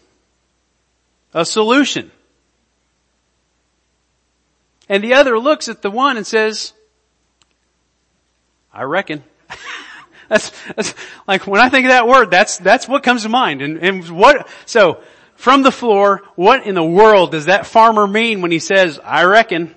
a 1.34 1.46
solution. 1.46 2.12
And 4.90 5.04
the 5.04 5.14
other 5.14 5.40
looks 5.40 5.70
at 5.70 5.82
the 5.82 5.90
one 5.92 6.18
and 6.18 6.28
says, 6.28 6.74
I 8.74 8.84
reckon. 8.84 9.24
that's, 10.30 10.52
that's, 10.76 10.96
like 11.28 11.48
when 11.48 11.60
I 11.60 11.70
think 11.70 11.86
of 11.86 11.90
that 11.90 12.08
word, 12.08 12.32
that's, 12.32 12.58
that's 12.58 12.88
what 12.88 13.04
comes 13.04 13.24
to 13.24 13.30
mind. 13.30 13.62
And, 13.62 13.78
and 13.78 14.10
what, 14.10 14.48
so 14.66 15.02
from 15.36 15.64
the 15.64 15.72
floor, 15.72 16.22
what 16.36 16.66
in 16.66 16.76
the 16.76 16.84
world 16.84 17.32
does 17.32 17.46
that 17.46 17.66
farmer 17.66 18.08
mean 18.08 18.42
when 18.42 18.52
he 18.52 18.60
says, 18.60 19.00
I 19.04 19.24
reckon? 19.24 19.76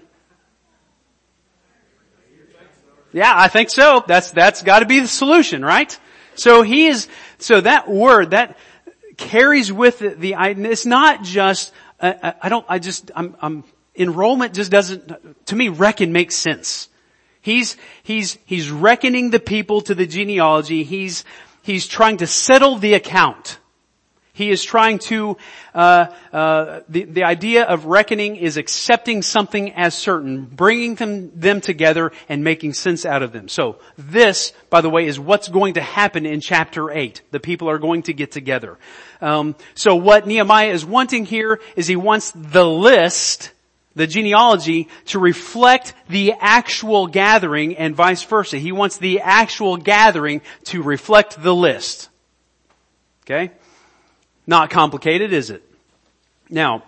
Yeah, 3.12 3.32
I 3.34 3.48
think 3.48 3.70
so. 3.70 4.04
That's, 4.06 4.30
that's 4.32 4.62
gotta 4.62 4.86
be 4.86 5.00
the 5.00 5.08
solution, 5.08 5.64
right? 5.64 5.96
So 6.34 6.62
he 6.62 6.86
is, 6.86 7.08
so 7.38 7.60
that 7.60 7.88
word, 7.88 8.32
that 8.32 8.58
carries 9.16 9.72
with 9.72 10.02
it 10.02 10.20
the, 10.20 10.34
it's 10.38 10.86
not 10.86 11.22
just, 11.22 11.72
uh, 12.00 12.32
I 12.42 12.48
don't, 12.48 12.66
I 12.68 12.78
just, 12.78 13.10
I'm, 13.14 13.36
I'm, 13.40 13.64
enrollment 13.96 14.54
just 14.54 14.70
doesn't, 14.70 15.46
to 15.46 15.56
me, 15.56 15.68
reckon 15.68 16.12
makes 16.12 16.36
sense. 16.36 16.88
He's, 17.44 17.76
he's, 18.02 18.38
he's 18.46 18.70
reckoning 18.70 19.28
the 19.28 19.38
people 19.38 19.82
to 19.82 19.94
the 19.94 20.06
genealogy. 20.06 20.82
He's, 20.82 21.26
he's 21.60 21.86
trying 21.86 22.16
to 22.16 22.26
settle 22.26 22.78
the 22.78 22.94
account. 22.94 23.58
He 24.32 24.48
is 24.50 24.64
trying 24.64 24.98
to, 25.00 25.36
uh, 25.74 26.06
uh, 26.32 26.80
the, 26.88 27.04
the 27.04 27.24
idea 27.24 27.64
of 27.64 27.84
reckoning 27.84 28.36
is 28.36 28.56
accepting 28.56 29.20
something 29.20 29.74
as 29.74 29.94
certain, 29.94 30.46
bringing 30.46 30.94
them, 30.94 31.38
them 31.38 31.60
together 31.60 32.12
and 32.30 32.42
making 32.42 32.72
sense 32.72 33.04
out 33.04 33.22
of 33.22 33.32
them. 33.32 33.48
So 33.48 33.78
this, 33.98 34.54
by 34.70 34.80
the 34.80 34.88
way, 34.88 35.06
is 35.06 35.20
what's 35.20 35.48
going 35.48 35.74
to 35.74 35.82
happen 35.82 36.24
in 36.24 36.40
chapter 36.40 36.90
8. 36.90 37.20
The 37.30 37.40
people 37.40 37.68
are 37.68 37.78
going 37.78 38.04
to 38.04 38.14
get 38.14 38.32
together. 38.32 38.78
Um, 39.20 39.54
so 39.74 39.96
what 39.96 40.26
Nehemiah 40.26 40.70
is 40.70 40.82
wanting 40.82 41.26
here 41.26 41.60
is 41.76 41.86
he 41.86 41.96
wants 41.96 42.30
the 42.34 42.66
list 42.66 43.52
the 43.94 44.06
genealogy 44.06 44.88
to 45.06 45.18
reflect 45.18 45.94
the 46.08 46.32
actual 46.38 47.06
gathering 47.06 47.76
and 47.76 47.94
vice 47.94 48.22
versa. 48.22 48.58
He 48.58 48.72
wants 48.72 48.98
the 48.98 49.20
actual 49.20 49.76
gathering 49.76 50.42
to 50.64 50.82
reflect 50.82 51.42
the 51.42 51.54
list. 51.54 52.08
Okay? 53.24 53.52
Not 54.46 54.70
complicated, 54.70 55.32
is 55.32 55.50
it? 55.50 55.62
Now, 56.50 56.84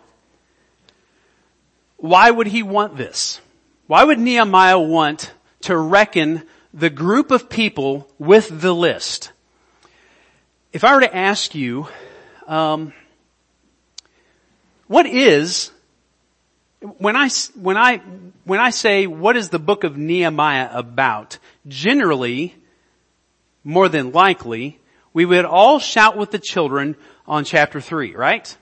why 1.96 2.30
would 2.30 2.46
he 2.46 2.62
want 2.62 2.96
this? 2.96 3.40
Why 3.86 4.04
would 4.04 4.18
Nehemiah 4.18 4.78
want 4.78 5.32
to 5.62 5.76
reckon 5.76 6.42
the 6.74 6.90
group 6.90 7.30
of 7.30 7.48
people 7.48 8.08
with 8.18 8.60
the 8.60 8.74
list? 8.74 9.32
If 10.72 10.84
I 10.84 10.94
were 10.94 11.00
to 11.00 11.16
ask 11.16 11.54
you, 11.54 11.88
um, 12.46 12.92
what 14.88 15.06
is 15.06 15.70
when 16.98 17.16
I, 17.16 17.28
when 17.54 17.76
I, 17.76 17.98
when 18.44 18.60
I 18.60 18.70
say 18.70 19.06
what 19.06 19.36
is 19.36 19.48
the 19.48 19.58
book 19.58 19.84
of 19.84 19.96
Nehemiah 19.96 20.70
about, 20.72 21.38
generally, 21.66 22.54
more 23.64 23.88
than 23.88 24.12
likely, 24.12 24.78
we 25.12 25.24
would 25.24 25.44
all 25.44 25.78
shout 25.78 26.16
with 26.16 26.30
the 26.30 26.38
children 26.38 26.96
on 27.26 27.44
chapter 27.44 27.80
3, 27.80 28.14
right? 28.14 28.56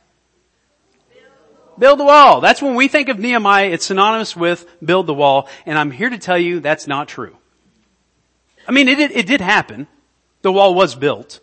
Build 1.79 1.99
the 1.99 2.05
wall. 2.05 2.41
That's 2.41 2.63
when 2.63 2.77
we 2.77 2.89
think 2.89 3.09
of 3.09 3.19
Nehemiah, 3.19 3.69
it's 3.69 3.87
synonymous 3.87 4.37
with 4.37 4.67
build 4.85 5.07
the 5.07 5.15
wall, 5.15 5.49
and 5.67 5.77
I'm 5.77 5.91
here 5.91 6.09
to 6.09 6.19
tell 6.19 6.39
you 6.39 6.61
that's 6.61 6.87
not 6.87 7.09
true. 7.09 7.37
I 8.67 8.73
mean, 8.73 8.89
it, 8.89 8.99
it 8.99 9.27
did 9.27 9.41
happen. 9.41 9.87
The 10.43 10.53
wall 10.53 10.75
was 10.75 10.95
built. 10.95 11.41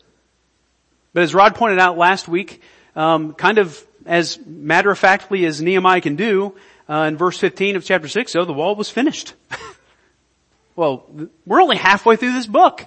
But 1.14 1.24
as 1.24 1.36
Rod 1.36 1.56
pointed 1.56 1.80
out 1.80 1.98
last 1.98 2.28
week, 2.28 2.62
um, 2.96 3.34
kind 3.34 3.58
of 3.58 3.86
as 4.06 4.40
matter 4.46 4.90
of 4.90 4.98
factly 4.98 5.46
as 5.46 5.62
Nehemiah 5.62 6.02
can 6.02 6.16
do, 6.16 6.56
uh, 6.92 7.04
in 7.06 7.16
verse 7.16 7.38
15 7.38 7.78
of 7.78 7.86
chapter 7.86 8.10
6, 8.10 8.32
so 8.34 8.44
the 8.44 8.52
wall 8.52 8.76
was 8.76 8.90
finished. 8.90 9.34
well, 10.76 11.06
we're 11.46 11.62
only 11.62 11.78
halfway 11.78 12.18
through 12.18 12.34
this 12.34 12.48
book. 12.48 12.86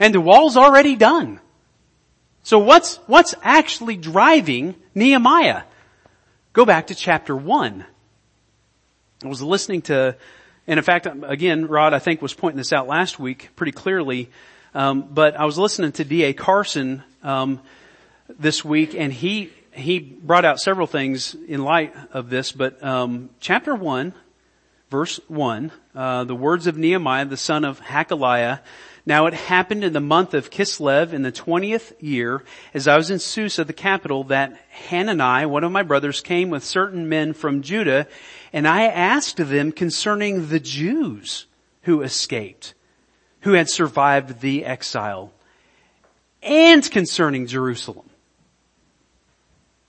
And 0.00 0.12
the 0.12 0.20
wall's 0.20 0.56
already 0.56 0.96
done. 0.96 1.38
So 2.42 2.58
what's, 2.58 2.96
what's 3.06 3.34
actually 3.42 3.96
driving 3.96 4.74
Nehemiah? 4.92 5.62
Go 6.52 6.64
back 6.64 6.88
to 6.88 6.96
chapter 6.96 7.36
1. 7.36 7.84
I 9.22 9.28
was 9.28 9.40
listening 9.40 9.82
to, 9.82 10.16
and 10.66 10.78
in 10.78 10.82
fact, 10.82 11.06
again, 11.22 11.68
Rod, 11.68 11.94
I 11.94 12.00
think 12.00 12.20
was 12.20 12.34
pointing 12.34 12.58
this 12.58 12.72
out 12.72 12.88
last 12.88 13.20
week 13.20 13.50
pretty 13.54 13.72
clearly, 13.72 14.30
um, 14.74 15.02
but 15.02 15.36
I 15.36 15.44
was 15.44 15.58
listening 15.58 15.92
to 15.92 16.04
D.A. 16.04 16.32
Carson 16.32 17.04
um, 17.22 17.60
this 18.28 18.64
week, 18.64 18.96
and 18.96 19.12
he 19.12 19.52
he 19.72 19.98
brought 19.98 20.44
out 20.44 20.60
several 20.60 20.86
things 20.86 21.34
in 21.46 21.62
light 21.62 21.94
of 22.12 22.30
this, 22.30 22.52
but 22.52 22.82
um, 22.82 23.30
chapter 23.40 23.74
one, 23.74 24.12
verse 24.90 25.20
one, 25.28 25.72
uh, 25.94 26.24
the 26.24 26.34
words 26.34 26.66
of 26.66 26.76
Nehemiah, 26.76 27.24
the 27.24 27.36
son 27.36 27.64
of 27.64 27.80
Hacaliah. 27.80 28.60
Now 29.06 29.26
it 29.26 29.34
happened 29.34 29.82
in 29.82 29.92
the 29.92 30.00
month 30.00 30.34
of 30.34 30.50
Kislev 30.50 31.12
in 31.12 31.22
the 31.22 31.32
twentieth 31.32 31.94
year, 32.02 32.44
as 32.74 32.86
I 32.86 32.96
was 32.96 33.10
in 33.10 33.18
Susa, 33.18 33.64
the 33.64 33.72
capital, 33.72 34.24
that 34.24 34.60
Hanani, 34.88 35.46
one 35.46 35.64
of 35.64 35.72
my 35.72 35.82
brothers, 35.82 36.20
came 36.20 36.50
with 36.50 36.64
certain 36.64 37.08
men 37.08 37.32
from 37.32 37.62
Judah, 37.62 38.06
and 38.52 38.68
I 38.68 38.84
asked 38.84 39.38
them 39.38 39.72
concerning 39.72 40.48
the 40.48 40.60
Jews 40.60 41.46
who 41.82 42.02
escaped, 42.02 42.74
who 43.40 43.54
had 43.54 43.70
survived 43.70 44.40
the 44.40 44.66
exile, 44.66 45.32
and 46.42 46.88
concerning 46.90 47.46
Jerusalem. 47.46 48.09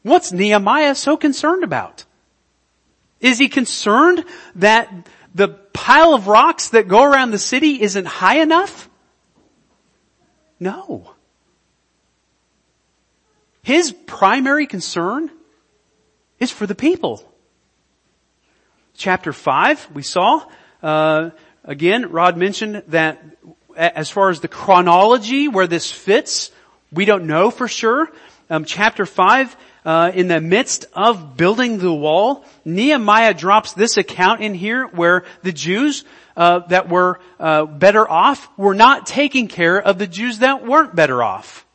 What's 0.03 0.31
Nehemiah 0.31 0.95
so 0.95 1.17
concerned 1.17 1.63
about? 1.63 2.05
Is 3.19 3.37
he 3.37 3.49
concerned 3.49 4.25
that 4.55 4.91
the 5.33 5.47
pile 5.47 6.13
of 6.13 6.27
rocks 6.27 6.69
that 6.69 6.87
go 6.87 7.03
around 7.03 7.31
the 7.31 7.37
city 7.37 7.81
isn't 7.81 8.05
high 8.05 8.39
enough? 8.39 8.89
No. 10.59 11.13
His 13.61 13.91
primary 13.91 14.65
concern 14.65 15.29
is 16.39 16.51
for 16.51 16.65
the 16.65 16.75
people. 16.75 17.23
Chapter 18.95 19.33
5, 19.33 19.89
we 19.93 20.01
saw, 20.01 20.43
uh, 20.81 21.29
again, 21.63 22.11
Rod 22.11 22.37
mentioned 22.37 22.83
that 22.87 23.23
as 23.75 24.09
far 24.09 24.29
as 24.29 24.39
the 24.39 24.47
chronology 24.47 25.47
where 25.47 25.67
this 25.67 25.91
fits, 25.91 26.51
we 26.91 27.05
don't 27.05 27.25
know 27.25 27.51
for 27.51 27.67
sure. 27.67 28.11
Um, 28.49 28.65
chapter 28.65 29.05
5 29.05 29.55
uh, 29.83 30.11
in 30.13 30.27
the 30.27 30.39
midst 30.39 30.85
of 30.93 31.35
building 31.35 31.79
the 31.79 31.93
wall, 31.93 32.45
Nehemiah 32.65 33.33
drops 33.33 33.73
this 33.73 33.97
account 33.97 34.41
in 34.41 34.53
here 34.53 34.85
where 34.87 35.23
the 35.41 35.51
Jews 35.51 36.03
uh, 36.37 36.59
that 36.67 36.89
were 36.89 37.19
uh, 37.39 37.65
better 37.65 38.09
off 38.09 38.49
were 38.57 38.75
not 38.75 39.05
taking 39.05 39.47
care 39.47 39.81
of 39.81 39.97
the 39.97 40.07
Jews 40.07 40.39
that 40.39 40.65
weren't 40.65 40.95
better 40.95 41.23
off. 41.23 41.65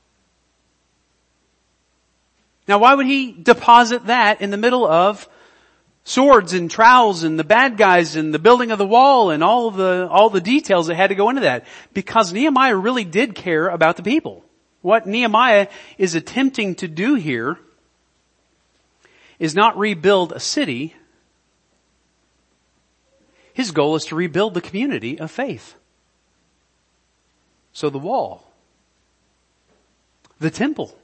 Now, 2.69 2.79
why 2.79 2.95
would 2.95 3.07
he 3.07 3.33
deposit 3.33 4.07
that 4.07 4.41
in 4.41 4.51
the 4.51 4.57
middle 4.57 4.87
of 4.87 5.29
swords 6.05 6.53
and 6.53 6.71
trowels 6.71 7.23
and 7.23 7.39
the 7.39 7.45
bad 7.45 7.77
guys 7.77 8.17
and 8.17 8.33
the 8.33 8.39
building 8.39 8.71
of 8.71 8.79
the 8.79 8.87
wall 8.87 9.31
and 9.31 9.43
all 9.43 9.71
the 9.71 10.09
all 10.11 10.31
the 10.31 10.41
details 10.41 10.87
that 10.87 10.97
had 10.97 11.09
to 11.09 11.15
go 11.15 11.29
into 11.29 11.43
that? 11.43 11.67
Because 11.93 12.33
Nehemiah 12.33 12.77
really 12.77 13.05
did 13.05 13.35
care 13.35 13.69
about 13.69 13.97
the 13.97 14.03
people. 14.03 14.45
What 14.83 15.07
Nehemiah 15.07 15.69
is 15.99 16.15
attempting 16.15 16.77
to 16.77 16.89
do 16.89 17.15
here 17.15 17.59
is 19.39 19.55
not 19.55 19.79
rebuild 19.79 20.33
a 20.33 20.41
city. 20.41 20.95
His 23.53 23.71
goal 23.71 23.97
is 23.97 24.05
to 24.07 24.15
rebuild 24.15 24.55
the 24.55 24.61
community 24.61 25.19
of 25.19 25.31
faith. 25.31 25.75
So 27.73 27.91
the 27.91 27.99
wall, 27.99 28.51
the 30.39 30.51
temple, 30.51 30.97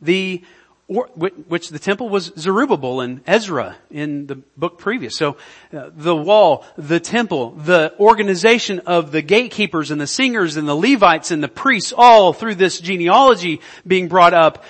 the 0.00 0.42
or, 0.88 1.06
which 1.14 1.68
the 1.68 1.78
temple 1.78 2.08
was 2.08 2.32
Zerubbabel 2.38 3.02
and 3.02 3.20
Ezra 3.26 3.76
in 3.90 4.26
the 4.26 4.36
book 4.56 4.78
previous. 4.78 5.16
So 5.16 5.36
uh, 5.70 5.90
the 5.92 6.16
wall, 6.16 6.64
the 6.78 6.98
temple, 6.98 7.50
the 7.50 7.94
organization 8.00 8.80
of 8.80 9.12
the 9.12 9.20
gatekeepers 9.20 9.90
and 9.90 10.00
the 10.00 10.06
singers 10.06 10.56
and 10.56 10.66
the 10.66 10.74
Levites 10.74 11.30
and 11.30 11.42
the 11.42 11.48
priests 11.48 11.92
all 11.94 12.32
through 12.32 12.54
this 12.54 12.80
genealogy 12.80 13.60
being 13.86 14.08
brought 14.08 14.32
up 14.32 14.64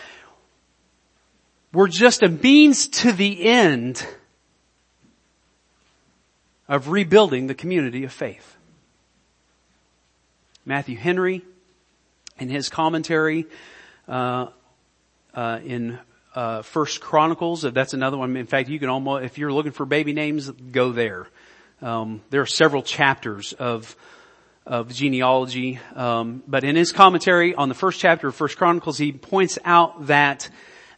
were 1.73 1.89
just 1.89 2.23
a 2.23 2.29
means 2.29 2.89
to 2.89 3.13
the 3.13 3.45
end 3.45 4.07
of 6.69 6.89
rebuilding 6.89 7.47
the 7.47 7.55
community 7.55 8.05
of 8.05 8.13
faith. 8.13 8.57
Matthew 10.65 10.97
Henry, 10.97 11.43
in 12.39 12.49
his 12.49 12.69
commentary 12.69 13.47
uh, 14.07 14.49
uh, 15.35 15.61
in 15.65 15.99
uh, 16.35 16.63
First 16.63 17.01
Chronicles, 17.01 17.63
that's 17.63 17.95
another 17.95 18.19
one. 18.19 18.37
In 18.37 18.47
fact, 18.47 18.69
you 18.69 18.79
can 18.79 18.89
almost, 18.89 19.25
if 19.25 19.39
you're 19.39 19.53
looking 19.53 19.73
for 19.73 19.87
baby 19.87 20.13
names, 20.13 20.51
go 20.51 20.93
there. 20.93 21.27
Um, 21.81 22.21
there 22.31 22.43
are 22.43 22.47
several 22.47 22.83
chapters 22.83 23.53
of 23.53 23.97
of 24.67 24.93
genealogy, 24.93 25.81
um, 25.95 26.43
but 26.47 26.63
in 26.63 26.77
his 26.77 26.93
commentary 26.93 27.55
on 27.55 27.71
the 27.71 27.75
first 27.75 27.99
chapter 28.01 28.29
of 28.29 28.35
First 28.35 28.59
Chronicles, 28.59 28.99
he 28.99 29.13
points 29.13 29.59
out 29.65 30.09
that 30.09 30.51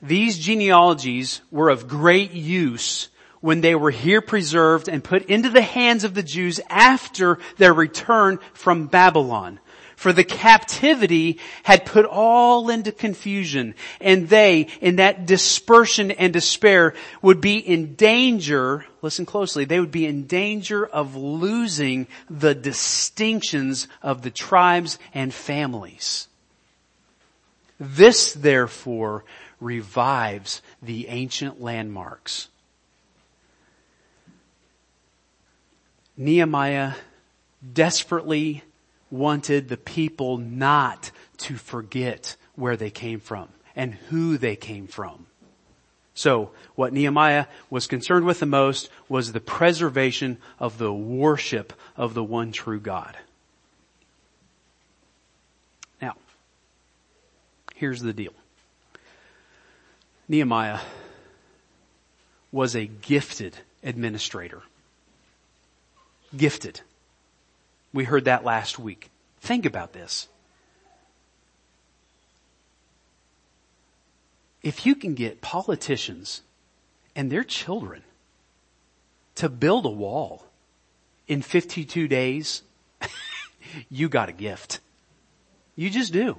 these 0.02 0.38
genealogies 0.38 1.40
were 1.50 1.68
of 1.68 1.88
great 1.88 2.32
use 2.32 3.08
when 3.40 3.60
they 3.60 3.74
were 3.74 3.90
here 3.90 4.20
preserved 4.20 4.88
and 4.88 5.02
put 5.02 5.26
into 5.26 5.50
the 5.50 5.62
hands 5.62 6.04
of 6.04 6.14
the 6.14 6.22
Jews 6.22 6.60
after 6.68 7.38
their 7.56 7.72
return 7.72 8.38
from 8.52 8.86
Babylon. 8.86 9.60
For 9.96 10.14
the 10.14 10.24
captivity 10.24 11.38
had 11.62 11.84
put 11.84 12.06
all 12.06 12.70
into 12.70 12.90
confusion 12.90 13.74
and 14.00 14.30
they, 14.30 14.68
in 14.80 14.96
that 14.96 15.26
dispersion 15.26 16.10
and 16.10 16.32
despair, 16.32 16.94
would 17.20 17.42
be 17.42 17.58
in 17.58 17.96
danger, 17.96 18.86
listen 19.02 19.26
closely, 19.26 19.66
they 19.66 19.78
would 19.78 19.90
be 19.90 20.06
in 20.06 20.26
danger 20.26 20.86
of 20.86 21.16
losing 21.16 22.06
the 22.30 22.54
distinctions 22.54 23.88
of 24.00 24.22
the 24.22 24.30
tribes 24.30 24.98
and 25.12 25.34
families. 25.34 26.28
This 27.78 28.32
therefore 28.32 29.24
revives 29.60 30.62
the 30.82 31.08
ancient 31.08 31.60
landmarks 31.60 32.48
Nehemiah 36.20 36.92
desperately 37.72 38.62
wanted 39.10 39.70
the 39.70 39.78
people 39.78 40.36
not 40.36 41.10
to 41.38 41.56
forget 41.56 42.36
where 42.56 42.76
they 42.76 42.90
came 42.90 43.20
from 43.20 43.48
and 43.74 43.94
who 43.94 44.36
they 44.36 44.54
came 44.54 44.86
from. 44.86 45.24
So 46.12 46.50
what 46.74 46.92
Nehemiah 46.92 47.46
was 47.70 47.86
concerned 47.86 48.26
with 48.26 48.38
the 48.38 48.44
most 48.44 48.90
was 49.08 49.32
the 49.32 49.40
preservation 49.40 50.36
of 50.58 50.76
the 50.76 50.92
worship 50.92 51.72
of 51.96 52.12
the 52.12 52.22
one 52.22 52.52
true 52.52 52.80
God. 52.80 53.16
Now, 56.02 56.16
here's 57.74 58.02
the 58.02 58.12
deal. 58.12 58.34
Nehemiah 60.30 60.78
was 62.52 62.76
a 62.76 62.86
gifted 62.86 63.56
administrator 63.82 64.62
gifted. 66.36 66.80
We 67.92 68.04
heard 68.04 68.26
that 68.26 68.44
last 68.44 68.78
week. 68.78 69.10
Think 69.40 69.66
about 69.66 69.92
this. 69.92 70.28
If 74.62 74.86
you 74.86 74.94
can 74.94 75.14
get 75.14 75.40
politicians 75.40 76.42
and 77.16 77.28
their 77.28 77.42
children 77.42 78.02
to 79.34 79.48
build 79.48 79.84
a 79.84 79.90
wall 79.90 80.44
in 81.26 81.42
52 81.42 82.06
days, 82.06 82.62
you 83.90 84.08
got 84.08 84.28
a 84.28 84.32
gift. 84.32 84.78
You 85.74 85.90
just 85.90 86.12
do. 86.12 86.38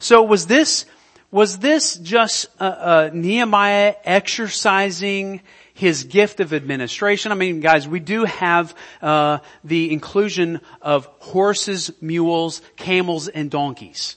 So 0.00 0.24
was 0.24 0.48
this, 0.48 0.84
was 1.30 1.58
this 1.58 1.96
just 1.96 2.46
uh, 2.60 2.64
uh, 2.64 3.10
Nehemiah 3.12 3.94
exercising 4.04 5.40
his 5.74 6.04
gift 6.04 6.40
of 6.40 6.54
administration. 6.54 7.32
I 7.32 7.34
mean, 7.34 7.60
guys, 7.60 7.86
we 7.86 8.00
do 8.00 8.24
have 8.24 8.74
uh, 9.02 9.38
the 9.62 9.92
inclusion 9.92 10.60
of 10.80 11.06
horses, 11.18 11.90
mules, 12.00 12.62
camels, 12.76 13.28
and 13.28 13.50
donkeys. 13.50 14.16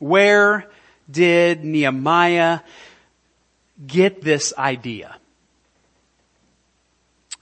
Where 0.00 0.68
did 1.08 1.64
Nehemiah 1.64 2.60
get 3.86 4.22
this 4.22 4.52
idea? 4.58 5.16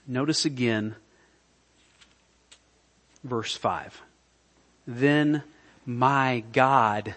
Notice 0.07 0.45
again 0.45 0.95
verse 3.23 3.55
5. 3.55 4.01
Then 4.85 5.43
my 5.85 6.43
God 6.51 7.15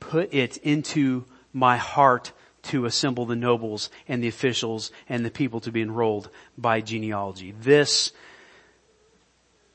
put 0.00 0.32
it 0.32 0.56
into 0.58 1.24
my 1.52 1.76
heart 1.76 2.32
to 2.62 2.84
assemble 2.84 3.26
the 3.26 3.36
nobles 3.36 3.90
and 4.08 4.22
the 4.22 4.28
officials 4.28 4.90
and 5.08 5.24
the 5.24 5.30
people 5.30 5.60
to 5.60 5.72
be 5.72 5.82
enrolled 5.82 6.28
by 6.58 6.80
genealogy. 6.80 7.54
This 7.60 8.12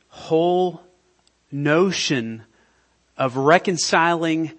whole 0.10 0.82
notion 1.52 2.44
of 3.18 3.38
reconciling 3.38 4.52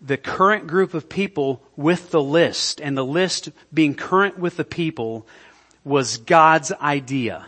the 0.00 0.16
current 0.16 0.66
group 0.66 0.94
of 0.94 1.08
people 1.08 1.62
with 1.76 2.10
the 2.10 2.22
list 2.22 2.80
and 2.80 2.96
the 2.96 3.04
list 3.04 3.50
being 3.72 3.94
current 3.94 4.38
with 4.38 4.56
the 4.56 4.64
people 4.64 5.26
was 5.84 6.18
God's 6.18 6.72
idea. 6.72 7.46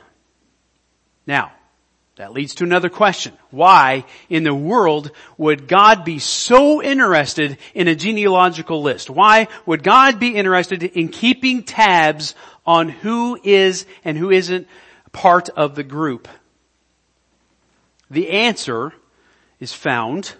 Now, 1.27 1.53
that 2.17 2.33
leads 2.33 2.55
to 2.57 2.65
another 2.65 2.91
question. 2.91 3.33
Why 3.51 4.05
in 4.29 4.45
the 4.45 4.55
world 4.55 5.13
would 5.39 5.67
God 5.67 6.05
be 6.05 6.19
so 6.19 6.83
interested 6.83 7.57
in 7.75 7.89
a 7.89 7.95
genealogical 7.95 8.83
list? 8.83 9.09
Why 9.09 9.49
would 9.65 9.83
God 9.83 10.21
be 10.21 10.37
interested 10.37 10.83
in 10.83 11.09
keeping 11.09 11.63
tabs 11.63 12.35
on 12.67 12.91
who 12.91 13.39
is 13.43 13.87
and 14.05 14.19
who 14.19 14.31
isn't 14.31 14.69
part 15.13 15.49
of 15.51 15.75
the 15.75 15.83
group? 15.83 16.29
The 18.11 18.31
answer 18.31 18.93
is 19.59 19.73
found 19.73 20.35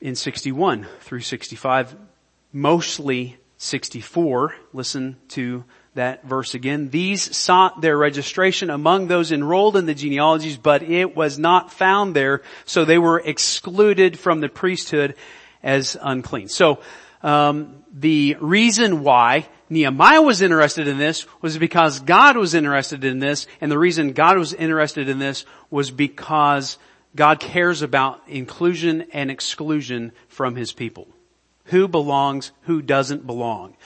in 0.00 0.14
61 0.14 0.86
through 1.00 1.20
65, 1.20 1.96
mostly 2.52 3.38
64. 3.58 4.54
Listen 4.72 5.16
to 5.28 5.64
that 5.94 6.24
verse 6.24 6.54
again. 6.54 6.90
These 6.90 7.36
sought 7.36 7.80
their 7.80 7.96
registration 7.96 8.70
among 8.70 9.08
those 9.08 9.32
enrolled 9.32 9.76
in 9.76 9.86
the 9.86 9.94
genealogies, 9.94 10.56
but 10.56 10.82
it 10.82 11.16
was 11.16 11.38
not 11.38 11.72
found 11.72 12.14
there, 12.14 12.42
so 12.64 12.84
they 12.84 12.98
were 12.98 13.18
excluded 13.18 14.18
from 14.18 14.40
the 14.40 14.48
priesthood 14.48 15.14
as 15.62 15.96
unclean. 16.00 16.48
So, 16.48 16.80
um, 17.22 17.84
the 17.92 18.36
reason 18.40 19.02
why 19.02 19.48
Nehemiah 19.68 20.22
was 20.22 20.42
interested 20.42 20.88
in 20.88 20.98
this 20.98 21.26
was 21.42 21.58
because 21.58 22.00
God 22.00 22.36
was 22.36 22.54
interested 22.54 23.04
in 23.04 23.18
this, 23.18 23.46
and 23.60 23.70
the 23.70 23.78
reason 23.78 24.12
God 24.12 24.38
was 24.38 24.54
interested 24.54 25.08
in 25.08 25.18
this 25.18 25.44
was 25.70 25.90
because 25.90 26.78
God 27.14 27.40
cares 27.40 27.82
about 27.82 28.22
inclusion 28.28 29.06
and 29.12 29.30
exclusion 29.30 30.12
from 30.28 30.56
His 30.56 30.72
people. 30.72 31.08
Who 31.64 31.88
belongs, 31.88 32.52
who 32.62 32.80
doesn't 32.80 33.26
belong. 33.26 33.76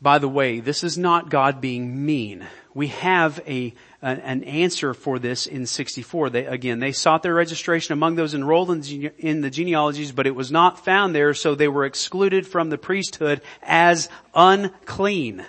By 0.00 0.18
the 0.18 0.28
way, 0.28 0.60
this 0.60 0.84
is 0.84 0.98
not 0.98 1.30
God 1.30 1.60
being 1.60 2.04
mean. 2.04 2.46
We 2.74 2.88
have 2.88 3.40
a, 3.46 3.72
an, 4.02 4.20
an 4.20 4.44
answer 4.44 4.92
for 4.92 5.18
this 5.18 5.46
in 5.46 5.64
64. 5.64 6.30
They, 6.30 6.44
again, 6.44 6.80
they 6.80 6.92
sought 6.92 7.22
their 7.22 7.34
registration 7.34 7.94
among 7.94 8.16
those 8.16 8.34
enrolled 8.34 8.70
in, 8.70 9.10
in 9.18 9.40
the 9.40 9.48
genealogies, 9.48 10.12
but 10.12 10.26
it 10.26 10.34
was 10.34 10.52
not 10.52 10.84
found 10.84 11.14
there, 11.14 11.32
so 11.32 11.54
they 11.54 11.68
were 11.68 11.86
excluded 11.86 12.46
from 12.46 12.68
the 12.68 12.76
priesthood 12.76 13.40
as 13.62 14.10
unclean. 14.34 15.46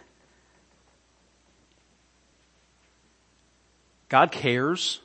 God 4.07 4.31
cares, 4.31 5.01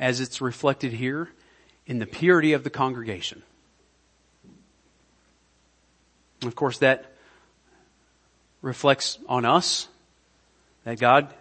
as 0.00 0.20
it's 0.20 0.40
reflected 0.40 0.92
here, 0.92 1.30
in 1.86 2.00
the 2.00 2.06
purity 2.06 2.52
of 2.52 2.64
the 2.64 2.70
congregation. 2.70 3.44
Of 6.42 6.56
course, 6.56 6.78
that 6.78 7.15
reflects 8.62 9.18
on 9.28 9.44
us 9.44 9.88
that 10.84 10.98
God 10.98 11.32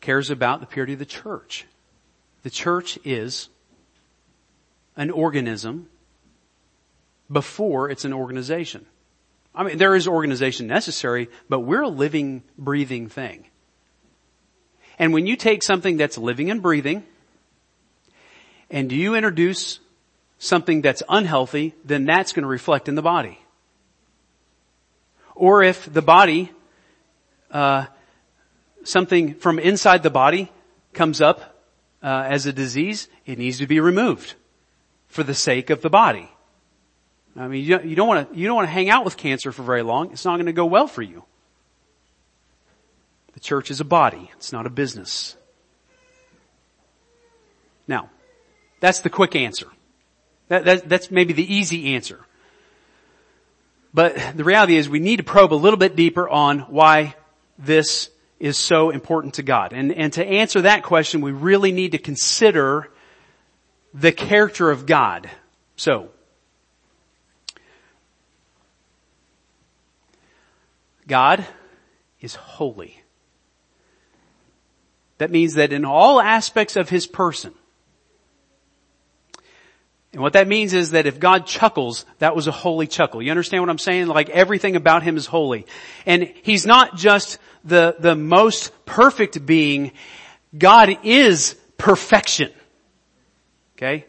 cares 0.00 0.30
about 0.30 0.60
the 0.60 0.66
purity 0.66 0.94
of 0.94 0.98
the 0.98 1.04
church. 1.04 1.66
The 2.42 2.50
church 2.50 2.98
is 3.04 3.48
an 4.96 5.10
organism 5.10 5.88
before 7.30 7.90
it's 7.90 8.04
an 8.04 8.12
organization. 8.12 8.86
I 9.54 9.64
mean, 9.64 9.78
there 9.78 9.94
is 9.94 10.06
organization 10.06 10.66
necessary, 10.66 11.28
but 11.48 11.60
we're 11.60 11.82
a 11.82 11.88
living, 11.88 12.42
breathing 12.56 13.08
thing. 13.08 13.44
And 14.98 15.12
when 15.12 15.26
you 15.26 15.36
take 15.36 15.62
something 15.62 15.96
that's 15.96 16.18
living 16.18 16.50
and 16.50 16.62
breathing, 16.62 17.04
and 18.70 18.92
you 18.92 19.14
introduce 19.14 19.80
something 20.38 20.80
that's 20.80 21.02
unhealthy, 21.08 21.74
then 21.84 22.04
that's 22.04 22.32
going 22.32 22.44
to 22.44 22.48
reflect 22.48 22.88
in 22.88 22.94
the 22.94 23.02
body. 23.02 23.38
Or 25.40 25.62
if 25.62 25.90
the 25.90 26.02
body, 26.02 26.52
uh, 27.50 27.86
something 28.84 29.32
from 29.32 29.58
inside 29.58 30.02
the 30.02 30.10
body 30.10 30.52
comes 30.92 31.22
up 31.22 31.64
uh, 32.02 32.26
as 32.28 32.44
a 32.44 32.52
disease, 32.52 33.08
it 33.24 33.38
needs 33.38 33.56
to 33.56 33.66
be 33.66 33.80
removed 33.80 34.34
for 35.08 35.22
the 35.22 35.32
sake 35.32 35.70
of 35.70 35.80
the 35.80 35.88
body. 35.88 36.28
I 37.34 37.48
mean, 37.48 37.64
you 37.64 37.96
don't 37.96 38.06
want 38.06 38.30
to, 38.30 38.38
you 38.38 38.46
don't 38.46 38.56
want 38.56 38.68
to 38.68 38.72
hang 38.72 38.90
out 38.90 39.06
with 39.06 39.16
cancer 39.16 39.50
for 39.50 39.62
very 39.62 39.82
long. 39.82 40.12
It's 40.12 40.26
not 40.26 40.36
going 40.36 40.44
to 40.44 40.52
go 40.52 40.66
well 40.66 40.86
for 40.86 41.00
you. 41.00 41.24
The 43.32 43.40
church 43.40 43.70
is 43.70 43.80
a 43.80 43.84
body. 43.84 44.30
It's 44.34 44.52
not 44.52 44.66
a 44.66 44.70
business. 44.70 45.36
Now, 47.88 48.10
that's 48.80 49.00
the 49.00 49.08
quick 49.08 49.34
answer. 49.34 49.68
That, 50.48 50.66
that, 50.66 50.88
that's 50.90 51.10
maybe 51.10 51.32
the 51.32 51.54
easy 51.54 51.94
answer. 51.94 52.26
But 53.92 54.36
the 54.36 54.44
reality 54.44 54.76
is 54.76 54.88
we 54.88 55.00
need 55.00 55.16
to 55.16 55.22
probe 55.22 55.52
a 55.52 55.56
little 55.56 55.78
bit 55.78 55.96
deeper 55.96 56.28
on 56.28 56.60
why 56.60 57.16
this 57.58 58.10
is 58.38 58.56
so 58.56 58.90
important 58.90 59.34
to 59.34 59.42
God. 59.42 59.72
And, 59.72 59.92
and 59.92 60.12
to 60.14 60.24
answer 60.24 60.62
that 60.62 60.82
question, 60.82 61.20
we 61.20 61.32
really 61.32 61.72
need 61.72 61.92
to 61.92 61.98
consider 61.98 62.90
the 63.92 64.12
character 64.12 64.70
of 64.70 64.86
God. 64.86 65.28
So, 65.76 66.10
God 71.06 71.44
is 72.20 72.34
holy. 72.36 73.02
That 75.18 75.30
means 75.30 75.54
that 75.54 75.72
in 75.72 75.84
all 75.84 76.20
aspects 76.20 76.76
of 76.76 76.88
His 76.88 77.06
person, 77.06 77.52
and 80.12 80.22
what 80.22 80.32
that 80.32 80.48
means 80.48 80.74
is 80.74 80.90
that 80.90 81.06
if 81.06 81.20
God 81.20 81.46
chuckles, 81.46 82.04
that 82.18 82.34
was 82.34 82.48
a 82.48 82.52
holy 82.52 82.88
chuckle. 82.88 83.22
You 83.22 83.30
understand 83.30 83.62
what 83.62 83.70
I'm 83.70 83.78
saying? 83.78 84.08
Like 84.08 84.28
everything 84.28 84.74
about 84.74 85.04
Him 85.04 85.16
is 85.16 85.26
holy. 85.26 85.66
And 86.04 86.32
He's 86.42 86.66
not 86.66 86.96
just 86.96 87.38
the, 87.64 87.94
the 87.98 88.16
most 88.16 88.72
perfect 88.84 89.46
being. 89.46 89.92
God 90.56 90.98
is 91.04 91.54
perfection. 91.78 92.50
Okay? 93.76 94.04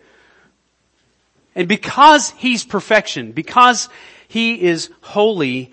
And 1.54 1.68
because 1.68 2.32
He's 2.32 2.64
perfection, 2.64 3.32
because 3.32 3.88
He 4.28 4.60
is 4.60 4.90
holy, 5.02 5.72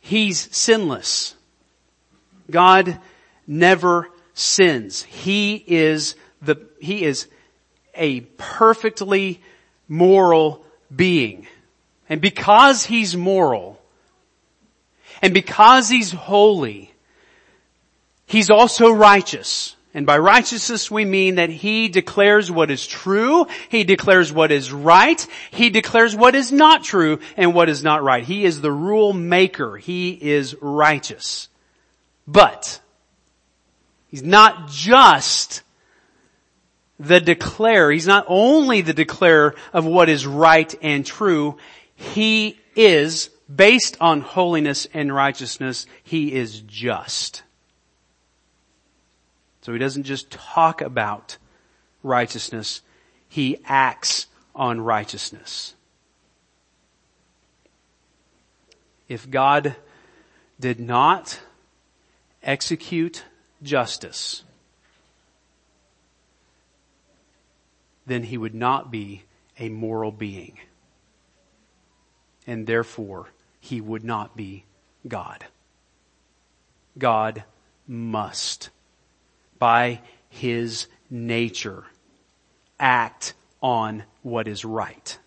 He's 0.00 0.54
sinless. 0.54 1.34
God 2.50 2.98
never 3.46 4.08
sins. 4.34 5.02
He 5.02 5.64
is 5.66 6.14
the, 6.42 6.56
He 6.78 7.04
is 7.04 7.26
a 7.94 8.20
perfectly 8.20 9.40
moral 9.88 10.64
being. 10.94 11.46
And 12.08 12.20
because 12.20 12.84
He's 12.84 13.16
moral, 13.16 13.80
and 15.22 15.34
because 15.34 15.88
He's 15.88 16.12
holy, 16.12 16.92
He's 18.26 18.50
also 18.50 18.90
righteous. 18.90 19.76
And 19.92 20.06
by 20.06 20.18
righteousness 20.18 20.88
we 20.88 21.04
mean 21.04 21.34
that 21.34 21.50
He 21.50 21.88
declares 21.88 22.50
what 22.50 22.70
is 22.70 22.86
true, 22.86 23.46
He 23.68 23.84
declares 23.84 24.32
what 24.32 24.52
is 24.52 24.72
right, 24.72 25.24
He 25.50 25.70
declares 25.70 26.14
what 26.14 26.34
is 26.34 26.52
not 26.52 26.84
true 26.84 27.18
and 27.36 27.54
what 27.54 27.68
is 27.68 27.82
not 27.82 28.02
right. 28.02 28.24
He 28.24 28.44
is 28.44 28.60
the 28.60 28.72
rule 28.72 29.12
maker. 29.12 29.76
He 29.76 30.10
is 30.10 30.54
righteous. 30.60 31.48
But, 32.26 32.80
He's 34.08 34.22
not 34.22 34.68
just 34.68 35.62
the 37.00 37.20
declarer. 37.20 37.90
He's 37.90 38.06
not 38.06 38.26
only 38.28 38.82
the 38.82 38.92
declarer 38.92 39.56
of 39.72 39.84
what 39.84 40.08
is 40.08 40.26
right 40.26 40.72
and 40.80 41.04
true, 41.04 41.56
He 41.96 42.60
is, 42.76 43.30
based 43.52 43.96
on 44.00 44.20
holiness 44.20 44.86
and 44.94 45.12
righteousness, 45.12 45.86
He 46.04 46.32
is 46.32 46.60
just. 46.60 47.42
So 49.62 49.72
he 49.72 49.78
doesn't 49.78 50.04
just 50.04 50.30
talk 50.30 50.80
about 50.80 51.36
righteousness, 52.02 52.82
he 53.28 53.58
acts 53.64 54.26
on 54.54 54.80
righteousness. 54.80 55.74
If 59.08 59.30
God 59.30 59.76
did 60.58 60.80
not 60.80 61.40
execute 62.42 63.24
justice, 63.62 64.44
then 68.10 68.22
he 68.22 68.36
would 68.36 68.54
not 68.54 68.90
be 68.90 69.22
a 69.58 69.68
moral 69.68 70.10
being. 70.10 70.58
And 72.46 72.66
therefore, 72.66 73.28
he 73.60 73.80
would 73.80 74.04
not 74.04 74.36
be 74.36 74.64
God. 75.06 75.44
God 76.98 77.44
must 77.86 78.70
by 79.58 80.00
his 80.28 80.86
nature 81.10 81.84
act 82.78 83.34
on 83.62 84.04
what 84.22 84.48
is 84.48 84.64
right. 84.64 85.18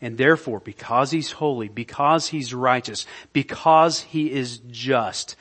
And 0.00 0.16
therefore, 0.18 0.60
because 0.60 1.10
he's 1.10 1.32
holy, 1.32 1.68
because 1.68 2.28
he's 2.28 2.54
righteous, 2.54 3.06
because 3.32 4.00
he 4.00 4.30
is 4.30 4.58
just, 4.70 5.36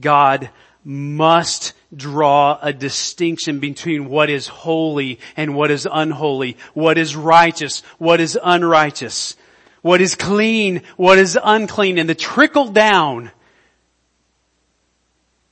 God 0.00 0.50
must 0.84 1.72
draw 1.94 2.58
a 2.60 2.72
distinction 2.72 3.60
between 3.60 4.08
what 4.08 4.30
is 4.30 4.48
holy 4.48 5.20
and 5.36 5.54
what 5.54 5.70
is 5.70 5.86
unholy, 5.90 6.56
what 6.74 6.98
is 6.98 7.14
righteous, 7.14 7.80
what 7.98 8.20
is 8.20 8.38
unrighteous, 8.42 9.36
what 9.82 10.00
is 10.00 10.14
clean, 10.14 10.82
what 10.96 11.18
is 11.18 11.38
unclean, 11.42 11.98
and 11.98 12.08
the 12.08 12.14
trickle 12.14 12.68
down 12.68 13.30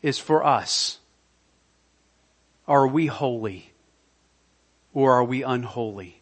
is 0.03 0.19
for 0.19 0.45
us. 0.45 0.99
Are 2.67 2.87
we 2.87 3.07
holy 3.07 3.71
or 4.93 5.13
are 5.13 5.25
we 5.25 5.43
unholy? 5.43 6.21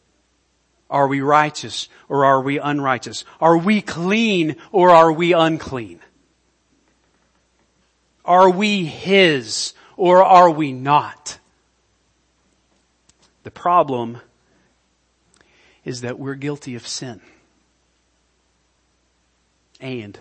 Are 0.90 1.08
we 1.08 1.20
righteous 1.20 1.88
or 2.08 2.24
are 2.24 2.42
we 2.42 2.58
unrighteous? 2.58 3.24
Are 3.40 3.56
we 3.56 3.80
clean 3.80 4.56
or 4.72 4.90
are 4.90 5.10
we 5.10 5.32
unclean? 5.32 6.00
Are 8.24 8.50
we 8.50 8.84
His 8.84 9.72
or 9.96 10.22
are 10.22 10.50
we 10.50 10.72
not? 10.72 11.38
The 13.42 13.50
problem 13.50 14.18
is 15.84 16.00
that 16.02 16.18
we're 16.18 16.34
guilty 16.34 16.74
of 16.74 16.86
sin. 16.86 17.20
And 19.80 20.18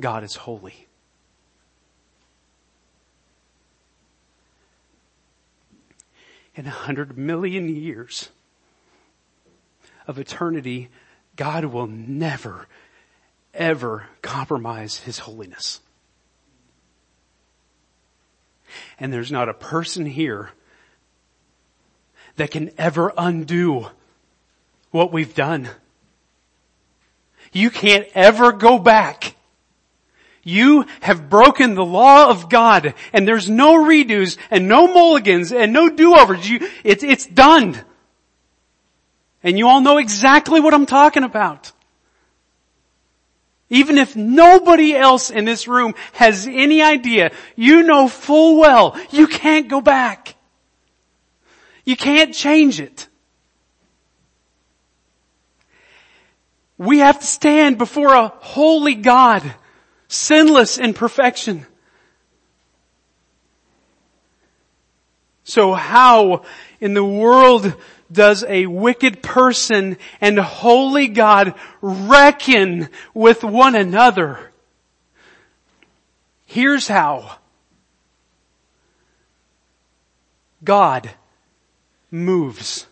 God 0.00 0.24
is 0.24 0.34
holy. 0.34 0.86
in 6.56 6.66
a 6.66 6.70
hundred 6.70 7.16
million 7.18 7.68
years 7.68 8.30
of 10.06 10.18
eternity, 10.18 10.88
God 11.36 11.66
will 11.66 11.86
never, 11.86 12.66
ever 13.52 14.08
compromise 14.22 14.98
His 14.98 15.20
holiness. 15.20 15.80
And 18.98 19.12
there's 19.12 19.32
not 19.32 19.48
a 19.48 19.54
person 19.54 20.06
here 20.06 20.50
that 22.36 22.50
can 22.50 22.70
ever 22.78 23.12
undo 23.16 23.88
what 24.90 25.12
we've 25.12 25.34
done. 25.34 25.68
You 27.52 27.70
can't 27.70 28.06
ever 28.14 28.52
go 28.52 28.78
back 28.78 29.36
you 30.46 30.86
have 31.00 31.28
broken 31.28 31.74
the 31.74 31.84
law 31.84 32.30
of 32.30 32.48
God 32.48 32.94
and 33.12 33.26
there's 33.26 33.50
no 33.50 33.84
redos 33.84 34.36
and 34.48 34.68
no 34.68 34.86
mulligans 34.86 35.50
and 35.52 35.72
no 35.72 35.88
do-overs. 35.88 36.48
You, 36.48 36.68
it's, 36.84 37.02
it's 37.02 37.26
done. 37.26 37.76
And 39.42 39.58
you 39.58 39.66
all 39.66 39.80
know 39.80 39.98
exactly 39.98 40.60
what 40.60 40.72
I'm 40.72 40.86
talking 40.86 41.24
about. 41.24 41.72
Even 43.68 43.98
if 43.98 44.14
nobody 44.14 44.94
else 44.94 45.30
in 45.30 45.44
this 45.44 45.66
room 45.66 45.94
has 46.12 46.46
any 46.46 46.82
idea, 46.82 47.32
you 47.56 47.82
know 47.82 48.06
full 48.08 48.58
well 48.58 48.96
you 49.10 49.26
can't 49.26 49.68
go 49.68 49.80
back. 49.80 50.36
You 51.84 51.96
can't 51.96 52.34
change 52.34 52.80
it. 52.80 53.08
We 56.78 56.98
have 56.98 57.20
to 57.20 57.26
stand 57.26 57.78
before 57.78 58.14
a 58.14 58.28
holy 58.28 58.94
God 58.94 59.42
sinless 60.08 60.78
in 60.78 60.94
perfection. 60.94 61.66
So 65.44 65.72
how 65.72 66.44
in 66.80 66.94
the 66.94 67.04
world 67.04 67.74
does 68.10 68.44
a 68.44 68.66
wicked 68.66 69.22
person 69.22 69.96
and 70.20 70.38
holy 70.38 71.08
God 71.08 71.54
reckon 71.80 72.88
with 73.14 73.42
one 73.42 73.74
another? 73.74 74.52
Here's 76.46 76.88
how. 76.88 77.38
God 80.62 81.10
moves. 82.10 82.86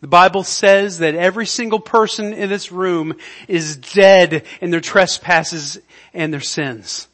The 0.00 0.08
Bible 0.08 0.42
says 0.42 0.98
that 0.98 1.14
every 1.14 1.46
single 1.46 1.78
person 1.78 2.32
in 2.32 2.48
this 2.48 2.72
room 2.72 3.14
is 3.46 3.76
dead 3.76 4.44
in 4.60 4.70
their 4.70 4.80
trespasses 4.80 5.78
and 6.12 6.32
their 6.32 6.40
sins. 6.40 7.06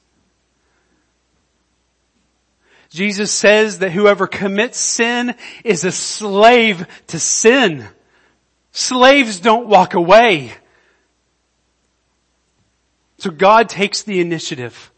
Jesus 2.90 3.30
says 3.30 3.80
that 3.80 3.92
whoever 3.92 4.26
commits 4.26 4.78
sin 4.78 5.34
is 5.62 5.84
a 5.84 5.92
slave 5.92 6.86
to 7.08 7.18
sin. 7.18 7.86
Slaves 8.72 9.40
don't 9.40 9.68
walk 9.68 9.94
away. 9.94 10.52
So 13.18 13.30
God 13.30 13.68
takes 13.68 14.04
the 14.04 14.20
initiative. 14.20 14.90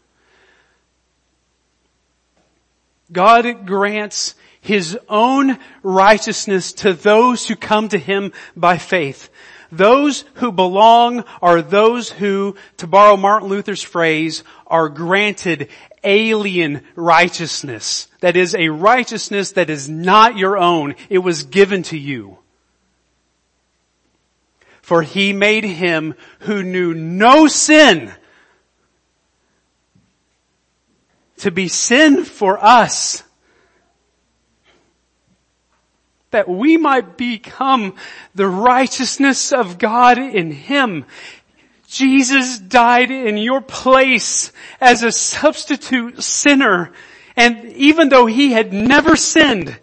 God 3.11 3.65
grants 3.65 4.35
His 4.61 4.97
own 5.09 5.57
righteousness 5.83 6.71
to 6.73 6.93
those 6.93 7.47
who 7.47 7.55
come 7.55 7.89
to 7.89 7.97
Him 7.97 8.31
by 8.55 8.77
faith. 8.77 9.29
Those 9.71 10.25
who 10.35 10.51
belong 10.51 11.23
are 11.41 11.61
those 11.61 12.09
who, 12.09 12.55
to 12.77 12.87
borrow 12.87 13.17
Martin 13.17 13.49
Luther's 13.49 13.81
phrase, 13.81 14.43
are 14.67 14.89
granted 14.89 15.69
alien 16.03 16.83
righteousness. 16.95 18.07
That 18.21 18.35
is 18.35 18.55
a 18.55 18.69
righteousness 18.69 19.51
that 19.53 19.69
is 19.69 19.89
not 19.89 20.37
your 20.37 20.57
own. 20.57 20.95
It 21.09 21.19
was 21.19 21.43
given 21.43 21.83
to 21.83 21.97
you. 21.97 22.39
For 24.81 25.01
he 25.01 25.33
made 25.33 25.63
him 25.63 26.15
who 26.39 26.63
knew 26.63 26.93
no 26.93 27.47
sin 27.47 28.11
to 31.37 31.51
be 31.51 31.67
sin 31.67 32.23
for 32.23 32.63
us 32.63 33.23
that 36.31 36.47
we 36.47 36.77
might 36.77 37.17
become 37.17 37.95
the 38.33 38.47
righteousness 38.47 39.51
of 39.51 39.77
God 39.77 40.17
in 40.17 40.51
Him. 40.51 41.05
Jesus 41.91 42.57
died 42.57 43.11
in 43.11 43.35
your 43.35 43.59
place 43.59 44.53
as 44.79 45.03
a 45.03 45.11
substitute 45.11 46.23
sinner. 46.23 46.93
And 47.35 47.73
even 47.73 48.07
though 48.07 48.27
He 48.27 48.53
had 48.53 48.71
never 48.71 49.17
sinned, 49.17 49.77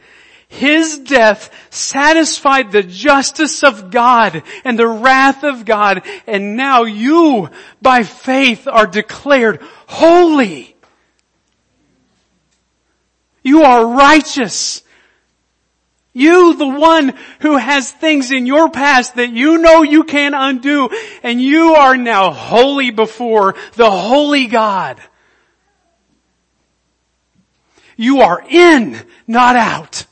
His 0.49 1.01
death 1.01 1.55
satisfied 1.69 2.73
the 2.73 2.83
justice 2.83 3.63
of 3.63 3.91
God 3.91 4.43
and 4.65 4.79
the 4.79 4.89
wrath 4.89 5.45
of 5.45 5.67
God. 5.67 6.03
And 6.27 6.57
now 6.57 6.85
you, 6.85 7.51
by 7.83 8.05
faith, 8.05 8.67
are 8.67 8.87
declared 8.87 9.61
holy. 9.87 10.77
You 13.43 13.65
are 13.65 13.87
righteous. 13.87 14.83
You, 16.19 16.55
the 16.55 16.67
one 16.67 17.15
who 17.43 17.57
has 17.57 17.93
things 17.93 18.33
in 18.33 18.45
your 18.45 18.69
past 18.69 19.15
that 19.15 19.31
you 19.31 19.59
know 19.59 19.85
you 19.85 20.03
can't 20.03 20.35
undo, 20.37 20.91
and 21.23 21.41
you 21.41 21.77
are 21.77 21.97
now 21.97 22.33
holy 22.33 22.91
before 22.91 23.55
the 23.75 23.89
holy 23.89 24.49
God. 24.49 25.01
You 27.97 28.23
are 28.23 28.45
in, 28.49 28.99
not 29.29 29.55
out. 29.55 30.07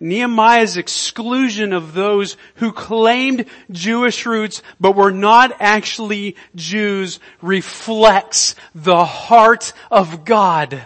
Nehemiah's 0.00 0.76
exclusion 0.76 1.72
of 1.72 1.94
those 1.94 2.36
who 2.56 2.72
claimed 2.72 3.46
Jewish 3.70 4.26
roots 4.26 4.60
but 4.80 4.96
were 4.96 5.12
not 5.12 5.52
actually 5.60 6.34
Jews 6.56 7.20
reflects 7.40 8.56
the 8.74 9.04
heart 9.04 9.72
of 9.88 10.24
God. 10.24 10.84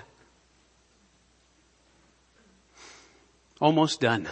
Almost 3.61 4.01
done. 4.01 4.29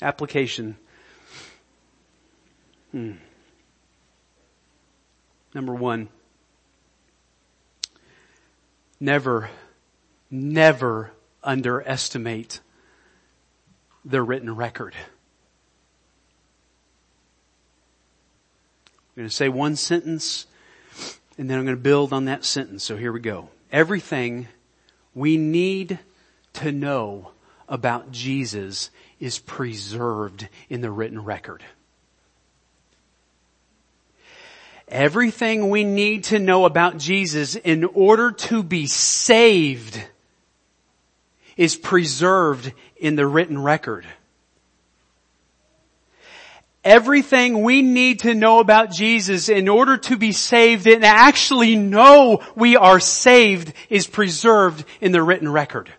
Application. 0.00 0.76
Hmm. 2.92 3.12
Number 5.54 5.74
one. 5.74 6.08
Never, 9.00 9.50
never 10.30 11.12
underestimate 11.44 12.60
the 14.04 14.22
written 14.22 14.54
record. 14.54 14.94
I'm 19.16 19.22
going 19.22 19.28
to 19.28 19.34
say 19.34 19.48
one 19.48 19.76
sentence 19.76 20.46
and 21.38 21.48
then 21.48 21.58
I'm 21.58 21.64
going 21.64 21.76
to 21.76 21.82
build 21.82 22.12
on 22.12 22.24
that 22.24 22.44
sentence. 22.44 22.84
So 22.84 22.96
here 22.96 23.12
we 23.12 23.20
go. 23.20 23.50
Everything 23.70 24.48
we 25.14 25.36
need 25.36 26.00
to 26.54 26.72
know 26.72 27.30
about 27.68 28.10
Jesus 28.10 28.90
is 29.20 29.38
preserved 29.38 30.48
in 30.68 30.80
the 30.80 30.90
written 30.90 31.22
record. 31.24 31.62
Everything 34.88 35.68
we 35.68 35.84
need 35.84 36.24
to 36.24 36.38
know 36.38 36.64
about 36.64 36.96
Jesus 36.96 37.56
in 37.56 37.84
order 37.84 38.32
to 38.32 38.62
be 38.62 38.86
saved 38.86 40.02
is 41.58 41.76
preserved 41.76 42.72
in 42.96 43.16
the 43.16 43.26
written 43.26 43.60
record. 43.62 44.06
Everything 46.84 47.62
we 47.62 47.82
need 47.82 48.20
to 48.20 48.34
know 48.34 48.60
about 48.60 48.90
Jesus 48.90 49.50
in 49.50 49.68
order 49.68 49.98
to 49.98 50.16
be 50.16 50.32
saved 50.32 50.86
and 50.86 51.04
actually 51.04 51.76
know 51.76 52.42
we 52.54 52.76
are 52.76 53.00
saved 53.00 53.74
is 53.90 54.06
preserved 54.06 54.84
in 55.00 55.12
the 55.12 55.22
written 55.22 55.50
record. 55.50 55.92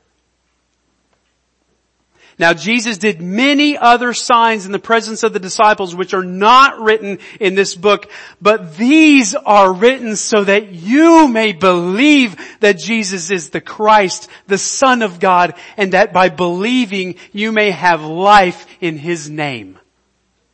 Now 2.40 2.54
Jesus 2.54 2.98
did 2.98 3.22
many 3.22 3.78
other 3.78 4.14
signs 4.14 4.66
in 4.66 4.72
the 4.72 4.80
presence 4.80 5.24
of 5.24 5.34
the 5.34 5.40
disciples 5.40 5.94
which 5.94 6.14
are 6.14 6.24
not 6.24 6.80
written 6.80 7.20
in 7.42 7.54
this 7.54 7.76
book, 7.76 8.10
but 8.42 8.78
these 8.78 9.36
are 9.36 9.74
written 9.74 10.16
so 10.16 10.46
that 10.46 10.72
you 10.72 11.28
may 11.28 11.52
believe 11.52 12.38
that 12.62 12.80
Jesus 12.80 13.30
is 13.30 13.50
the 13.50 13.60
Christ, 13.60 14.30
the 14.48 14.58
Son 14.58 15.02
of 15.02 15.20
God, 15.20 15.54
and 15.76 15.92
that 15.92 16.14
by 16.14 16.30
believing 16.30 17.16
you 17.34 17.52
may 17.52 17.72
have 17.72 18.02
life 18.04 18.66
in 18.80 18.98
His 18.98 19.30
name. 19.30 19.78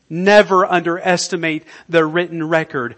Never 0.09 0.65
underestimate 0.65 1.65
the 1.88 2.03
written 2.03 2.47
record 2.47 2.95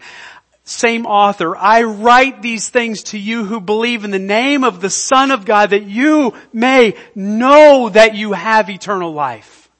same 0.68 1.06
author, 1.06 1.56
I 1.56 1.82
write 1.84 2.42
these 2.42 2.68
things 2.68 3.04
to 3.04 3.18
you 3.18 3.44
who 3.44 3.58
believe 3.58 4.04
in 4.04 4.10
the 4.10 4.18
name 4.18 4.64
of 4.64 4.82
the 4.82 4.90
Son 4.90 5.30
of 5.30 5.46
God 5.46 5.70
that 5.70 5.84
you 5.84 6.34
may 6.52 6.94
know 7.14 7.88
that 7.88 8.14
you 8.14 8.34
have 8.34 8.68
eternal 8.68 9.12
life. 9.12 9.70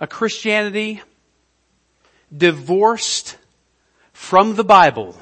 A 0.00 0.08
Christianity 0.08 1.00
divorced 2.36 3.36
from 4.12 4.56
the 4.56 4.64
Bible 4.64 5.16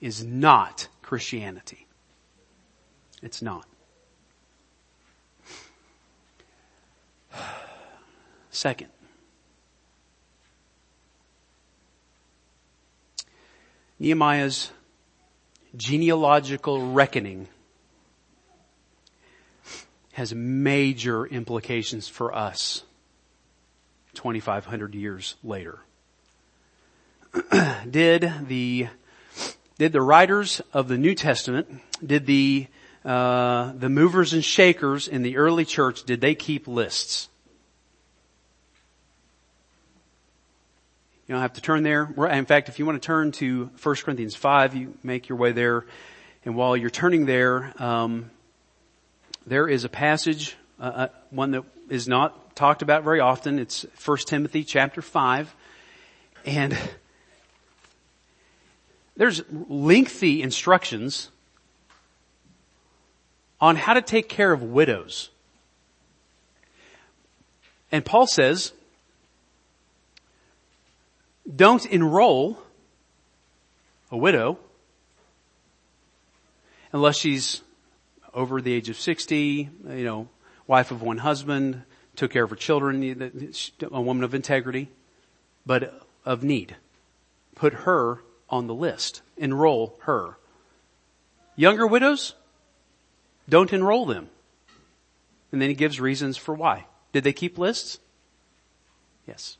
is 0.00 0.22
not 0.22 0.86
Christianity. 1.02 1.88
It's 3.20 3.42
not. 3.42 3.66
Second, 8.50 8.90
Nehemiah's 13.98 14.70
genealogical 15.76 16.92
reckoning 16.92 17.48
has 20.12 20.34
major 20.34 21.26
implications 21.26 22.08
for 22.08 22.34
us 22.34 22.82
2,500 24.14 24.94
years 24.94 25.36
later. 25.42 25.80
did 27.90 28.32
the 28.46 28.88
did 29.78 29.92
the 29.92 30.02
writers 30.02 30.60
of 30.72 30.88
the 30.88 30.98
New 30.98 31.14
Testament, 31.14 31.80
did 32.04 32.26
the 32.26 32.66
uh, 33.04 33.72
the 33.76 33.88
movers 33.88 34.32
and 34.32 34.44
shakers 34.44 35.06
in 35.06 35.22
the 35.22 35.36
early 35.36 35.64
church, 35.64 36.02
did 36.04 36.20
they 36.20 36.34
keep 36.34 36.66
lists? 36.66 37.28
You 41.28 41.34
don't 41.34 41.42
have 41.42 41.52
to 41.52 41.60
turn 41.60 41.82
there. 41.82 42.08
In 42.30 42.46
fact, 42.46 42.70
if 42.70 42.78
you 42.78 42.86
want 42.86 43.02
to 43.02 43.06
turn 43.06 43.32
to 43.32 43.70
1 43.82 43.96
Corinthians 43.96 44.34
5, 44.34 44.74
you 44.74 44.94
make 45.02 45.28
your 45.28 45.36
way 45.36 45.52
there. 45.52 45.84
And 46.42 46.56
while 46.56 46.74
you're 46.74 46.88
turning 46.88 47.26
there, 47.26 47.74
um, 47.76 48.30
there 49.46 49.68
is 49.68 49.84
a 49.84 49.90
passage, 49.90 50.56
uh, 50.80 50.84
uh 50.84 51.08
one 51.28 51.50
that 51.50 51.64
is 51.90 52.08
not 52.08 52.56
talked 52.56 52.80
about 52.80 53.04
very 53.04 53.20
often. 53.20 53.58
It's 53.58 53.84
1 54.02 54.16
Timothy 54.26 54.64
chapter 54.64 55.02
5. 55.02 55.54
And 56.46 56.78
there's 59.14 59.42
lengthy 59.68 60.40
instructions 60.40 61.28
on 63.60 63.76
how 63.76 63.92
to 63.92 64.00
take 64.00 64.30
care 64.30 64.50
of 64.50 64.62
widows. 64.62 65.28
And 67.92 68.02
Paul 68.02 68.26
says, 68.26 68.72
don't 71.54 71.84
enroll 71.86 72.58
a 74.10 74.16
widow 74.16 74.58
unless 76.92 77.16
she's 77.16 77.62
over 78.34 78.60
the 78.60 78.72
age 78.72 78.88
of 78.88 78.98
60, 78.98 79.70
you 79.88 80.04
know, 80.04 80.28
wife 80.66 80.90
of 80.90 81.02
one 81.02 81.18
husband, 81.18 81.82
took 82.16 82.30
care 82.30 82.44
of 82.44 82.50
her 82.50 82.56
children, 82.56 83.52
a 83.90 84.00
woman 84.00 84.24
of 84.24 84.34
integrity, 84.34 84.88
but 85.64 86.02
of 86.24 86.42
need. 86.42 86.76
put 87.54 87.72
her 87.72 88.20
on 88.48 88.66
the 88.66 88.74
list. 88.74 89.22
Enroll 89.36 89.98
her. 90.02 90.38
Younger 91.56 91.86
widows, 91.86 92.34
don't 93.48 93.72
enroll 93.72 94.06
them. 94.06 94.28
And 95.50 95.60
then 95.60 95.68
he 95.68 95.74
gives 95.74 96.00
reasons 96.00 96.36
for 96.36 96.54
why. 96.54 96.86
Did 97.12 97.24
they 97.24 97.32
keep 97.32 97.58
lists? 97.58 97.98
Yes. 99.26 99.56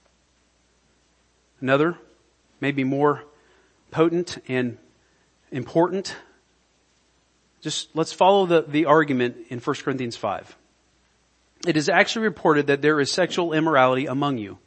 Another, 1.60 1.96
maybe 2.60 2.84
more 2.84 3.24
potent 3.90 4.38
and 4.48 4.78
important. 5.50 6.14
Just 7.60 7.94
let's 7.94 8.12
follow 8.12 8.46
the, 8.46 8.62
the 8.62 8.86
argument 8.86 9.36
in 9.48 9.58
1 9.58 9.76
Corinthians 9.76 10.16
5. 10.16 10.56
It 11.66 11.76
is 11.76 11.88
actually 11.88 12.26
reported 12.26 12.68
that 12.68 12.82
there 12.82 13.00
is 13.00 13.10
sexual 13.10 13.52
immorality 13.52 14.06
among 14.06 14.38
you. 14.38 14.58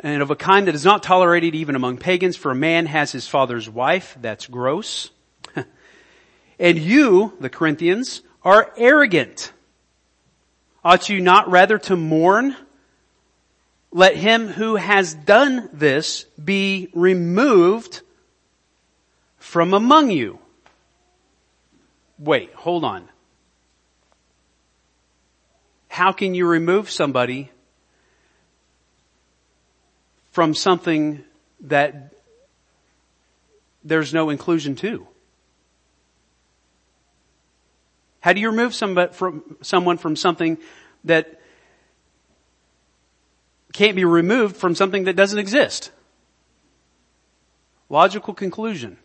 And 0.00 0.22
of 0.22 0.30
a 0.30 0.36
kind 0.36 0.66
that 0.66 0.74
is 0.74 0.84
not 0.84 1.02
tolerated 1.02 1.54
even 1.54 1.74
among 1.74 1.98
pagans, 1.98 2.36
for 2.36 2.50
a 2.50 2.54
man 2.54 2.86
has 2.86 3.12
his 3.12 3.26
father's 3.26 3.68
wife, 3.68 4.16
that's 4.20 4.46
gross. 4.46 5.10
and 6.58 6.78
you, 6.78 7.34
the 7.40 7.50
Corinthians, 7.50 8.22
are 8.42 8.72
arrogant. 8.76 9.52
Ought 10.82 11.08
you 11.10 11.20
not 11.20 11.50
rather 11.50 11.78
to 11.78 11.96
mourn? 11.96 12.56
Let 13.92 14.16
him 14.16 14.48
who 14.48 14.76
has 14.76 15.14
done 15.14 15.68
this 15.72 16.24
be 16.42 16.88
removed 16.94 18.02
from 19.38 19.74
among 19.74 20.10
you. 20.10 20.38
Wait, 22.18 22.52
hold 22.54 22.84
on. 22.84 23.08
How 25.88 26.12
can 26.12 26.34
you 26.34 26.46
remove 26.46 26.88
somebody 26.90 27.50
from 30.30 30.54
something 30.54 31.24
that 31.62 32.12
there's 33.82 34.14
no 34.14 34.30
inclusion 34.30 34.76
to? 34.76 35.06
How 38.20 38.32
do 38.34 38.40
you 38.40 38.50
remove 38.50 38.74
somebody 38.74 39.12
from, 39.12 39.56
someone 39.62 39.96
from 39.96 40.14
something 40.14 40.58
that 41.04 41.39
can't 43.80 43.96
be 43.96 44.04
removed 44.04 44.58
from 44.58 44.74
something 44.74 45.04
that 45.04 45.16
doesn't 45.16 45.38
exist? 45.38 45.90
Logical 47.88 48.34
conclusion. 48.34 48.98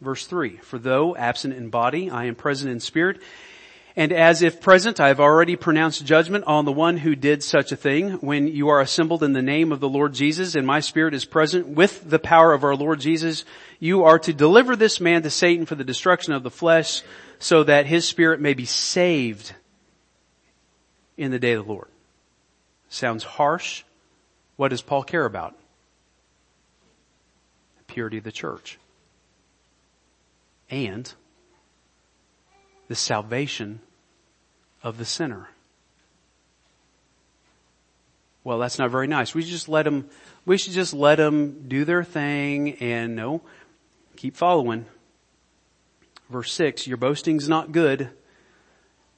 Verse 0.00 0.24
3, 0.28 0.58
For 0.58 0.78
though 0.78 1.16
absent 1.16 1.54
in 1.54 1.70
body, 1.70 2.08
I 2.08 2.26
am 2.26 2.36
present 2.36 2.70
in 2.70 2.78
spirit, 2.78 3.20
and 3.96 4.12
as 4.12 4.42
if 4.42 4.60
present, 4.60 5.00
I 5.00 5.08
have 5.08 5.18
already 5.18 5.56
pronounced 5.56 6.06
judgment 6.06 6.44
on 6.44 6.64
the 6.64 6.70
one 6.70 6.98
who 6.98 7.16
did 7.16 7.42
such 7.42 7.72
a 7.72 7.76
thing. 7.76 8.12
When 8.18 8.46
you 8.46 8.68
are 8.68 8.80
assembled 8.80 9.24
in 9.24 9.32
the 9.32 9.42
name 9.42 9.72
of 9.72 9.80
the 9.80 9.88
Lord 9.88 10.14
Jesus 10.14 10.54
and 10.54 10.64
my 10.64 10.78
spirit 10.78 11.14
is 11.14 11.24
present 11.24 11.66
with 11.66 12.08
the 12.08 12.20
power 12.20 12.52
of 12.52 12.62
our 12.62 12.76
Lord 12.76 13.00
Jesus, 13.00 13.44
you 13.80 14.04
are 14.04 14.20
to 14.20 14.32
deliver 14.32 14.76
this 14.76 15.00
man 15.00 15.22
to 15.22 15.30
Satan 15.30 15.66
for 15.66 15.74
the 15.74 15.82
destruction 15.82 16.32
of 16.32 16.44
the 16.44 16.50
flesh 16.50 17.02
so 17.40 17.64
that 17.64 17.86
his 17.86 18.06
spirit 18.06 18.40
may 18.40 18.54
be 18.54 18.66
saved 18.66 19.52
in 21.16 21.32
the 21.32 21.40
day 21.40 21.54
of 21.54 21.66
the 21.66 21.72
Lord. 21.72 21.88
Sounds 22.96 23.24
harsh. 23.24 23.84
What 24.56 24.68
does 24.68 24.80
Paul 24.80 25.02
care 25.02 25.26
about? 25.26 25.54
The 27.76 27.84
purity 27.92 28.16
of 28.16 28.24
the 28.24 28.32
church. 28.32 28.78
And 30.70 31.12
the 32.88 32.94
salvation 32.94 33.80
of 34.82 34.96
the 34.96 35.04
sinner. 35.04 35.50
Well, 38.44 38.58
that's 38.60 38.78
not 38.78 38.90
very 38.90 39.08
nice. 39.08 39.34
We 39.34 39.42
just 39.42 39.68
let 39.68 39.82
them, 39.82 40.08
we 40.46 40.56
should 40.56 40.72
just 40.72 40.94
let 40.94 41.16
them 41.16 41.68
do 41.68 41.84
their 41.84 42.02
thing 42.02 42.78
and 42.78 43.14
no, 43.14 43.42
keep 44.16 44.34
following. 44.34 44.86
Verse 46.30 46.50
six, 46.50 46.86
your 46.86 46.96
boasting's 46.96 47.46
not 47.46 47.72
good. 47.72 48.08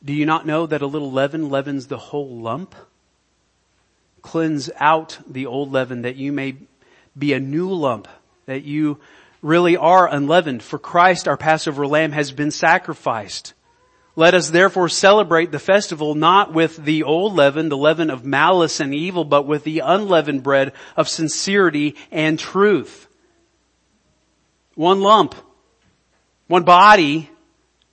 Do 0.04 0.12
you 0.12 0.26
not 0.26 0.46
know 0.48 0.66
that 0.66 0.82
a 0.82 0.86
little 0.88 1.12
leaven 1.12 1.48
leavens 1.48 1.86
the 1.86 1.98
whole 1.98 2.40
lump? 2.40 2.74
Cleanse 4.28 4.68
out 4.76 5.18
the 5.26 5.46
old 5.46 5.72
leaven 5.72 6.02
that 6.02 6.16
you 6.16 6.32
may 6.32 6.56
be 7.16 7.32
a 7.32 7.40
new 7.40 7.70
lump, 7.72 8.08
that 8.44 8.62
you 8.62 8.98
really 9.40 9.78
are 9.78 10.06
unleavened. 10.06 10.62
For 10.62 10.78
Christ, 10.78 11.26
our 11.26 11.38
Passover 11.38 11.86
lamb, 11.86 12.12
has 12.12 12.30
been 12.30 12.50
sacrificed. 12.50 13.54
Let 14.16 14.34
us 14.34 14.50
therefore 14.50 14.90
celebrate 14.90 15.50
the 15.50 15.58
festival 15.58 16.14
not 16.14 16.52
with 16.52 16.76
the 16.76 17.04
old 17.04 17.36
leaven, 17.36 17.70
the 17.70 17.78
leaven 17.78 18.10
of 18.10 18.26
malice 18.26 18.80
and 18.80 18.94
evil, 18.94 19.24
but 19.24 19.46
with 19.46 19.64
the 19.64 19.78
unleavened 19.78 20.42
bread 20.42 20.74
of 20.94 21.08
sincerity 21.08 21.96
and 22.10 22.38
truth. 22.38 23.08
One 24.74 25.00
lump, 25.00 25.36
one 26.48 26.64
body 26.64 27.30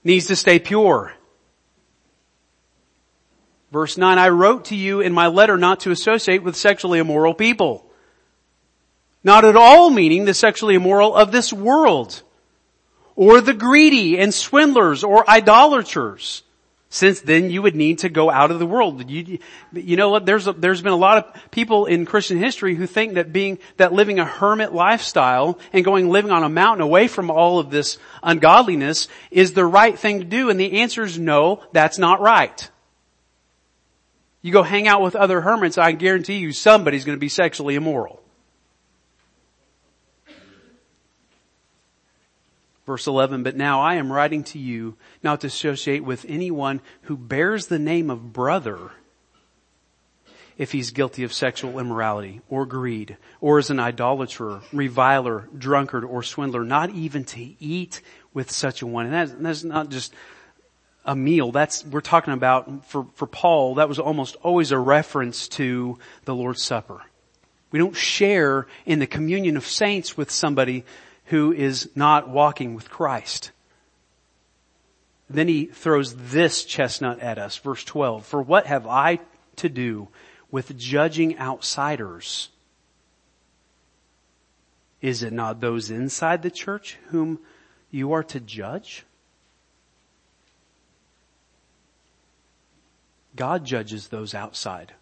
needs 0.03 0.27
to 0.27 0.35
stay 0.35 0.59
pure. 0.59 1.13
Verse 3.75 3.97
9, 3.97 4.17
I 4.17 4.29
wrote 4.29 4.63
to 4.65 4.75
you 4.75 5.01
in 5.01 5.11
my 5.11 5.27
letter 5.27 5.57
not 5.57 5.81
to 5.81 5.91
associate 5.91 6.43
with 6.43 6.55
sexually 6.55 6.97
immoral 6.97 7.33
people. 7.33 7.85
Not 9.21 9.43
at 9.43 9.57
all 9.57 9.89
meaning 9.89 10.23
the 10.23 10.33
sexually 10.33 10.75
immoral 10.75 11.13
of 11.13 11.33
this 11.33 11.51
world 11.51 12.23
or 13.17 13.41
the 13.41 13.53
greedy 13.53 14.17
and 14.17 14.33
swindlers 14.33 15.03
or 15.03 15.29
idolaters. 15.29 16.43
Since 16.87 17.19
then 17.19 17.49
you 17.49 17.61
would 17.63 17.75
need 17.75 17.99
to 17.99 18.07
go 18.07 18.31
out 18.31 18.49
of 18.49 18.59
the 18.59 18.65
world. 18.65 19.09
You, 19.09 19.39
you 19.73 19.97
know 19.97 20.09
what? 20.09 20.25
There's 20.25 20.47
a, 20.47 20.53
there's 20.53 20.81
been 20.81 20.93
a 20.93 20.95
lot 20.95 21.17
of 21.17 21.51
people 21.51 21.85
in 21.85 22.05
Christian 22.05 22.37
history 22.37 22.75
who 22.75 22.87
think 22.87 23.15
that 23.15 23.33
being, 23.33 23.59
that 23.75 23.91
living 23.91 24.19
a 24.19 24.25
hermit 24.25 24.71
lifestyle 24.71 25.59
and 25.73 25.83
going 25.83 26.09
living 26.09 26.31
on 26.31 26.45
a 26.45 26.49
mountain 26.49 26.81
away 26.81 27.09
from 27.09 27.29
all 27.29 27.59
of 27.59 27.71
this 27.71 27.97
ungodliness 28.23 29.09
is 29.31 29.51
the 29.51 29.65
right 29.65 29.99
thing 29.99 30.19
to 30.19 30.25
do. 30.25 30.49
And 30.49 30.57
the 30.57 30.79
answer 30.79 31.03
is 31.03 31.19
no, 31.19 31.61
that's 31.73 31.99
not 31.99 32.21
right. 32.21 32.69
You 34.45 34.51
go 34.51 34.61
hang 34.61 34.87
out 34.87 35.01
with 35.01 35.15
other 35.15 35.41
hermits, 35.41 35.79
I 35.79 35.93
guarantee 35.93 36.37
you 36.37 36.51
somebody's 36.51 37.03
going 37.03 37.17
to 37.17 37.19
be 37.19 37.29
sexually 37.29 37.73
immoral. 37.73 38.21
Verse 42.85 43.07
11, 43.07 43.41
but 43.41 43.55
now 43.55 43.81
I 43.81 43.95
am 43.95 44.13
writing 44.13 44.43
to 44.43 44.59
you 44.59 44.97
not 45.23 45.41
to 45.41 45.47
associate 45.47 46.03
with 46.03 46.27
anyone 46.29 46.81
who 47.01 47.17
bears 47.17 47.65
the 47.65 47.79
name 47.79 48.11
of 48.11 48.33
brother 48.33 48.91
if 50.59 50.71
he's 50.71 50.91
guilty 50.91 51.23
of 51.23 51.33
sexual 51.33 51.79
immorality 51.79 52.41
or 52.47 52.67
greed 52.67 53.17
or 53.41 53.57
is 53.57 53.71
an 53.71 53.79
idolater, 53.79 54.61
reviler, 54.71 55.49
drunkard, 55.57 56.05
or 56.05 56.21
swindler, 56.21 56.63
not 56.63 56.91
even 56.91 57.23
to 57.23 57.55
eat 57.59 57.99
with 58.31 58.51
such 58.51 58.83
a 58.83 58.85
one. 58.85 59.07
And 59.07 59.15
that's, 59.15 59.31
that's 59.31 59.63
not 59.63 59.89
just 59.89 60.13
a 61.05 61.15
meal. 61.15 61.51
That's, 61.51 61.85
we're 61.85 62.01
talking 62.01 62.33
about, 62.33 62.85
for, 62.85 63.05
for 63.13 63.27
Paul, 63.27 63.75
that 63.75 63.87
was 63.87 63.99
almost 63.99 64.35
always 64.41 64.71
a 64.71 64.79
reference 64.79 65.47
to 65.49 65.99
the 66.25 66.35
Lord's 66.35 66.63
Supper. 66.63 67.01
We 67.71 67.79
don't 67.79 67.95
share 67.95 68.67
in 68.85 68.99
the 68.99 69.07
communion 69.07 69.57
of 69.57 69.65
saints 69.65 70.17
with 70.17 70.31
somebody 70.31 70.83
who 71.25 71.51
is 71.51 71.89
not 71.95 72.29
walking 72.29 72.75
with 72.75 72.89
Christ. 72.89 73.51
Then 75.29 75.47
he 75.47 75.65
throws 75.65 76.15
this 76.15 76.63
chestnut 76.63 77.19
at 77.19 77.37
us, 77.37 77.57
verse 77.57 77.83
12. 77.83 78.25
For 78.25 78.41
what 78.41 78.67
have 78.67 78.85
I 78.87 79.19
to 79.57 79.69
do 79.69 80.07
with 80.51 80.77
judging 80.77 81.37
outsiders? 81.39 82.49
Is 85.01 85.23
it 85.23 85.33
not 85.33 85.59
those 85.59 85.89
inside 85.89 86.41
the 86.41 86.51
church 86.51 86.97
whom 87.07 87.39
you 87.91 88.13
are 88.13 88.23
to 88.23 88.39
judge? 88.39 89.05
God 93.35 93.65
judges 93.65 94.07
those 94.07 94.33
outside. 94.33 94.93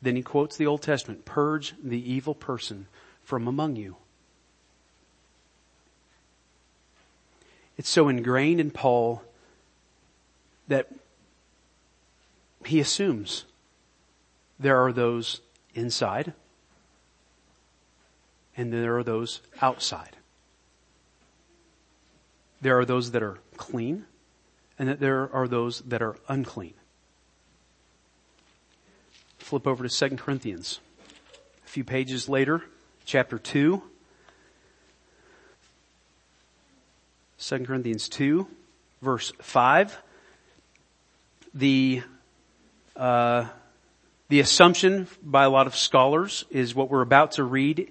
Then 0.00 0.16
he 0.16 0.22
quotes 0.22 0.56
the 0.56 0.66
Old 0.66 0.82
Testament, 0.82 1.24
purge 1.24 1.74
the 1.82 2.12
evil 2.12 2.34
person 2.34 2.86
from 3.22 3.46
among 3.48 3.76
you. 3.76 3.96
It's 7.76 7.88
so 7.88 8.08
ingrained 8.08 8.60
in 8.60 8.70
Paul 8.70 9.22
that 10.66 10.88
he 12.64 12.80
assumes 12.80 13.44
there 14.58 14.82
are 14.84 14.92
those 14.92 15.40
inside 15.74 16.32
and 18.56 18.72
there 18.72 18.98
are 18.98 19.04
those 19.04 19.40
outside. 19.62 20.16
There 22.60 22.78
are 22.78 22.84
those 22.84 23.12
that 23.12 23.22
are 23.22 23.38
clean 23.56 24.04
and 24.78 24.88
that 24.88 24.98
there 24.98 25.32
are 25.32 25.46
those 25.46 25.80
that 25.82 26.02
are 26.02 26.16
unclean. 26.28 26.74
Flip 29.48 29.66
over 29.66 29.88
to 29.88 30.08
2 30.10 30.16
Corinthians. 30.16 30.78
A 31.64 31.68
few 31.68 31.82
pages 31.82 32.28
later, 32.28 32.62
chapter 33.06 33.38
2. 33.38 33.82
2 37.38 37.58
Corinthians 37.64 38.10
2, 38.10 38.46
verse 39.00 39.32
5. 39.40 40.02
The 41.54 42.02
uh, 42.94 43.46
The 44.28 44.40
assumption 44.40 45.08
by 45.22 45.44
a 45.44 45.50
lot 45.50 45.66
of 45.66 45.74
scholars 45.74 46.44
is 46.50 46.74
what 46.74 46.90
we're 46.90 47.00
about 47.00 47.32
to 47.32 47.44
read. 47.44 47.90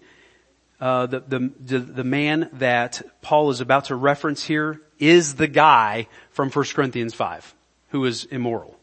Uh, 0.79 1.07
the, 1.07 1.21
the, 1.59 1.79
the, 1.79 2.03
man 2.03 2.51
that 2.53 3.01
Paul 3.23 3.49
is 3.49 3.61
about 3.61 3.85
to 3.85 3.95
reference 3.95 4.43
here 4.43 4.79
is 4.99 5.33
the 5.33 5.47
guy 5.47 6.07
from 6.29 6.51
1 6.51 6.65
Corinthians 6.75 7.15
5 7.15 7.55
who 7.89 8.05
is 8.05 8.25
immoral. 8.25 8.76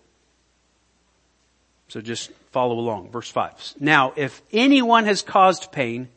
So 1.88 2.00
just 2.00 2.30
follow 2.50 2.78
along. 2.78 3.10
Verse 3.10 3.30
5. 3.30 3.74
Now, 3.80 4.12
if 4.16 4.42
anyone 4.52 5.04
has 5.04 5.22
caused 5.22 5.70
pain, 5.70 6.08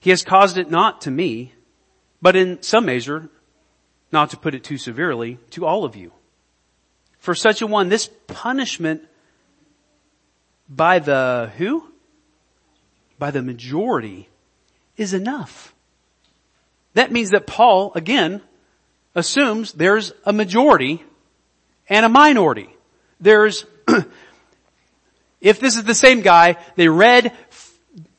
he 0.00 0.10
has 0.10 0.22
caused 0.22 0.58
it 0.58 0.70
not 0.70 1.02
to 1.02 1.10
me, 1.10 1.52
but 2.22 2.36
in 2.36 2.62
some 2.62 2.86
measure, 2.86 3.28
not 4.12 4.30
to 4.30 4.36
put 4.36 4.54
it 4.54 4.64
too 4.64 4.78
severely, 4.78 5.38
to 5.50 5.66
all 5.66 5.84
of 5.84 5.94
you. 5.94 6.12
For 7.18 7.34
such 7.34 7.60
a 7.60 7.66
one, 7.66 7.88
this 7.88 8.08
punishment 8.26 9.02
by 10.68 11.00
the 11.00 11.52
who? 11.58 11.84
By 13.18 13.30
the 13.30 13.42
majority 13.42 14.28
is 14.96 15.12
enough. 15.12 15.74
That 16.94 17.12
means 17.12 17.30
that 17.30 17.46
Paul, 17.46 17.92
again, 17.94 18.40
assumes 19.14 19.72
there's 19.72 20.12
a 20.24 20.32
majority 20.32 21.04
and 21.88 22.06
a 22.06 22.08
minority. 22.08 22.70
There's, 23.20 23.66
if 25.40 25.60
this 25.60 25.76
is 25.76 25.84
the 25.84 25.94
same 25.94 26.20
guy, 26.20 26.56
they 26.76 26.88
read 26.88 27.32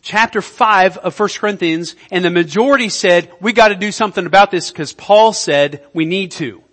chapter 0.02 0.42
5 0.42 0.98
of 0.98 1.20
1 1.20 1.30
Corinthians 1.38 1.96
and 2.10 2.26
the 2.26 2.30
majority 2.30 2.90
said, 2.90 3.32
we 3.40 3.54
gotta 3.54 3.76
do 3.76 3.92
something 3.92 4.26
about 4.26 4.52
this 4.52 4.72
because 4.72 4.94
Paul 4.94 5.34
said 5.34 5.86
we 5.94 6.06
need 6.06 6.32
to. 6.34 6.64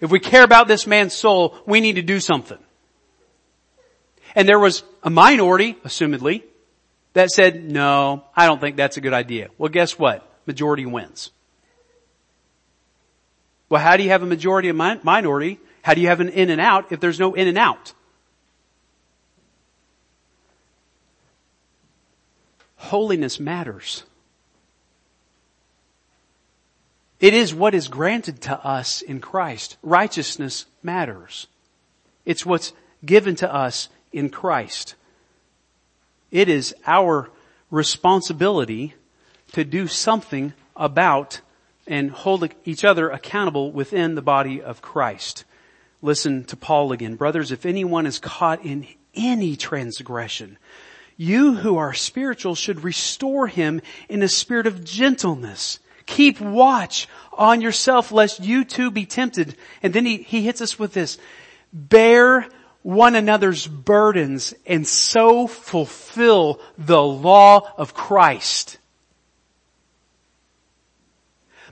If 0.00 0.10
we 0.10 0.18
care 0.18 0.42
about 0.42 0.66
this 0.66 0.86
man's 0.86 1.14
soul, 1.14 1.56
we 1.64 1.80
need 1.80 1.94
to 1.94 2.02
do 2.02 2.18
something. 2.18 2.58
And 4.34 4.48
there 4.48 4.58
was 4.58 4.82
a 5.02 5.10
minority, 5.10 5.74
assumedly, 5.84 6.42
that 7.12 7.30
said, 7.30 7.62
no, 7.70 8.24
I 8.34 8.46
don't 8.46 8.60
think 8.60 8.76
that's 8.76 8.96
a 8.96 9.00
good 9.00 9.12
idea. 9.12 9.50
Well 9.58 9.70
guess 9.70 9.98
what? 9.98 10.28
Majority 10.46 10.86
wins. 10.86 11.30
Well 13.68 13.80
how 13.80 13.96
do 13.96 14.02
you 14.02 14.10
have 14.10 14.22
a 14.22 14.26
majority 14.26 14.68
and 14.68 14.78
minority? 15.04 15.60
How 15.82 15.94
do 15.94 16.00
you 16.00 16.08
have 16.08 16.20
an 16.20 16.30
in 16.30 16.50
and 16.50 16.60
out 16.60 16.90
if 16.90 16.98
there's 16.98 17.20
no 17.20 17.34
in 17.34 17.46
and 17.46 17.58
out? 17.58 17.92
Holiness 22.82 23.38
matters. 23.38 24.02
It 27.20 27.32
is 27.32 27.54
what 27.54 27.74
is 27.74 27.86
granted 27.86 28.40
to 28.42 28.58
us 28.66 29.02
in 29.02 29.20
Christ. 29.20 29.76
Righteousness 29.84 30.66
matters. 30.82 31.46
It's 32.26 32.44
what's 32.44 32.72
given 33.04 33.36
to 33.36 33.54
us 33.54 33.88
in 34.12 34.30
Christ. 34.30 34.96
It 36.32 36.48
is 36.48 36.74
our 36.84 37.30
responsibility 37.70 38.94
to 39.52 39.62
do 39.62 39.86
something 39.86 40.52
about 40.74 41.40
and 41.86 42.10
hold 42.10 42.52
each 42.64 42.84
other 42.84 43.10
accountable 43.10 43.70
within 43.70 44.16
the 44.16 44.22
body 44.22 44.60
of 44.60 44.82
Christ. 44.82 45.44
Listen 46.02 46.42
to 46.46 46.56
Paul 46.56 46.90
again. 46.90 47.14
Brothers, 47.14 47.52
if 47.52 47.64
anyone 47.64 48.06
is 48.06 48.18
caught 48.18 48.64
in 48.64 48.88
any 49.14 49.54
transgression, 49.54 50.58
you 51.16 51.54
who 51.54 51.76
are 51.76 51.94
spiritual 51.94 52.54
should 52.54 52.84
restore 52.84 53.46
him 53.46 53.80
in 54.08 54.22
a 54.22 54.28
spirit 54.28 54.66
of 54.66 54.84
gentleness. 54.84 55.78
Keep 56.06 56.40
watch 56.40 57.08
on 57.32 57.60
yourself 57.60 58.12
lest 58.12 58.40
you 58.40 58.64
too 58.64 58.90
be 58.90 59.06
tempted. 59.06 59.56
And 59.82 59.92
then 59.92 60.04
he, 60.04 60.18
he 60.18 60.42
hits 60.42 60.60
us 60.60 60.78
with 60.78 60.92
this. 60.92 61.18
Bear 61.72 62.46
one 62.82 63.14
another's 63.14 63.66
burdens 63.66 64.54
and 64.66 64.86
so 64.86 65.46
fulfill 65.46 66.60
the 66.76 67.02
law 67.02 67.72
of 67.76 67.94
Christ. 67.94 68.78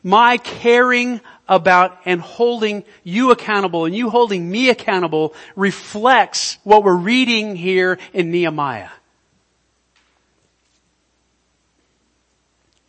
My 0.03 0.38
caring 0.38 1.20
about 1.49 1.99
and 2.05 2.20
holding 2.20 2.84
you 3.03 3.32
accountable 3.32 3.84
and 3.84 3.95
you 3.95 4.09
holding 4.09 4.49
me 4.49 4.70
accountable 4.70 5.34
reflects 5.57 6.59
what 6.62 6.84
we're 6.84 6.95
reading 6.95 7.57
here 7.57 7.99
in 8.14 8.30
Nehemiah. 8.30 8.88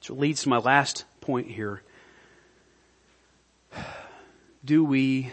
Which 0.02 0.10
leads 0.10 0.42
to 0.44 0.50
my 0.50 0.58
last 0.58 1.06
point 1.20 1.48
here. 1.48 1.84
Do 4.66 4.84
we 4.84 5.32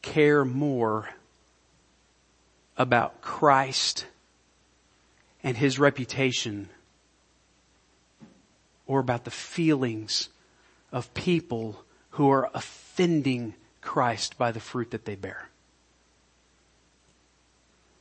care 0.00 0.42
more 0.42 1.10
about 2.78 3.20
Christ 3.20 4.06
and 5.42 5.54
His 5.54 5.78
reputation 5.78 6.70
or 8.86 9.00
about 9.00 9.24
the 9.24 9.30
feelings 9.30 10.30
of 10.90 11.12
people 11.12 11.84
who 12.12 12.30
are 12.30 12.50
offending 12.54 13.52
Christ 13.82 14.38
by 14.38 14.50
the 14.50 14.60
fruit 14.60 14.92
that 14.92 15.04
they 15.04 15.14
bear? 15.14 15.50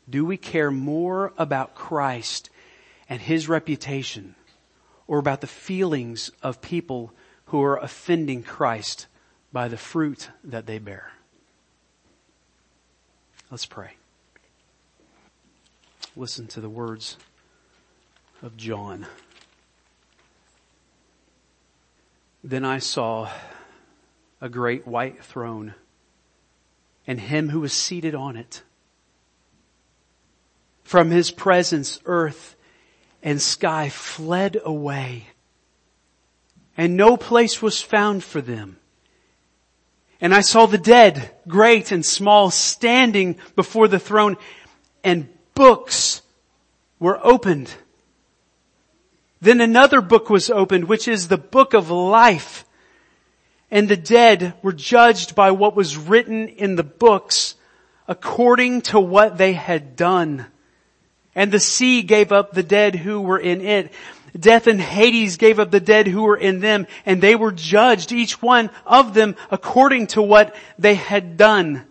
Do 0.10 0.24
we 0.24 0.38
care 0.38 0.72
more 0.72 1.34
about 1.38 1.76
Christ 1.76 2.50
and 3.10 3.20
His 3.20 3.50
reputation 3.50 4.36
or 5.08 5.20
about 5.20 5.42
the 5.42 5.48
feelings 5.48 6.32
of 6.44 6.62
people 6.62 7.14
who 7.46 7.64
are 7.64 7.78
offending 7.78 8.44
Christ 8.44 9.08
by 9.54 9.68
the 9.68 9.78
fruit 9.78 10.30
that 10.44 10.66
they 10.66 10.80
bear? 10.80 11.12
Let's 13.50 13.66
pray. 13.66 13.92
Listen 16.16 16.48
to 16.48 16.62
the 16.62 16.70
words 16.70 17.18
of 18.42 18.58
John. 18.58 19.06
Then 22.44 22.66
I 22.66 22.80
saw 22.80 23.30
a 24.42 24.50
great 24.50 24.86
white 24.86 25.24
throne 25.24 25.74
and 27.08 27.22
him 27.22 27.50
who 27.50 27.62
was 27.62 27.72
seated 27.72 28.14
on 28.14 28.36
it. 28.36 28.64
From 30.84 31.10
his 31.10 31.32
presence, 31.32 32.00
earth 32.06 32.57
and 33.22 33.42
sky 33.42 33.90
fled 33.90 34.58
away 34.64 35.28
and 36.78 36.96
no 36.96 37.18
place 37.18 37.62
was 37.62 37.82
found 37.82 38.24
for 38.24 38.40
them. 38.40 38.78
And 40.22 40.34
I 40.34 40.42
saw 40.42 40.68
the 40.68 40.78
dead, 40.78 41.32
great 41.48 41.92
and 41.92 42.06
small, 42.06 42.52
standing 42.52 43.38
before 43.56 43.88
the 43.88 44.00
throne 44.00 44.38
and 45.04 45.28
books 45.56 46.22
were 47.00 47.20
opened. 47.24 47.74
Then 49.42 49.60
another 49.62 50.02
book 50.02 50.30
was 50.30 50.50
opened, 50.50 50.86
which 50.86 51.08
is 51.08 51.28
the 51.28 51.38
book 51.38 51.74
of 51.74 51.90
life. 51.90 52.64
And 53.70 53.90
the 53.90 53.98
dead 53.98 54.54
were 54.62 54.74
judged 54.74 55.36
by 55.36 55.52
what 55.52 55.76
was 55.76 55.98
written 55.98 56.48
in 56.48 56.76
the 56.76 56.84
books 56.84 57.56
according 58.08 58.82
to 58.84 59.00
what 59.00 59.38
they 59.38 59.54
had 59.54 59.96
done. 59.96 60.46
And 61.38 61.52
the 61.52 61.60
sea 61.60 62.02
gave 62.02 62.32
up 62.32 62.52
the 62.52 62.64
dead 62.64 62.96
who 62.96 63.22
were 63.22 63.38
in 63.38 63.62
it. 63.62 63.94
Death 64.38 64.66
and 64.66 64.82
Hades 64.82 65.38
gave 65.38 65.60
up 65.60 65.70
the 65.70 65.80
dead 65.80 66.08
who 66.08 66.24
were 66.24 66.36
in 66.36 66.62
them 66.62 66.88
and 67.06 67.22
they 67.22 67.36
were 67.36 67.52
judged, 67.52 68.12
each 68.12 68.42
one 68.42 68.72
of 68.88 69.14
them 69.14 69.36
according 69.52 70.08
to 70.08 70.22
what 70.22 70.56
they 70.80 70.96
had 70.96 71.38
done. 71.38 71.86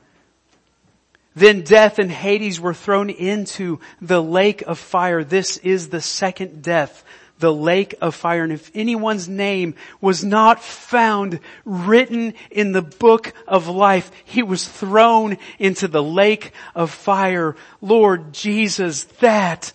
Then 1.37 1.63
death 1.63 2.01
and 2.01 2.11
Hades 2.11 2.61
were 2.61 2.75
thrown 2.75 3.09
into 3.09 3.79
the 4.03 4.21
lake 4.21 4.63
of 4.63 4.81
fire. 4.81 5.23
This 5.23 5.59
is 5.59 5.91
the 5.91 6.01
second 6.01 6.63
death, 6.63 7.05
the 7.39 7.53
lake 7.53 7.95
of 8.01 8.15
fire. 8.15 8.45
And 8.45 8.53
if 8.53 8.71
anyone's 8.75 9.29
name 9.29 9.75
was 10.01 10.25
not 10.25 10.63
found 10.63 11.41
written 11.65 12.35
in 12.51 12.73
the 12.73 12.83
book 12.83 13.33
of 13.47 13.69
life, 13.69 14.11
he 14.25 14.43
was 14.43 14.67
thrown 14.67 15.39
into 15.59 15.89
the 15.89 16.03
lake 16.03 16.53
of 16.75 16.91
fire. 16.91 17.57
Lord 17.81 18.33
Jesus, 18.33 19.05
that 19.21 19.73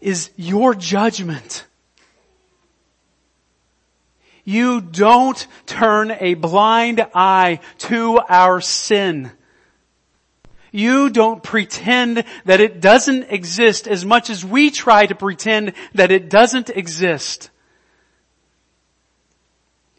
is 0.00 0.30
your 0.36 0.74
judgment. 0.74 1.66
You 4.44 4.80
don't 4.80 5.44
turn 5.66 6.12
a 6.12 6.34
blind 6.34 7.04
eye 7.14 7.58
to 7.78 8.20
our 8.28 8.60
sin. 8.60 9.32
You 10.76 11.08
don't 11.08 11.42
pretend 11.42 12.22
that 12.44 12.60
it 12.60 12.82
doesn't 12.82 13.32
exist 13.32 13.88
as 13.88 14.04
much 14.04 14.28
as 14.28 14.44
we 14.44 14.70
try 14.70 15.06
to 15.06 15.14
pretend 15.14 15.72
that 15.94 16.12
it 16.12 16.28
doesn't 16.28 16.68
exist. 16.68 17.48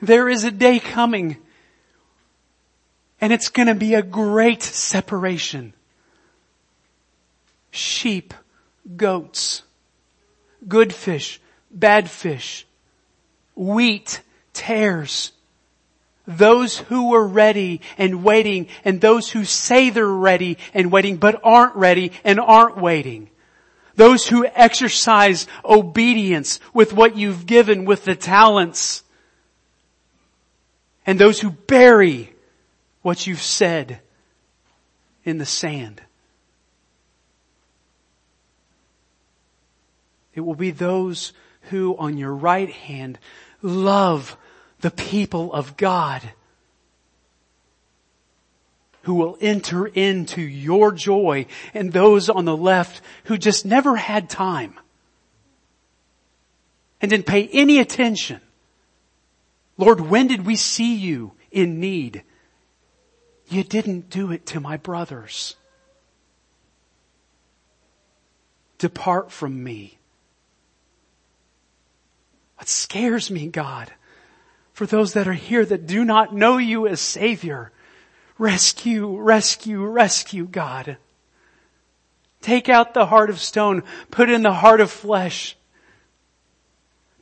There 0.03 0.29
is 0.29 0.43
a 0.43 0.51
day 0.51 0.77
coming 0.79 1.37
and 3.19 3.33
it's 3.33 3.49
gonna 3.49 3.73
be 3.73 3.95
a 3.95 4.03
great 4.03 4.61
separation. 4.61 5.73
Sheep, 7.71 8.35
goats, 8.95 9.63
good 10.67 10.93
fish, 10.93 11.41
bad 11.71 12.07
fish, 12.07 12.67
wheat, 13.55 14.21
tares 14.53 15.31
those 16.27 16.77
who 16.77 17.15
are 17.15 17.25
ready 17.25 17.81
and 17.97 18.23
waiting 18.23 18.67
and 18.83 18.99
those 18.99 19.31
who 19.31 19.45
say 19.45 19.89
they're 19.89 20.05
ready 20.05 20.57
and 20.73 20.91
waiting 20.91 21.17
but 21.17 21.39
aren't 21.43 21.75
ready 21.75 22.11
and 22.23 22.39
aren't 22.39 22.77
waiting. 22.77 23.29
Those 23.95 24.27
who 24.27 24.45
exercise 24.45 25.47
obedience 25.65 26.59
with 26.73 26.93
what 26.93 27.15
you've 27.15 27.45
given 27.47 27.85
with 27.85 28.03
the 28.05 28.15
talents. 28.15 29.03
And 31.05 31.17
those 31.17 31.39
who 31.39 31.49
bury 31.49 32.33
what 33.01 33.25
you've 33.25 33.41
said 33.41 34.01
in 35.23 35.37
the 35.37 35.45
sand. 35.45 36.01
It 40.35 40.41
will 40.41 40.55
be 40.55 40.71
those 40.71 41.33
who 41.69 41.97
on 41.97 42.17
your 42.17 42.33
right 42.33 42.69
hand 42.69 43.17
love 43.63 44.37
the 44.81 44.91
people 44.91 45.53
of 45.53 45.77
God 45.77 46.21
who 49.03 49.13
will 49.13 49.37
enter 49.39 49.87
into 49.87 50.41
your 50.41 50.91
joy 50.91 51.45
and 51.73 51.93
those 51.93 52.29
on 52.29 52.45
the 52.45 52.57
left 52.57 53.01
who 53.25 53.37
just 53.37 53.65
never 53.65 53.95
had 53.95 54.29
time 54.29 54.73
and 57.01 57.09
didn't 57.09 57.25
pay 57.25 57.47
any 57.47 57.79
attention. 57.79 58.41
Lord, 59.77 60.01
when 60.01 60.27
did 60.27 60.45
we 60.45 60.55
see 60.55 60.95
you 60.95 61.33
in 61.51 61.79
need? 61.79 62.23
You 63.47 63.63
didn't 63.63 64.09
do 64.09 64.31
it 64.31 64.45
to 64.47 64.59
my 64.59 64.77
brothers. 64.77 65.55
Depart 68.77 69.31
from 69.31 69.63
me. 69.63 69.97
What 72.57 72.67
scares 72.67 73.31
me, 73.31 73.47
God, 73.47 73.91
for 74.77 74.85
those 74.85 75.13
that 75.13 75.27
are 75.27 75.33
here 75.33 75.65
that 75.65 75.87
do 75.87 76.05
not 76.05 76.35
know 76.35 76.59
you 76.59 76.85
as 76.85 77.01
Savior, 77.01 77.71
Rescue, 78.37 79.17
rescue, 79.17 79.83
rescue, 79.83 80.45
God. 80.45 80.97
Take 82.41 82.69
out 82.69 82.93
the 82.93 83.07
heart 83.07 83.31
of 83.31 83.39
stone, 83.39 83.81
put 84.11 84.29
in 84.29 84.43
the 84.43 84.53
heart 84.53 84.79
of 84.79 84.91
flesh. 84.91 85.57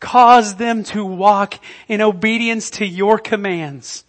Cause 0.01 0.55
them 0.55 0.83
to 0.83 1.05
walk 1.05 1.53
in 1.87 2.01
obedience 2.01 2.71
to 2.71 2.85
your 2.85 3.17
commands. 3.17 4.03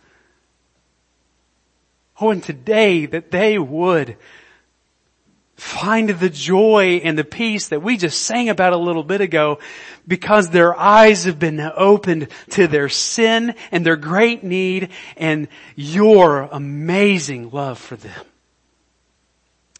Oh, 2.21 2.31
and 2.31 2.43
today 2.43 3.07
that 3.07 3.31
they 3.31 3.61
would 3.61 4.17
find 5.55 6.11
the 6.11 6.31
joy 6.31 7.01
and 7.05 7.17
the 7.17 7.23
peace 7.23 7.69
that 7.69 7.83
we 7.83 7.97
just 7.97 8.23
sang 8.23 8.49
about 8.49 8.73
a 8.73 8.77
little 8.77 9.05
bit 9.05 9.21
ago 9.21 9.61
because 10.07 10.51
their 10.51 10.79
eyes 10.79 11.25
have 11.25 11.39
been 11.39 11.61
opened 11.61 12.29
to 12.51 12.67
their 12.67 12.89
sin 12.89 13.55
and 13.71 13.85
their 13.85 13.97
great 13.97 14.45
need 14.45 14.91
and 15.17 15.49
your 15.75 16.43
amazing 16.53 17.51
love 17.51 17.79
for 17.79 17.97
them. 17.97 18.25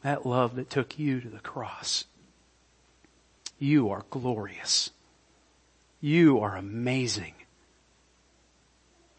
That 0.03 0.27
love 0.27 0.57
that 0.57 0.71
took 0.71 0.99
you 0.99 1.21
to 1.21 1.29
the 1.29 1.39
cross. 1.39 2.05
You 3.59 3.91
are 3.91 4.05
glorious. 4.11 4.91
You 6.01 6.41
are 6.41 6.57
amazing. 6.57 7.35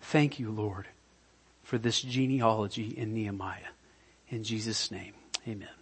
Thank 0.02 0.40
you, 0.40 0.52
Lord, 0.52 0.88
for 1.64 1.78
this 1.78 2.02
genealogy 2.02 2.94
in 2.96 3.14
Nehemiah. 3.14 3.74
In 4.30 4.44
Jesus' 4.44 4.92
name, 4.92 5.14
amen. 5.48 5.77